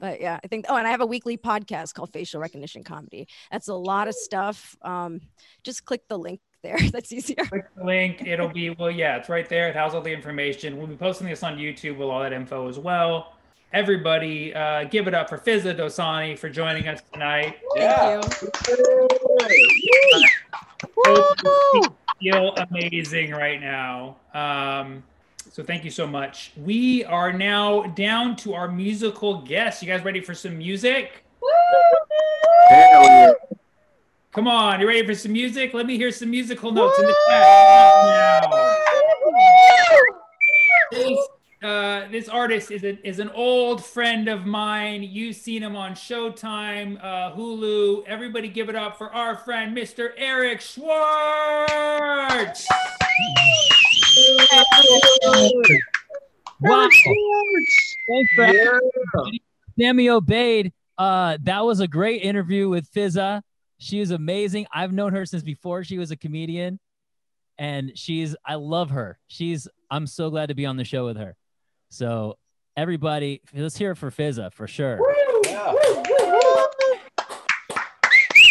but 0.00 0.20
yeah, 0.20 0.38
I 0.42 0.46
think, 0.48 0.66
oh, 0.68 0.76
and 0.76 0.86
I 0.86 0.90
have 0.90 1.00
a 1.00 1.06
weekly 1.06 1.36
podcast 1.36 1.94
called 1.94 2.12
Facial 2.12 2.40
Recognition 2.40 2.84
Comedy. 2.84 3.26
That's 3.50 3.68
a 3.68 3.74
lot 3.74 4.08
of 4.08 4.14
stuff. 4.14 4.76
Um, 4.82 5.20
just 5.64 5.84
click 5.84 6.02
the 6.08 6.18
link 6.18 6.40
there. 6.62 6.78
That's 6.92 7.12
easier. 7.12 7.44
Click 7.44 7.66
the 7.76 7.84
link. 7.84 8.22
It'll 8.26 8.48
be 8.48 8.70
well, 8.70 8.90
yeah, 8.90 9.16
it's 9.16 9.28
right 9.28 9.48
there. 9.48 9.68
It 9.68 9.76
has 9.76 9.94
all 9.94 10.00
the 10.00 10.12
information. 10.12 10.76
We'll 10.78 10.86
be 10.86 10.96
posting 10.96 11.28
this 11.28 11.42
on 11.42 11.56
YouTube 11.58 11.98
with 11.98 12.08
all 12.08 12.20
that 12.20 12.32
info 12.32 12.68
as 12.68 12.78
well. 12.78 13.34
Everybody, 13.72 14.54
uh, 14.54 14.84
give 14.84 15.08
it 15.08 15.14
up 15.14 15.28
for 15.28 15.36
Fizza 15.36 15.76
Dosani 15.76 16.38
for 16.38 16.48
joining 16.48 16.88
us 16.88 17.02
tonight. 17.12 17.58
Yeah. 17.76 18.22
Hope 21.04 21.36
you 21.44 22.32
feel 22.32 22.54
amazing 22.56 23.32
right 23.32 23.60
now. 23.60 24.16
Um, 24.32 25.02
so 25.50 25.62
thank 25.62 25.84
you 25.84 25.90
so 25.90 26.06
much. 26.06 26.52
We 26.56 27.04
are 27.04 27.30
now 27.32 27.82
down 27.88 28.36
to 28.36 28.54
our 28.54 28.68
musical 28.68 29.42
guests. 29.42 29.82
You 29.82 29.88
guys 29.88 30.02
ready 30.02 30.20
for 30.20 30.34
some 30.34 30.56
music? 30.56 31.24
Come 34.32 34.46
on, 34.46 34.78
you 34.80 34.86
ready 34.86 35.06
for 35.06 35.14
some 35.14 35.32
music? 35.32 35.72
Let 35.72 35.86
me 35.86 35.96
hear 35.96 36.12
some 36.12 36.30
musical 36.30 36.70
notes 36.70 36.98
in 36.98 37.06
the 37.06 37.16
chat. 37.28 38.44
This, 40.92 41.28
uh, 41.62 42.08
this 42.10 42.28
artist 42.28 42.70
is 42.70 42.84
an 42.84 42.98
is 43.04 43.20
an 43.20 43.30
old 43.30 43.82
friend 43.82 44.28
of 44.28 44.44
mine. 44.44 45.02
You've 45.02 45.36
seen 45.36 45.62
him 45.62 45.74
on 45.74 45.92
Showtime, 45.92 47.02
uh, 47.02 47.34
Hulu. 47.34 48.04
Everybody, 48.06 48.48
give 48.48 48.68
it 48.68 48.76
up 48.76 48.98
for 48.98 49.10
our 49.14 49.34
friend, 49.34 49.74
Mr. 49.74 50.10
Eric 50.18 50.60
Schwartz. 50.60 50.88
Wow. 56.60 56.88
Thanks 58.08 58.30
for 58.36 58.52
Sammy 59.80 60.06
Obeid. 60.06 60.72
Uh, 60.98 61.38
that 61.44 61.64
was 61.64 61.80
a 61.80 61.88
great 61.88 62.22
interview 62.22 62.68
with 62.68 62.92
Fizza. 62.92 63.42
She 63.78 64.00
is 64.00 64.10
amazing. 64.10 64.66
I've 64.72 64.92
known 64.92 65.12
her 65.12 65.24
since 65.24 65.42
before 65.42 65.84
she 65.84 65.98
was 65.98 66.10
a 66.10 66.16
comedian, 66.16 66.80
and 67.58 67.92
she's 67.96 68.34
I 68.44 68.56
love 68.56 68.90
her. 68.90 69.18
She's 69.28 69.68
I'm 69.90 70.06
so 70.06 70.30
glad 70.30 70.46
to 70.46 70.54
be 70.54 70.66
on 70.66 70.76
the 70.76 70.84
show 70.84 71.04
with 71.06 71.16
her. 71.16 71.36
So 71.90 72.36
everybody, 72.76 73.40
let's 73.54 73.76
hear 73.76 73.92
it 73.92 73.96
for 73.96 74.10
Fizza 74.10 74.52
for 74.52 74.66
sure. 74.66 74.98
Yeah. 75.46 75.74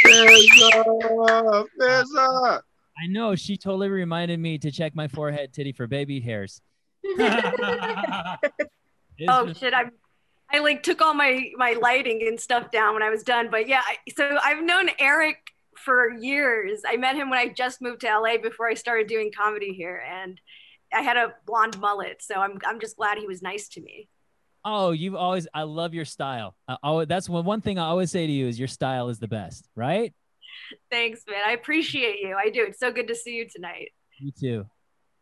Fizza, 0.06 1.66
Fizza. 1.80 2.62
I 3.00 3.08
know 3.10 3.36
she 3.36 3.58
totally 3.58 3.90
reminded 3.90 4.40
me 4.40 4.58
to 4.60 4.72
check 4.72 4.96
my 4.96 5.08
forehead 5.08 5.54
titty 5.54 5.72
for 5.74 5.88
baby 5.88 6.20
hairs. 6.20 6.62
Oh 9.28 9.48
just- 9.48 9.60
shit 9.60 9.74
i'm 9.74 9.90
i 10.52 10.60
like 10.60 10.84
took 10.84 11.02
all 11.02 11.14
my 11.14 11.52
my 11.58 11.74
lighting 11.74 12.22
and 12.28 12.40
stuff 12.40 12.72
down 12.72 12.94
when 12.94 13.04
i 13.04 13.10
was 13.10 13.24
done 13.24 13.50
but 13.52 13.68
yeah 13.68 13.82
I, 13.86 13.98
so 14.16 14.38
i've 14.44 14.64
known 14.64 14.90
eric 15.00 15.38
for 15.76 16.12
years 16.14 16.82
i 16.88 16.96
met 16.98 17.16
him 17.16 17.30
when 17.30 17.40
i 17.40 17.48
just 17.50 17.82
moved 17.82 18.02
to 18.02 18.20
la 18.20 18.38
before 18.42 18.68
i 18.68 18.74
started 18.74 19.08
doing 19.08 19.32
comedy 19.36 19.74
here 19.74 20.04
and 20.10 20.40
i 20.94 21.02
had 21.02 21.18
a 21.18 21.34
blonde 21.46 21.80
mullet 21.80 22.22
so 22.22 22.36
i'm, 22.36 22.60
I'm 22.66 22.80
just 22.80 22.96
glad 22.98 23.18
he 23.18 23.28
was 23.28 23.42
nice 23.42 23.68
to 23.70 23.82
me 23.82 24.08
Oh, 24.66 24.92
you've 24.92 25.16
always 25.16 25.48
I 25.54 25.64
love 25.64 25.94
your 25.94 26.04
style. 26.04 26.58
I, 26.68 26.76
always, 26.84 27.08
that's 27.08 27.30
one 27.30 27.46
one 27.46 27.62
thing 27.62 27.80
I 27.80 27.84
always 27.86 28.12
say 28.12 28.28
to 28.28 28.34
you 28.34 28.48
is 28.50 28.60
your 28.60 28.68
style 28.68 29.08
is 29.08 29.18
the 29.18 29.28
best, 29.28 29.70
right? 29.76 30.14
thanks 30.92 31.22
man 31.30 31.40
i 31.48 31.52
appreciate 31.52 32.20
you 32.20 32.36
i 32.36 32.50
do 32.50 32.66
it's 32.68 32.80
so 32.80 32.92
good 32.92 33.08
to 33.08 33.16
see 33.16 33.36
you 33.36 33.48
tonight 33.48 33.90
Me 34.20 34.32
too. 34.38 34.66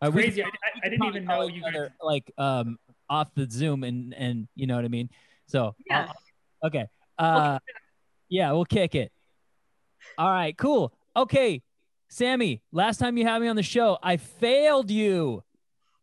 Uh, 0.02 0.10
Crazy. 0.10 0.42
could 0.42 0.50
I, 0.52 0.68
I- 0.68 0.82
I 0.86 0.90
didn't 0.90 1.06
even 1.06 1.26
know 1.26 1.44
you 1.48 1.62
guys. 1.62 1.74
other, 1.76 1.94
like 2.02 2.32
um 2.40 2.78
off 3.10 3.34
the 3.36 3.48
Zoom 3.50 3.84
and 3.84 4.14
and 4.14 4.48
you 4.56 4.68
know 4.68 4.76
what 4.76 4.86
I 4.86 4.90
mean. 4.90 5.10
So 5.48 5.76
Yeah. 5.90 6.12
okay, 6.64 6.86
uh, 7.18 7.60
yeah, 8.30 8.52
we'll 8.52 8.66
kick 8.66 8.96
it. 8.96 9.12
All 10.18 10.30
right, 10.30 10.56
cool. 10.58 10.94
Okay, 11.16 11.62
Sammy, 12.10 12.62
last 12.72 12.98
time 12.98 13.18
you 13.18 13.26
had 13.26 13.42
me 13.42 13.48
on 13.48 13.56
the 13.56 13.64
show, 13.64 13.98
I 14.02 14.18
failed 14.18 14.90
you. 14.92 15.44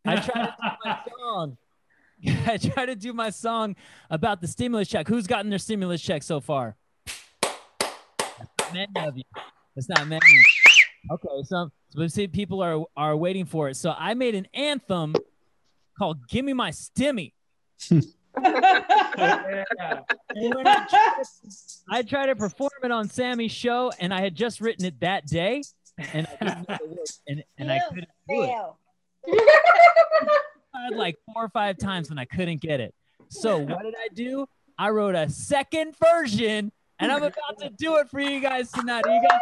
I 0.05 0.15
tried 0.17 0.45
to 0.45 0.55
do 0.61 0.69
my 0.85 0.99
song. 1.19 1.57
I 2.47 2.57
tried 2.57 2.85
to 2.87 2.95
do 2.95 3.13
my 3.13 3.29
song 3.29 3.75
about 4.09 4.39
the 4.41 4.47
stimulus 4.47 4.87
check. 4.87 5.07
Who's 5.07 5.27
gotten 5.27 5.49
their 5.49 5.59
stimulus 5.59 6.01
check 6.01 6.23
so 6.23 6.39
far? 6.39 6.75
Many 8.73 8.87
of 8.97 9.17
you. 9.17 9.23
That's 9.75 9.89
not 9.89 10.07
many. 10.07 10.21
Okay, 11.11 11.27
so 11.43 11.69
so 11.89 12.07
see, 12.07 12.27
people 12.27 12.61
are 12.63 12.83
are 12.95 13.15
waiting 13.17 13.45
for 13.45 13.69
it. 13.69 13.75
So 13.75 13.93
I 13.97 14.13
made 14.13 14.35
an 14.35 14.47
anthem 14.53 15.13
called 15.97 16.27
"Give 16.27 16.45
Me 16.45 16.53
My 16.53 16.71
Stimmy." 16.71 17.33
Yeah. 18.35 19.99
I, 20.35 20.85
tried 20.89 20.89
to, 20.89 21.29
I 21.89 22.01
tried 22.01 22.25
to 22.27 22.35
perform 22.35 22.71
it 22.83 22.91
on 22.91 23.07
Sammy's 23.07 23.51
show, 23.51 23.91
and 23.99 24.13
I 24.13 24.21
had 24.21 24.35
just 24.35 24.59
written 24.61 24.85
it 24.85 24.99
that 25.01 25.27
day, 25.27 25.61
and 26.13 26.27
I 26.41 26.45
didn't 26.45 26.69
know 26.69 26.77
the 26.79 26.95
words, 26.95 27.21
and, 27.27 27.43
and 27.57 27.71
I 27.71 27.79
couldn't 27.89 28.07
do 28.27 28.43
it. 28.43 28.49
I 30.73 30.85
had 30.85 30.93
like 30.95 31.17
four 31.31 31.45
or 31.45 31.49
five 31.49 31.77
times, 31.77 32.09
and 32.09 32.19
I 32.19 32.25
couldn't 32.25 32.61
get 32.61 32.79
it. 32.79 32.95
So 33.29 33.59
what 33.59 33.83
did 33.83 33.93
I 33.95 34.07
do? 34.13 34.47
I 34.77 34.89
wrote 34.89 35.15
a 35.15 35.29
second 35.29 35.95
version, 36.03 36.71
and 36.99 37.11
I'm 37.11 37.23
about 37.23 37.59
to 37.59 37.69
do 37.69 37.97
it 37.97 38.09
for 38.09 38.19
you 38.19 38.39
guys 38.39 38.71
tonight. 38.71 39.03
Are 39.05 39.13
you 39.13 39.27
guys? 39.29 39.39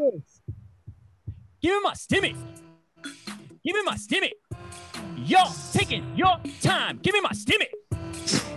Uh, 0.00 0.10
Give 1.62 1.74
me 1.74 1.80
my 1.84 1.92
stimmy. 1.92 2.36
Give 3.64 3.76
me 3.76 3.82
my 3.84 3.94
stimmy. 3.94 4.32
Y'all 5.16 5.54
taking 5.72 6.04
your 6.16 6.36
time. 6.60 6.98
Give 7.00 7.14
me 7.14 7.20
my 7.20 7.30
stimmy. 7.30 7.68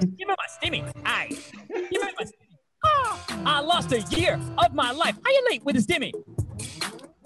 Give 0.02 0.28
me 0.28 0.36
my 0.36 0.36
stimmy. 0.60 0.92
I. 1.06 1.28
Give 1.70 1.92
me 1.92 2.00
my 2.18 2.24
stimmy. 2.24 2.58
Ah, 2.84 3.42
I 3.46 3.60
lost 3.60 3.92
a 3.92 4.02
year 4.16 4.40
of 4.58 4.74
my 4.74 4.92
life. 4.92 5.16
How 5.24 5.32
you 5.32 5.48
late 5.52 5.64
with 5.64 5.76
a 5.76 5.80
stimmy? 5.80 6.14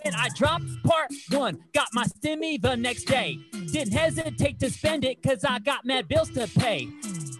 When 0.03 0.13
I 0.15 0.27
dropped 0.36 0.65
part 0.84 1.11
one, 1.30 1.59
got 1.73 1.88
my 1.93 2.03
stimmy 2.05 2.61
the 2.61 2.75
next 2.75 3.05
day. 3.05 3.38
Didn't 3.71 3.93
hesitate 3.93 4.59
to 4.59 4.69
spend 4.69 5.05
it 5.05 5.23
cause 5.23 5.45
I 5.45 5.59
got 5.59 5.86
mad 5.86 6.09
bills 6.09 6.30
to 6.32 6.47
pay. 6.59 6.89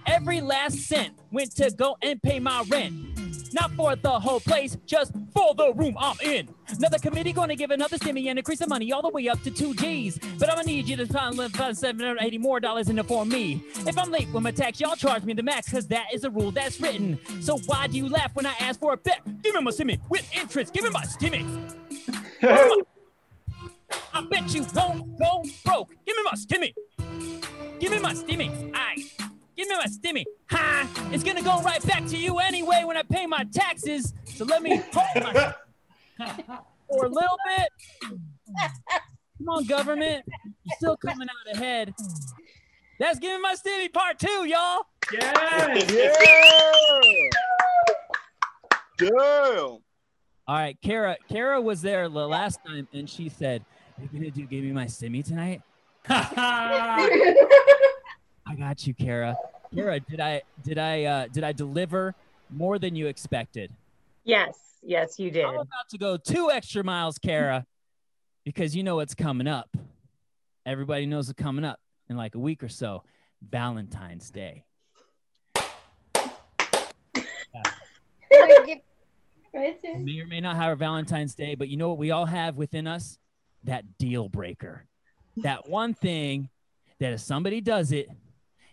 Every 0.05 0.39
last 0.39 0.77
cent 0.77 1.13
went 1.31 1.55
to 1.57 1.71
go 1.71 1.97
and 2.01 2.21
pay 2.21 2.39
my 2.39 2.63
rent. 2.69 3.18
Not 3.53 3.71
for 3.71 3.95
the 3.95 4.11
whole 4.19 4.39
place, 4.39 4.77
just 4.85 5.13
for 5.33 5.53
the 5.55 5.73
room 5.73 5.95
I'm 5.99 6.15
in. 6.23 6.49
Another 6.69 6.99
committee 6.99 7.33
gonna 7.33 7.55
give 7.55 7.71
another 7.71 7.97
stimmy 7.97 8.27
and 8.27 8.37
increase 8.37 8.59
the 8.59 8.67
money 8.67 8.91
all 8.91 9.01
the 9.01 9.09
way 9.09 9.27
up 9.27 9.41
to 9.43 9.51
two 9.51 9.73
G's. 9.75 10.19
But 10.37 10.49
I'm 10.49 10.55
gonna 10.55 10.67
need 10.67 10.87
you 10.87 10.95
to 10.97 11.07
find 11.07 11.35
find 11.55 11.77
780 11.77 12.37
more 12.37 12.59
dollars 12.59 12.89
in 12.89 12.99
it 12.99 13.05
for 13.07 13.25
me. 13.25 13.63
If 13.87 13.97
I'm 13.97 14.11
late 14.11 14.27
with 14.31 14.43
my 14.43 14.51
tax, 14.51 14.79
y'all 14.79 14.95
charge 14.95 15.23
me 15.23 15.33
the 15.33 15.43
max, 15.43 15.71
cause 15.71 15.87
that 15.87 16.13
is 16.13 16.23
a 16.23 16.29
rule 16.29 16.51
that's 16.51 16.79
written. 16.79 17.19
So 17.41 17.57
why 17.65 17.87
do 17.87 17.97
you 17.97 18.07
laugh 18.07 18.35
when 18.35 18.45
I 18.45 18.53
ask 18.59 18.79
for 18.79 18.93
a 18.93 18.97
bet? 18.97 19.21
Give 19.41 19.55
me 19.55 19.61
my 19.61 19.71
stimmy 19.71 19.99
with 20.09 20.29
interest, 20.35 20.73
give 20.73 20.83
me 20.83 20.89
my 20.91 21.03
stimmy. 21.03 21.45
I 24.13 24.21
bet 24.29 24.53
you 24.53 24.65
won't 24.75 25.17
go 25.17 25.43
broke. 25.65 25.89
Give 26.05 26.15
me 26.15 26.23
my 26.23 26.33
stimmy. 26.33 26.73
Give 27.79 27.91
me 27.91 27.99
my 27.99 28.13
stimmy. 28.13 28.71
Aye. 28.73 29.18
Give 29.60 29.68
me 29.68 29.76
my 29.76 29.88
stimmy. 29.88 30.24
Ha! 30.51 31.10
It's 31.12 31.22
gonna 31.22 31.41
go 31.41 31.62
right 31.64 31.86
back 31.86 32.05
to 32.07 32.16
you 32.16 32.39
anyway 32.39 32.84
when 32.86 32.95
I 32.95 33.03
pay 33.03 33.26
my 33.26 33.43
taxes. 33.51 34.14
So 34.24 34.45
let 34.45 34.64
me 34.64 34.82
hold 34.93 35.22
my 35.22 35.53
for 36.88 37.07
a 37.07 37.10
little 37.10 37.38
bit. 37.45 37.68
Come 39.38 39.49
on, 39.49 39.66
government. 39.66 40.24
You're 40.64 40.76
still 40.78 40.95
coming 40.95 41.28
out 41.28 41.57
ahead. 41.57 41.93
That's 43.01 43.20
giving 43.20 43.41
my 43.41 43.53
stimmy 43.53 43.91
part 43.91 44.18
two, 44.18 44.47
y'all. 44.47 44.84
Yes. 45.12 45.91
Damn. 48.97 49.12
All 49.12 49.82
right, 50.47 50.78
Kara. 50.82 51.18
Kara 51.28 51.60
was 51.60 51.82
there 51.82 52.07
the 52.07 52.26
last 52.30 52.62
time, 52.66 52.88
and 52.93 53.10
she 53.10 53.28
said, 53.28 53.66
"You're 53.99 54.07
gonna 54.07 54.32
do 54.32 54.45
give 54.45 54.64
me 54.64 54.72
my 54.72 54.86
stimmy 54.86 55.22
tonight." 55.22 55.62
I 58.49 58.55
got 58.55 58.87
you, 58.87 58.95
Kara. 58.95 59.37
Kara, 59.75 59.99
did 59.99 60.19
I 60.19 60.41
did 60.63 60.79
I 60.79 61.03
uh, 61.03 61.27
did 61.27 61.43
I 61.43 61.51
deliver 61.51 62.15
more 62.49 62.79
than 62.79 62.95
you 62.95 63.05
expected? 63.05 63.71
Yes, 64.23 64.57
yes, 64.81 65.19
you 65.19 65.29
did. 65.29 65.45
I'm 65.45 65.53
about 65.53 65.87
to 65.91 65.99
go 65.99 66.17
two 66.17 66.49
extra 66.49 66.83
miles, 66.83 67.19
Kara, 67.19 67.67
because 68.43 68.75
you 68.75 68.81
know 68.81 68.95
what's 68.95 69.13
coming 69.13 69.45
up. 69.45 69.69
Everybody 70.65 71.05
knows 71.05 71.27
what's 71.27 71.39
coming 71.39 71.63
up 71.63 71.79
in 72.09 72.17
like 72.17 72.33
a 72.33 72.39
week 72.39 72.63
or 72.63 72.69
so. 72.69 73.03
Valentine's 73.47 74.31
Day. 74.31 74.63
May 79.53 80.21
or 80.21 80.27
may 80.27 80.41
not 80.41 80.55
have 80.55 80.73
a 80.73 80.75
Valentine's 80.75 81.35
Day, 81.35 81.53
but 81.53 81.67
you 81.67 81.77
know 81.77 81.89
what 81.89 81.99
we 81.99 82.09
all 82.09 82.25
have 82.25 82.55
within 82.57 82.87
us? 82.87 83.19
That 83.65 83.97
deal 83.99 84.27
breaker. 84.27 84.85
That 85.37 85.69
one 85.69 85.93
thing 85.93 86.49
that 86.99 87.13
if 87.13 87.19
somebody 87.19 87.61
does 87.61 87.91
it, 87.91 88.09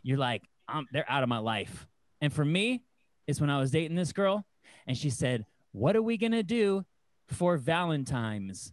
you're 0.07 0.18
like, 0.18 0.42
I'm, 0.68 0.86
they're 0.92 1.11
out 1.11 1.24
of 1.24 1.28
my 1.28 1.38
life. 1.38 1.88
And 2.20 2.32
for 2.32 2.44
me, 2.44 2.84
it's 3.26 3.40
when 3.40 3.50
I 3.50 3.59
was 3.59 3.72
dating 3.72 3.96
this 3.96 4.12
girl 4.12 4.46
and 4.86 4.96
she 4.96 5.11
said, 5.11 5.44
What 5.72 5.96
are 5.96 6.02
we 6.02 6.16
going 6.16 6.30
to 6.30 6.44
do 6.44 6.84
for 7.26 7.57
Valentine's? 7.57 8.72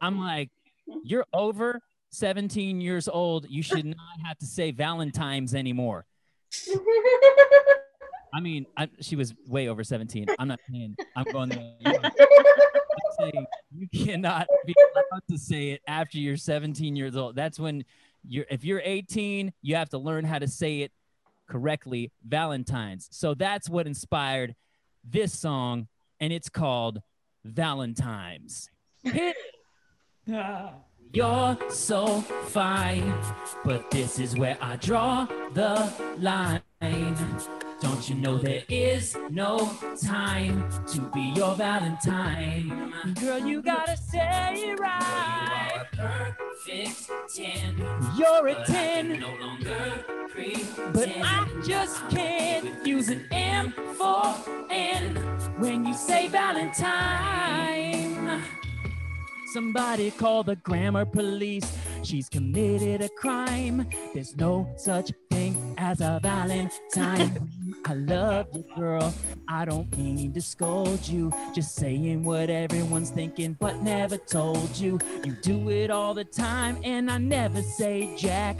I'm 0.00 0.18
like, 0.18 0.50
You're 1.04 1.26
over 1.32 1.80
17 2.10 2.80
years 2.80 3.06
old. 3.08 3.46
You 3.48 3.62
should 3.62 3.84
not 3.86 3.96
have 4.26 4.38
to 4.38 4.46
say 4.46 4.72
Valentine's 4.72 5.54
anymore. 5.54 6.06
I 8.34 8.40
mean, 8.40 8.66
I, 8.76 8.88
she 9.00 9.14
was 9.14 9.32
way 9.46 9.68
over 9.68 9.84
17. 9.84 10.26
I'm 10.38 10.48
not 10.48 10.58
saying 10.68 10.96
I'm 11.16 11.24
going 11.24 11.50
there. 11.50 11.70
I'm 11.86 12.12
saying 13.18 13.46
you 13.72 13.88
cannot 13.94 14.48
be 14.66 14.74
allowed 14.92 15.22
to 15.30 15.38
say 15.38 15.70
it 15.70 15.82
after 15.86 16.18
you're 16.18 16.36
17 16.36 16.96
years 16.96 17.16
old. 17.16 17.36
That's 17.36 17.60
when 17.60 17.84
you're, 18.26 18.46
if 18.50 18.64
you're 18.64 18.82
18, 18.84 19.52
you 19.62 19.76
have 19.76 19.88
to 19.90 19.98
learn 19.98 20.24
how 20.24 20.40
to 20.40 20.48
say 20.48 20.80
it 20.80 20.90
correctly. 21.48 22.10
Valentine's. 22.26 23.08
So 23.12 23.34
that's 23.34 23.70
what 23.70 23.86
inspired 23.86 24.56
this 25.04 25.38
song, 25.38 25.86
and 26.18 26.32
it's 26.32 26.48
called 26.48 27.00
Valentine's. 27.44 28.68
Hit 29.04 29.36
it. 30.26 30.70
You're 31.12 31.56
so 31.70 32.22
fine, 32.22 33.14
but 33.64 33.88
this 33.92 34.18
is 34.18 34.34
where 34.36 34.58
I 34.60 34.74
draw 34.76 35.26
the 35.52 35.92
line. 36.18 36.62
Don't 37.80 38.08
you 38.08 38.14
know 38.14 38.38
there 38.38 38.62
is 38.68 39.16
no 39.30 39.70
time 40.02 40.68
to 40.86 41.00
be 41.12 41.32
your 41.36 41.54
Valentine? 41.54 42.92
Girl, 43.20 43.38
you 43.38 43.62
gotta 43.62 43.96
say 43.96 44.52
it 44.54 44.78
right. 44.78 45.84
Perfect 45.92 47.10
10. 47.34 47.76
You're 48.16 48.48
a 48.48 48.64
10. 48.64 49.20
No 49.20 49.34
longer 49.40 50.04
But 50.92 51.08
I 51.22 51.46
just 51.66 52.08
can't 52.10 52.86
use 52.86 53.08
an 53.08 53.26
M 53.30 53.72
for 53.96 54.34
N 54.70 55.16
when 55.58 55.84
you 55.84 55.94
say 55.94 56.28
Valentine. 56.28 58.42
Somebody 59.52 60.10
call 60.10 60.42
the 60.42 60.56
grammar 60.56 61.04
police. 61.04 61.70
She's 62.02 62.28
committed 62.28 63.02
a 63.02 63.08
crime. 63.08 63.88
There's 64.12 64.36
no 64.36 64.68
such 64.76 65.12
thing 65.30 65.43
as 65.78 66.00
a 66.00 66.20
Valentine. 66.22 67.50
I 67.84 67.94
love 67.94 68.48
you, 68.54 68.64
girl. 68.76 69.12
I 69.48 69.64
don't 69.64 69.96
mean 69.96 70.32
to 70.32 70.40
scold 70.40 71.06
you. 71.06 71.32
Just 71.54 71.74
saying 71.74 72.24
what 72.24 72.50
everyone's 72.50 73.10
thinking, 73.10 73.56
but 73.60 73.82
never 73.82 74.16
told 74.16 74.76
you. 74.76 74.98
You 75.24 75.32
do 75.42 75.70
it 75.70 75.90
all 75.90 76.14
the 76.14 76.24
time, 76.24 76.78
and 76.82 77.10
I 77.10 77.18
never 77.18 77.62
say 77.62 78.16
jack. 78.16 78.56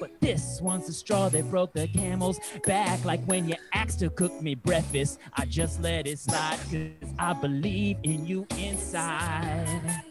But 0.00 0.20
this 0.20 0.60
one's 0.60 0.86
the 0.86 0.92
straw 0.92 1.28
that 1.28 1.50
broke 1.50 1.72
the 1.72 1.86
camel's 1.86 2.40
back. 2.66 3.04
Like 3.04 3.24
when 3.24 3.48
you 3.48 3.54
asked 3.72 4.00
to 4.00 4.10
cook 4.10 4.42
me 4.42 4.54
breakfast, 4.54 5.18
I 5.34 5.44
just 5.46 5.80
let 5.80 6.06
it 6.06 6.18
slide. 6.18 6.58
Cause 6.70 7.10
I 7.18 7.32
believe 7.32 7.98
in 8.02 8.26
you 8.26 8.46
inside. 8.58 10.02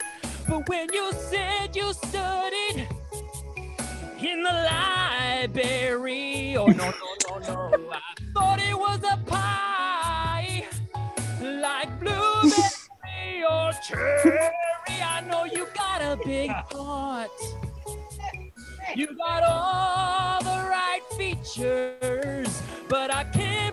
But 0.47 0.67
when 0.67 0.91
you 0.93 1.11
said 1.13 1.75
you 1.75 1.93
studied 1.93 2.87
in 4.25 4.43
the 4.43 4.51
library, 4.51 6.55
oh 6.57 6.67
no, 6.67 6.91
no, 6.91 7.15
no, 7.29 7.39
no, 7.39 7.71
I 7.91 7.99
thought 8.33 8.59
it 8.59 8.77
was 8.77 8.99
a 9.11 9.17
pie. 9.25 10.65
Like 11.41 11.99
blueberry 11.99 13.43
or 13.49 13.71
cherry. 13.85 14.39
I 14.87 15.21
know 15.29 15.43
you 15.45 15.67
got 15.73 16.01
a 16.01 16.17
big 16.23 16.51
heart. 16.51 17.31
You 18.95 19.07
got 19.17 19.43
all 19.43 20.41
the 20.43 20.69
right 20.69 21.01
features, 21.17 22.61
but 22.87 23.13
I 23.13 23.23
can't 23.25 23.72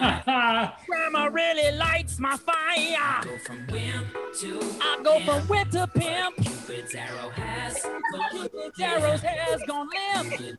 Grandma 0.86 1.26
really 1.26 1.76
lights 1.76 2.18
my 2.18 2.34
fire. 2.36 3.22
Go 3.22 3.36
from 3.38 3.66
wimp 3.70 4.06
to 4.38 4.58
I 4.80 4.98
go 5.02 5.20
from 5.20 5.46
pimp. 5.46 5.50
whip 5.50 5.70
to 5.72 5.86
pimp. 5.88 6.36
Cupid's 6.36 6.94
arrow 6.94 7.28
has 7.30 7.82
gone 7.82 8.30
Cupid's 8.30 8.80
arrow's 8.80 9.20
has 9.20 9.62
gone 9.64 9.88
limp. 10.14 10.58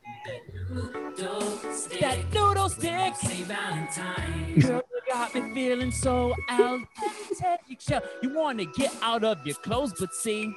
That 2.00 2.34
noodle 2.34 2.70
stick. 2.70 3.16
Say 3.16 3.42
Valentine. 3.44 4.60
Girl, 4.60 4.82
you 4.92 5.02
got 5.12 5.34
me 5.34 5.54
feeling 5.56 5.92
so 5.92 6.36
out. 6.50 6.82
You 8.22 8.34
want 8.36 8.60
to 8.60 8.66
get 8.66 8.94
out 9.02 9.24
of 9.24 9.46
your 9.46 9.56
clothes, 9.56 9.94
but 10.00 10.14
see, 10.14 10.54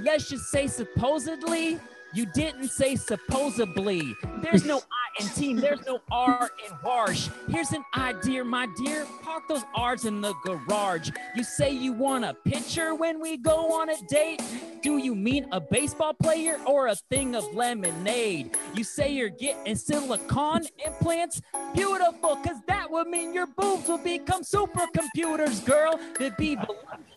let's 0.00 0.28
just 0.28 0.44
say 0.50 0.68
supposedly. 0.68 1.80
You 2.14 2.26
didn't 2.26 2.68
say 2.68 2.96
supposedly. 2.96 4.14
There's 4.42 4.64
no 4.64 4.78
I 4.92 5.08
in 5.22 5.28
team. 5.30 5.56
There's 5.56 5.84
no 5.86 6.00
R 6.10 6.50
in 6.66 6.74
Warsh. 6.76 7.30
Here's 7.50 7.72
an 7.72 7.84
idea, 7.96 8.44
my 8.44 8.66
dear. 8.76 9.06
Park 9.22 9.48
those 9.48 9.64
R's 9.74 10.04
in 10.04 10.20
the 10.20 10.34
garage. 10.44 11.10
You 11.36 11.44
say 11.44 11.70
you 11.70 11.92
want 11.92 12.24
a 12.24 12.34
picture 12.34 12.94
when 12.94 13.20
we 13.20 13.36
go 13.36 13.72
on 13.80 13.90
a 13.90 13.96
date. 14.08 14.42
Do 14.82 14.98
you 14.98 15.14
mean 15.14 15.46
a 15.52 15.60
baseball 15.60 16.14
player 16.14 16.58
or 16.66 16.88
a 16.88 16.94
thing 16.94 17.34
of 17.34 17.52
lemonade? 17.54 18.56
You 18.74 18.84
say 18.84 19.10
you're 19.12 19.28
getting 19.28 19.74
silicone 19.76 20.62
implants. 20.84 21.42
Beautiful, 21.74 22.36
cause 22.36 22.60
that 22.66 22.90
would 22.90 23.08
mean 23.08 23.34
your 23.34 23.46
boobs 23.46 23.88
will 23.88 23.98
become 23.98 24.42
supercomputers, 24.42 25.64
girl. 25.64 25.98
They'd 26.18 26.36
be 26.36 26.56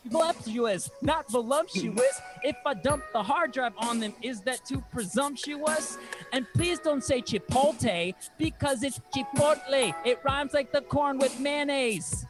voluptuous, 0.05 0.89
not 1.01 1.29
voluptuous. 1.31 2.21
If 2.43 2.55
I 2.65 2.73
dump 2.73 3.03
the 3.13 3.21
hard 3.21 3.51
drive 3.51 3.73
on 3.77 3.99
them, 3.99 4.13
is 4.21 4.41
that 4.41 4.65
too 4.65 4.80
presumptuous? 4.91 5.97
And 6.33 6.45
please 6.53 6.79
don't 6.79 7.03
say 7.03 7.21
chipotle 7.21 8.13
because 8.37 8.83
it's 8.83 8.99
chipotle. 9.15 9.93
It 10.05 10.19
rhymes 10.23 10.53
like 10.53 10.71
the 10.71 10.81
corn 10.81 11.17
with 11.19 11.39
mayonnaise. 11.39 12.25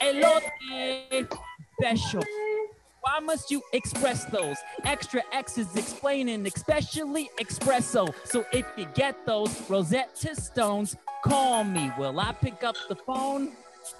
Elote 0.00 1.28
special. 1.78 2.24
Why 3.00 3.20
must 3.20 3.50
you 3.50 3.62
express 3.72 4.26
those? 4.26 4.58
Extra 4.84 5.22
X's 5.32 5.74
explaining, 5.76 6.46
especially 6.46 7.30
espresso. 7.40 8.12
So 8.24 8.44
if 8.52 8.66
you 8.76 8.86
get 8.94 9.24
those 9.24 9.70
Rosetta 9.70 10.36
Stones, 10.36 10.94
call 11.24 11.64
me. 11.64 11.90
Will 11.98 12.20
I 12.20 12.32
pick 12.32 12.62
up 12.64 12.76
the 12.88 12.96
phone? 12.96 13.52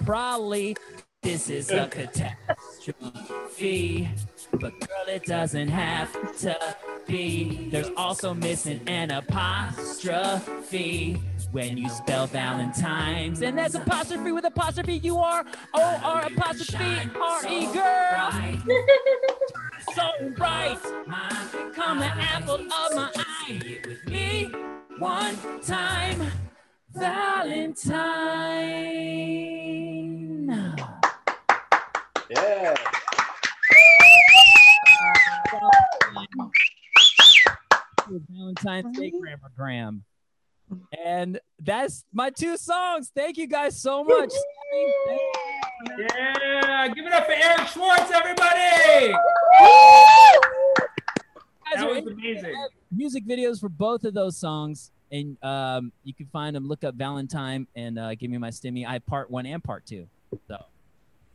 Probably. 0.05 0.77
This 1.23 1.49
is 1.49 1.71
a 1.71 1.89
catastrophe. 1.89 4.11
But 4.53 4.79
girl, 4.81 5.07
it 5.09 5.25
doesn't 5.25 5.69
have 5.69 6.13
to 6.41 6.77
be. 7.09 7.69
There's 7.71 7.91
also 7.97 8.33
missing 8.35 8.81
an 8.87 9.11
apostrophe 9.11 10.41
when 11.51 11.77
you 11.77 11.89
spell 11.89 12.29
Valentine's. 12.29 13.43
And 13.43 13.59
that's 13.59 13.75
apostrophe 13.75 14.31
with 14.31 14.45
apostrophe 14.45 14.99
You 14.99 15.19
are 15.19 15.45
U 15.45 15.51
R 15.75 15.83
O 15.83 16.01
R 16.05 16.27
apostrophe 16.27 17.11
R 17.21 17.49
E 17.49 17.67
girl. 17.73 18.31
So 19.95 20.11
bright. 20.37 20.79
Come 21.75 21.99
the 21.99 22.07
apple 22.07 22.55
of 22.55 22.67
my 22.95 23.11
eye. 23.17 23.81
With 23.87 24.07
me 24.07 24.53
one 24.99 25.37
time. 25.63 26.31
Valentine. 26.95 28.37
Yeah. 32.31 32.75
Valentine's 38.31 38.97
Day 38.97 39.13
Grammar 39.19 39.51
Gram. 39.57 40.05
And 41.05 41.41
that's 41.61 42.05
my 42.13 42.31
two 42.31 42.57
songs. 42.57 43.11
Thank 43.15 43.39
you 43.39 43.47
guys 43.47 43.81
so 43.81 44.05
much. 44.05 44.31
Sammy, 44.31 44.93
thank 45.07 45.21
you. 45.21 46.07
Yeah, 46.15 46.89
give 46.89 47.07
it 47.07 47.13
up 47.13 47.25
for 47.27 47.33
Eric 47.33 47.69
Schwartz, 47.69 48.11
everybody. 48.13 49.13
Guys 51.71 51.77
That 51.77 51.89
was 51.89 52.07
amazing. 52.07 52.55
Music 52.91 53.27
videos 53.27 53.61
for 53.61 53.69
both 53.69 54.05
of 54.05 54.15
those 54.15 54.37
songs, 54.37 54.91
and 55.13 55.37
um, 55.43 55.93
you 56.05 56.15
can 56.15 56.27
find 56.27 56.55
them. 56.57 56.67
Look 56.67 56.85
up 56.85 56.95
Valentine 56.95 57.67
and 57.77 57.99
uh, 57.99 58.15
give 58.15 58.31
me 58.31 58.39
my 58.39 58.51
stimmy. 58.51 58.87
I 58.87 58.95
have 58.95 59.07
part 59.07 59.31
one 59.31 59.47
and 59.47 59.63
part 59.63 59.87
two. 59.87 60.07
So 60.49 60.57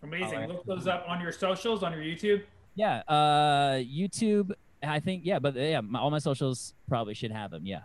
Amazing. 0.04 0.34
Alright. 0.34 0.50
Look 0.50 0.66
those 0.66 0.88
up 0.88 1.06
on 1.08 1.22
your 1.22 1.32
socials, 1.32 1.82
on 1.82 1.94
your 1.94 2.02
YouTube. 2.02 2.44
yeah, 2.76 3.02
uh, 3.08 3.76
YouTube. 3.76 4.52
I 4.84 5.00
think 5.00 5.24
yeah, 5.26 5.40
but 5.40 5.56
yeah, 5.56 5.82
my, 5.82 6.00
all 6.00 6.12
my 6.12 6.20
socials 6.20 6.74
probably 6.88 7.14
should 7.14 7.32
have 7.32 7.52
them. 7.52 7.66
Yeah. 7.66 7.82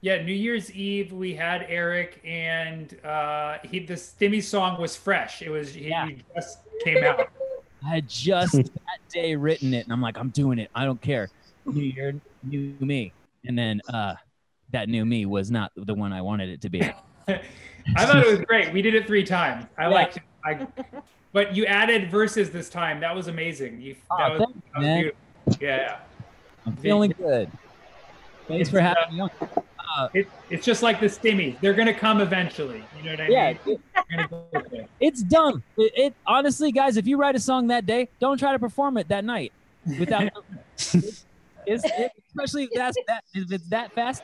Yeah, 0.00 0.22
New 0.22 0.32
Year's 0.32 0.70
Eve 0.72 1.12
we 1.12 1.34
had 1.34 1.66
Eric, 1.68 2.20
and 2.24 2.96
uh, 3.04 3.58
he 3.64 3.80
the 3.80 3.94
Stimmy 3.94 4.42
song 4.42 4.80
was 4.80 4.96
fresh. 4.96 5.42
It 5.42 5.50
was 5.50 5.74
he, 5.74 5.92
he 5.92 6.22
just 6.34 6.60
came 6.84 7.02
out. 7.02 7.28
I 7.84 7.88
had 7.88 8.08
just 8.08 8.54
that 8.54 8.98
day 9.08 9.36
written 9.36 9.74
it, 9.74 9.84
and 9.84 9.92
I'm 9.92 10.00
like, 10.00 10.16
I'm 10.16 10.30
doing 10.30 10.58
it. 10.58 10.70
I 10.74 10.84
don't 10.84 11.00
care. 11.00 11.28
New 11.66 11.82
year, 11.82 12.14
new 12.42 12.74
me. 12.80 13.12
And 13.44 13.58
then 13.58 13.80
uh, 13.92 14.14
that 14.72 14.88
new 14.88 15.04
me 15.04 15.26
was 15.26 15.50
not 15.50 15.72
the 15.76 15.94
one 15.94 16.12
I 16.12 16.22
wanted 16.22 16.48
it 16.48 16.60
to 16.62 16.70
be. 16.70 16.82
I 17.28 18.06
thought 18.06 18.24
it 18.24 18.30
was 18.30 18.40
great. 18.40 18.72
We 18.72 18.82
did 18.82 18.94
it 18.94 19.06
three 19.06 19.24
times. 19.24 19.66
I 19.78 19.86
liked 19.86 20.18
it. 20.18 20.22
I, 20.44 20.66
but 21.32 21.54
you 21.54 21.66
added 21.66 22.10
verses 22.10 22.50
this 22.50 22.68
time. 22.68 23.00
That 23.00 23.14
was 23.14 23.28
amazing. 23.28 23.80
You, 23.80 23.96
that 24.18 24.32
was, 24.32 24.40
thanks, 24.40 24.68
that 24.74 24.80
was 24.80 24.86
beautiful. 24.86 25.66
Yeah. 25.66 25.98
I'm 26.68 26.76
feeling 26.76 27.14
good. 27.16 27.50
Thanks 28.46 28.68
for 28.68 28.80
having 28.80 29.04
uh, 29.04 29.10
me 29.12 29.20
on. 29.20 29.30
Uh, 29.96 30.08
it, 30.12 30.28
it's 30.50 30.64
just 30.66 30.82
like 30.82 31.00
the 31.00 31.06
Stimmy. 31.06 31.58
They're 31.60 31.72
gonna 31.72 31.94
come 31.94 32.20
eventually. 32.20 32.84
You 32.98 33.04
know 33.04 33.10
what 33.12 33.20
I 33.22 33.28
Yeah, 33.28 33.46
mean? 33.48 33.58
it- 33.66 33.80
They're 33.94 34.04
gonna 34.10 34.28
go 34.28 34.44
with 34.52 34.72
it. 34.72 34.90
It's 35.00 35.22
dumb. 35.22 35.62
It, 35.78 35.92
it 35.96 36.14
honestly, 36.26 36.72
guys, 36.72 36.96
if 36.96 37.06
you 37.06 37.16
write 37.16 37.36
a 37.36 37.40
song 37.40 37.68
that 37.68 37.86
day, 37.86 38.08
don't 38.20 38.36
try 38.36 38.52
to 38.52 38.58
perform 38.58 38.98
it 38.98 39.08
that 39.08 39.24
night 39.24 39.52
without. 39.98 40.30
it's, 40.76 41.24
it's, 41.66 41.84
it, 41.84 42.12
especially 42.28 42.64
if 42.64 42.70
that's 42.74 42.96
that 43.06 43.24
if 43.32 43.50
it's 43.50 43.68
that 43.68 43.92
fast. 43.92 44.22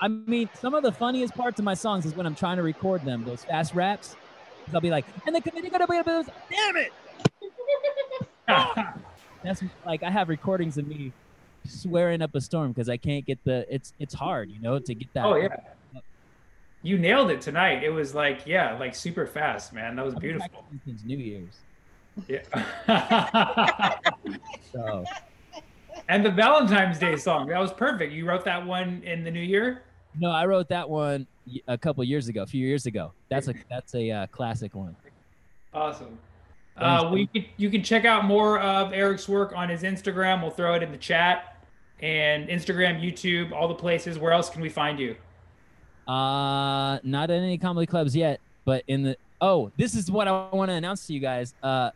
I 0.00 0.08
mean, 0.08 0.48
some 0.54 0.74
of 0.74 0.82
the 0.82 0.92
funniest 0.92 1.34
parts 1.34 1.58
of 1.60 1.64
my 1.64 1.74
songs 1.74 2.04
is 2.04 2.14
when 2.14 2.26
I'm 2.26 2.34
trying 2.34 2.56
to 2.56 2.62
record 2.62 3.04
them. 3.04 3.24
Those 3.24 3.44
fast 3.44 3.74
raps, 3.74 4.16
I'll 4.74 4.80
be 4.80 4.90
like, 4.90 5.04
and 5.26 5.36
the 5.36 5.40
committee 5.40 5.70
gonna 5.70 5.86
be 5.86 6.00
damn 6.50 6.76
it. 6.76 6.92
That's 9.44 9.62
like 9.84 10.02
I 10.02 10.10
have 10.10 10.28
recordings 10.28 10.78
of 10.78 10.86
me 10.88 11.12
swearing 11.66 12.22
up 12.22 12.34
a 12.34 12.40
storm 12.40 12.72
because 12.72 12.88
I 12.88 12.96
can't 12.96 13.24
get 13.24 13.42
the. 13.44 13.66
It's 13.72 13.92
it's 13.98 14.14
hard, 14.14 14.50
you 14.50 14.60
know, 14.60 14.78
to 14.78 14.94
get 14.94 15.12
that. 15.14 15.24
Oh 15.24 15.36
yeah. 15.36 15.56
You 16.82 16.98
nailed 16.98 17.30
it 17.30 17.40
tonight. 17.40 17.82
It 17.82 17.90
was 17.90 18.14
like, 18.14 18.46
yeah, 18.46 18.78
like 18.78 18.94
super 18.94 19.26
fast, 19.26 19.72
man. 19.72 19.96
That 19.96 20.04
was 20.04 20.14
beautiful. 20.14 20.64
Since 20.84 21.04
New 21.04 21.18
Year's. 21.18 21.56
Yeah. 22.28 23.98
So 24.72 25.04
and 26.08 26.24
the 26.24 26.30
Valentine's 26.30 26.98
Day 26.98 27.16
song, 27.16 27.48
that 27.48 27.58
was 27.58 27.72
perfect. 27.72 28.12
You 28.12 28.26
wrote 28.26 28.44
that 28.44 28.64
one 28.64 29.02
in 29.04 29.24
the 29.24 29.30
new 29.30 29.40
year? 29.40 29.82
no, 30.18 30.30
I 30.30 30.46
wrote 30.46 30.68
that 30.68 30.88
one 30.88 31.26
a 31.68 31.78
couple 31.78 32.02
years 32.04 32.28
ago, 32.28 32.42
a 32.42 32.46
few 32.46 32.66
years 32.66 32.86
ago. 32.86 33.12
That's 33.28 33.48
a 33.48 33.54
that's 33.68 33.94
a 33.94 34.10
uh, 34.10 34.26
classic 34.28 34.74
one. 34.74 34.96
Awesome. 35.74 36.18
Uh, 36.76 37.10
we 37.12 37.28
you 37.56 37.70
can 37.70 37.82
check 37.82 38.04
out 38.04 38.24
more 38.24 38.58
of 38.60 38.92
Eric's 38.92 39.28
work 39.28 39.52
on 39.54 39.68
his 39.68 39.82
Instagram. 39.82 40.42
We'll 40.42 40.50
throw 40.50 40.74
it 40.74 40.82
in 40.82 40.92
the 40.92 40.98
chat 40.98 41.55
and 42.00 42.48
Instagram, 42.48 43.00
YouTube, 43.00 43.52
all 43.52 43.68
the 43.68 43.74
places. 43.74 44.18
Where 44.18 44.32
else 44.32 44.50
can 44.50 44.60
we 44.60 44.68
find 44.68 44.98
you? 44.98 45.16
Uh, 46.06 46.98
not 47.02 47.30
in 47.30 47.42
any 47.42 47.58
comedy 47.58 47.86
clubs 47.86 48.14
yet, 48.14 48.40
but 48.64 48.84
in 48.86 49.02
the 49.02 49.16
oh, 49.40 49.70
this 49.76 49.94
is 49.94 50.10
what 50.10 50.28
I 50.28 50.48
want 50.52 50.70
to 50.70 50.74
announce 50.74 51.06
to 51.06 51.12
you 51.12 51.20
guys. 51.20 51.54
Uh, 51.62 51.90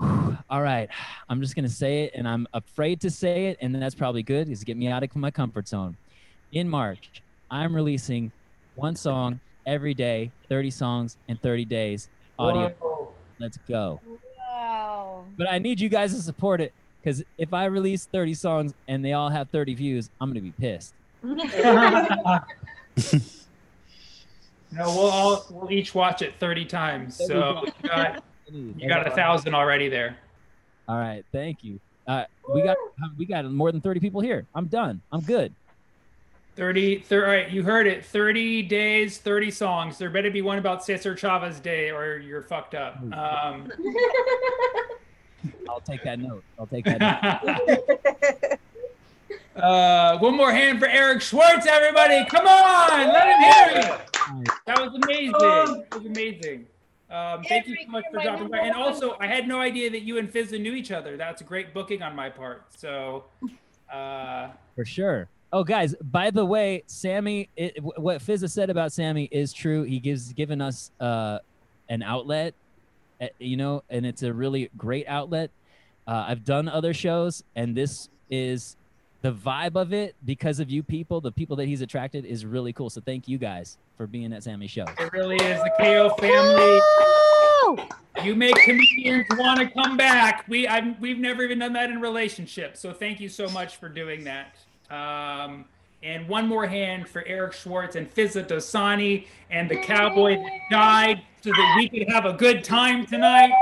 all 0.00 0.62
right, 0.62 0.88
I'm 1.28 1.40
just 1.40 1.54
gonna 1.54 1.68
say 1.68 2.04
it, 2.04 2.12
and 2.14 2.26
I'm 2.26 2.46
afraid 2.52 3.00
to 3.02 3.10
say 3.10 3.46
it, 3.46 3.58
and 3.60 3.74
that's 3.74 3.94
probably 3.94 4.22
good, 4.22 4.48
is 4.48 4.64
get 4.64 4.76
me 4.76 4.88
out 4.88 5.02
of 5.02 5.14
my 5.16 5.30
comfort 5.30 5.68
zone. 5.68 5.96
In 6.52 6.68
March, 6.68 7.22
I'm 7.50 7.74
releasing 7.74 8.32
one 8.74 8.96
song 8.96 9.40
every 9.66 9.94
day, 9.94 10.30
30 10.48 10.70
songs 10.70 11.16
in 11.28 11.36
30 11.36 11.64
days, 11.64 12.08
audio. 12.38 12.70
Whoa. 12.80 13.12
Let's 13.38 13.58
go. 13.68 14.00
Wow. 14.48 15.24
But 15.36 15.50
I 15.50 15.58
need 15.58 15.80
you 15.80 15.88
guys 15.88 16.14
to 16.14 16.20
support 16.20 16.60
it, 16.60 16.72
because 17.06 17.22
if 17.38 17.54
I 17.54 17.66
release 17.66 18.06
30 18.06 18.34
songs 18.34 18.74
and 18.88 19.04
they 19.04 19.12
all 19.12 19.28
have 19.28 19.48
30 19.50 19.74
views, 19.74 20.10
I'm 20.20 20.28
gonna 20.28 20.40
be 20.40 20.52
pissed. 20.52 20.92
No, 24.72 24.82
we'll 24.88 25.06
all 25.06 25.46
we'll 25.48 25.70
each 25.70 25.94
watch 25.94 26.22
it 26.22 26.34
30 26.40 26.64
times. 26.64 27.16
So 27.16 27.62
you 27.64 27.88
got 27.88 28.24
you 28.52 28.88
got 28.88 29.06
a 29.06 29.10
thousand 29.10 29.54
already 29.54 29.88
there. 29.88 30.16
All 30.88 30.98
right, 30.98 31.24
thank 31.30 31.62
you. 31.62 31.78
Uh, 32.06 32.24
we 32.52 32.62
got 32.62 32.76
we 33.16 33.26
got 33.26 33.50
more 33.50 33.70
than 33.70 33.80
thirty 33.80 34.00
people 34.00 34.20
here. 34.20 34.44
I'm 34.56 34.66
done. 34.66 35.00
I'm 35.12 35.20
good. 35.20 35.54
30, 36.56 36.98
thir- 36.98 37.26
all 37.26 37.32
right, 37.32 37.50
you 37.50 37.62
heard 37.62 37.86
it. 37.86 38.04
30 38.04 38.62
days, 38.62 39.18
30 39.18 39.50
songs. 39.50 39.98
There 39.98 40.10
better 40.10 40.30
be 40.30 40.42
one 40.42 40.58
about 40.58 40.84
Cesar 40.84 41.14
Chavez 41.14 41.60
Day 41.60 41.90
or 41.90 42.16
you're 42.16 42.42
fucked 42.42 42.74
up. 42.74 42.96
Um, 43.12 43.70
I'll 45.68 45.80
take 45.80 46.02
that 46.04 46.18
note. 46.18 46.42
I'll 46.58 46.66
take 46.66 46.84
that. 46.84 47.44
note. 47.44 48.58
uh, 49.62 50.18
one 50.18 50.36
more 50.36 50.52
hand 50.52 50.78
for 50.78 50.86
Eric 50.86 51.22
Schwartz, 51.22 51.66
everybody. 51.66 52.24
Come 52.26 52.46
on, 52.46 53.08
let 53.08 53.26
him 53.26 53.40
hear 53.40 53.80
it. 53.80 54.50
That 54.66 54.80
was 54.80 54.94
amazing. 55.02 55.32
That 55.32 55.86
was 55.94 56.06
amazing. 56.06 56.66
Um, 57.08 57.44
thank 57.44 57.68
you 57.68 57.76
so 57.84 57.90
much 57.90 58.04
for 58.12 58.20
dropping 58.20 58.48
by. 58.48 58.58
And 58.58 58.74
also, 58.74 59.16
I 59.20 59.26
had 59.28 59.46
no 59.46 59.60
idea 59.60 59.90
that 59.90 60.02
you 60.02 60.18
and 60.18 60.30
Fizza 60.32 60.60
knew 60.60 60.72
each 60.74 60.90
other. 60.90 61.16
That's 61.16 61.40
a 61.40 61.44
great 61.44 61.72
booking 61.72 62.02
on 62.02 62.16
my 62.16 62.28
part. 62.28 62.64
So, 62.76 63.24
uh, 63.92 64.48
For 64.74 64.84
sure. 64.84 65.28
Oh, 65.52 65.62
guys, 65.62 65.94
by 66.10 66.30
the 66.30 66.44
way, 66.44 66.82
Sammy, 66.86 67.48
it, 67.56 67.78
wh- 67.78 67.98
what 68.00 68.20
Fizza 68.20 68.50
said 68.50 68.70
about 68.70 68.92
Sammy 68.92 69.28
is 69.30 69.52
true. 69.52 69.84
He 69.84 70.00
gives 70.00 70.32
given 70.32 70.60
us 70.60 70.90
uh, 70.98 71.38
an 71.88 72.02
outlet, 72.02 72.54
you 73.38 73.56
know, 73.56 73.82
and 73.90 74.04
it's 74.06 74.22
a 74.22 74.32
really 74.32 74.70
great 74.76 75.06
outlet. 75.08 75.50
Uh, 76.06 76.26
I've 76.28 76.44
done 76.44 76.68
other 76.68 76.94
shows, 76.94 77.42
and 77.54 77.76
this 77.76 78.08
is 78.30 78.76
the 79.22 79.32
vibe 79.32 79.74
of 79.76 79.92
it 79.92 80.14
because 80.24 80.60
of 80.60 80.70
you 80.70 80.82
people, 80.82 81.20
the 81.20 81.32
people 81.32 81.56
that 81.56 81.66
he's 81.66 81.80
attracted 81.80 82.24
is 82.24 82.44
really 82.44 82.72
cool. 82.72 82.90
So 82.90 83.00
thank 83.00 83.26
you 83.26 83.38
guys 83.38 83.76
for 83.96 84.06
being 84.06 84.32
at 84.32 84.44
Sammy's 84.44 84.70
show. 84.70 84.84
it 84.98 85.12
really 85.12 85.36
is 85.36 85.60
the 85.62 85.72
KO 85.78 86.10
family. 86.20 86.80
You 88.24 88.34
make 88.34 88.54
comedians 88.64 89.26
want 89.32 89.60
to 89.60 89.68
come 89.68 89.96
back. 89.96 90.44
We 90.48 90.68
I've, 90.68 90.98
we've 91.00 91.18
never 91.18 91.42
even 91.42 91.58
done 91.58 91.72
that 91.74 91.90
in 91.90 92.00
relationships. 92.00 92.80
So 92.80 92.92
thank 92.92 93.20
you 93.20 93.28
so 93.28 93.48
much 93.48 93.76
for 93.76 93.88
doing 93.88 94.24
that. 94.24 94.56
Um, 94.90 95.64
and 96.02 96.28
one 96.28 96.46
more 96.46 96.66
hand 96.66 97.08
for 97.08 97.24
Eric 97.26 97.52
Schwartz 97.52 97.96
and 97.96 98.12
Fizza 98.12 98.46
Dosani 98.46 99.26
and 99.50 99.68
the 99.68 99.76
cowboy 99.76 100.36
that 100.36 100.60
died 100.70 101.22
so 101.46 101.52
that 101.52 101.74
we 101.76 101.88
could 101.88 102.08
have 102.08 102.24
a 102.24 102.32
good 102.32 102.64
time 102.64 103.06
tonight. 103.06 103.52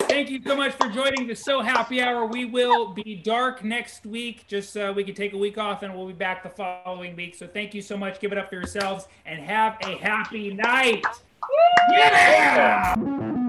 Thank 0.00 0.28
you 0.28 0.42
so 0.44 0.56
much 0.56 0.72
for 0.72 0.88
joining 0.88 1.28
the 1.28 1.36
So 1.36 1.60
Happy 1.60 2.02
Hour. 2.02 2.26
We 2.26 2.46
will 2.46 2.92
be 2.92 3.14
dark 3.14 3.62
next 3.62 4.04
week, 4.04 4.44
just 4.48 4.72
so 4.72 4.92
we 4.92 5.04
can 5.04 5.14
take 5.14 5.32
a 5.32 5.38
week 5.38 5.56
off, 5.56 5.84
and 5.84 5.94
we'll 5.94 6.08
be 6.08 6.12
back 6.12 6.42
the 6.42 6.48
following 6.48 7.14
week. 7.14 7.36
So 7.36 7.46
thank 7.46 7.74
you 7.74 7.80
so 7.80 7.96
much. 7.96 8.18
Give 8.18 8.32
it 8.32 8.38
up 8.38 8.48
for 8.48 8.56
yourselves 8.56 9.06
and 9.24 9.40
have 9.40 9.76
a 9.84 9.98
happy 9.98 10.52
night. 10.52 11.06
Yeah! 11.92 13.39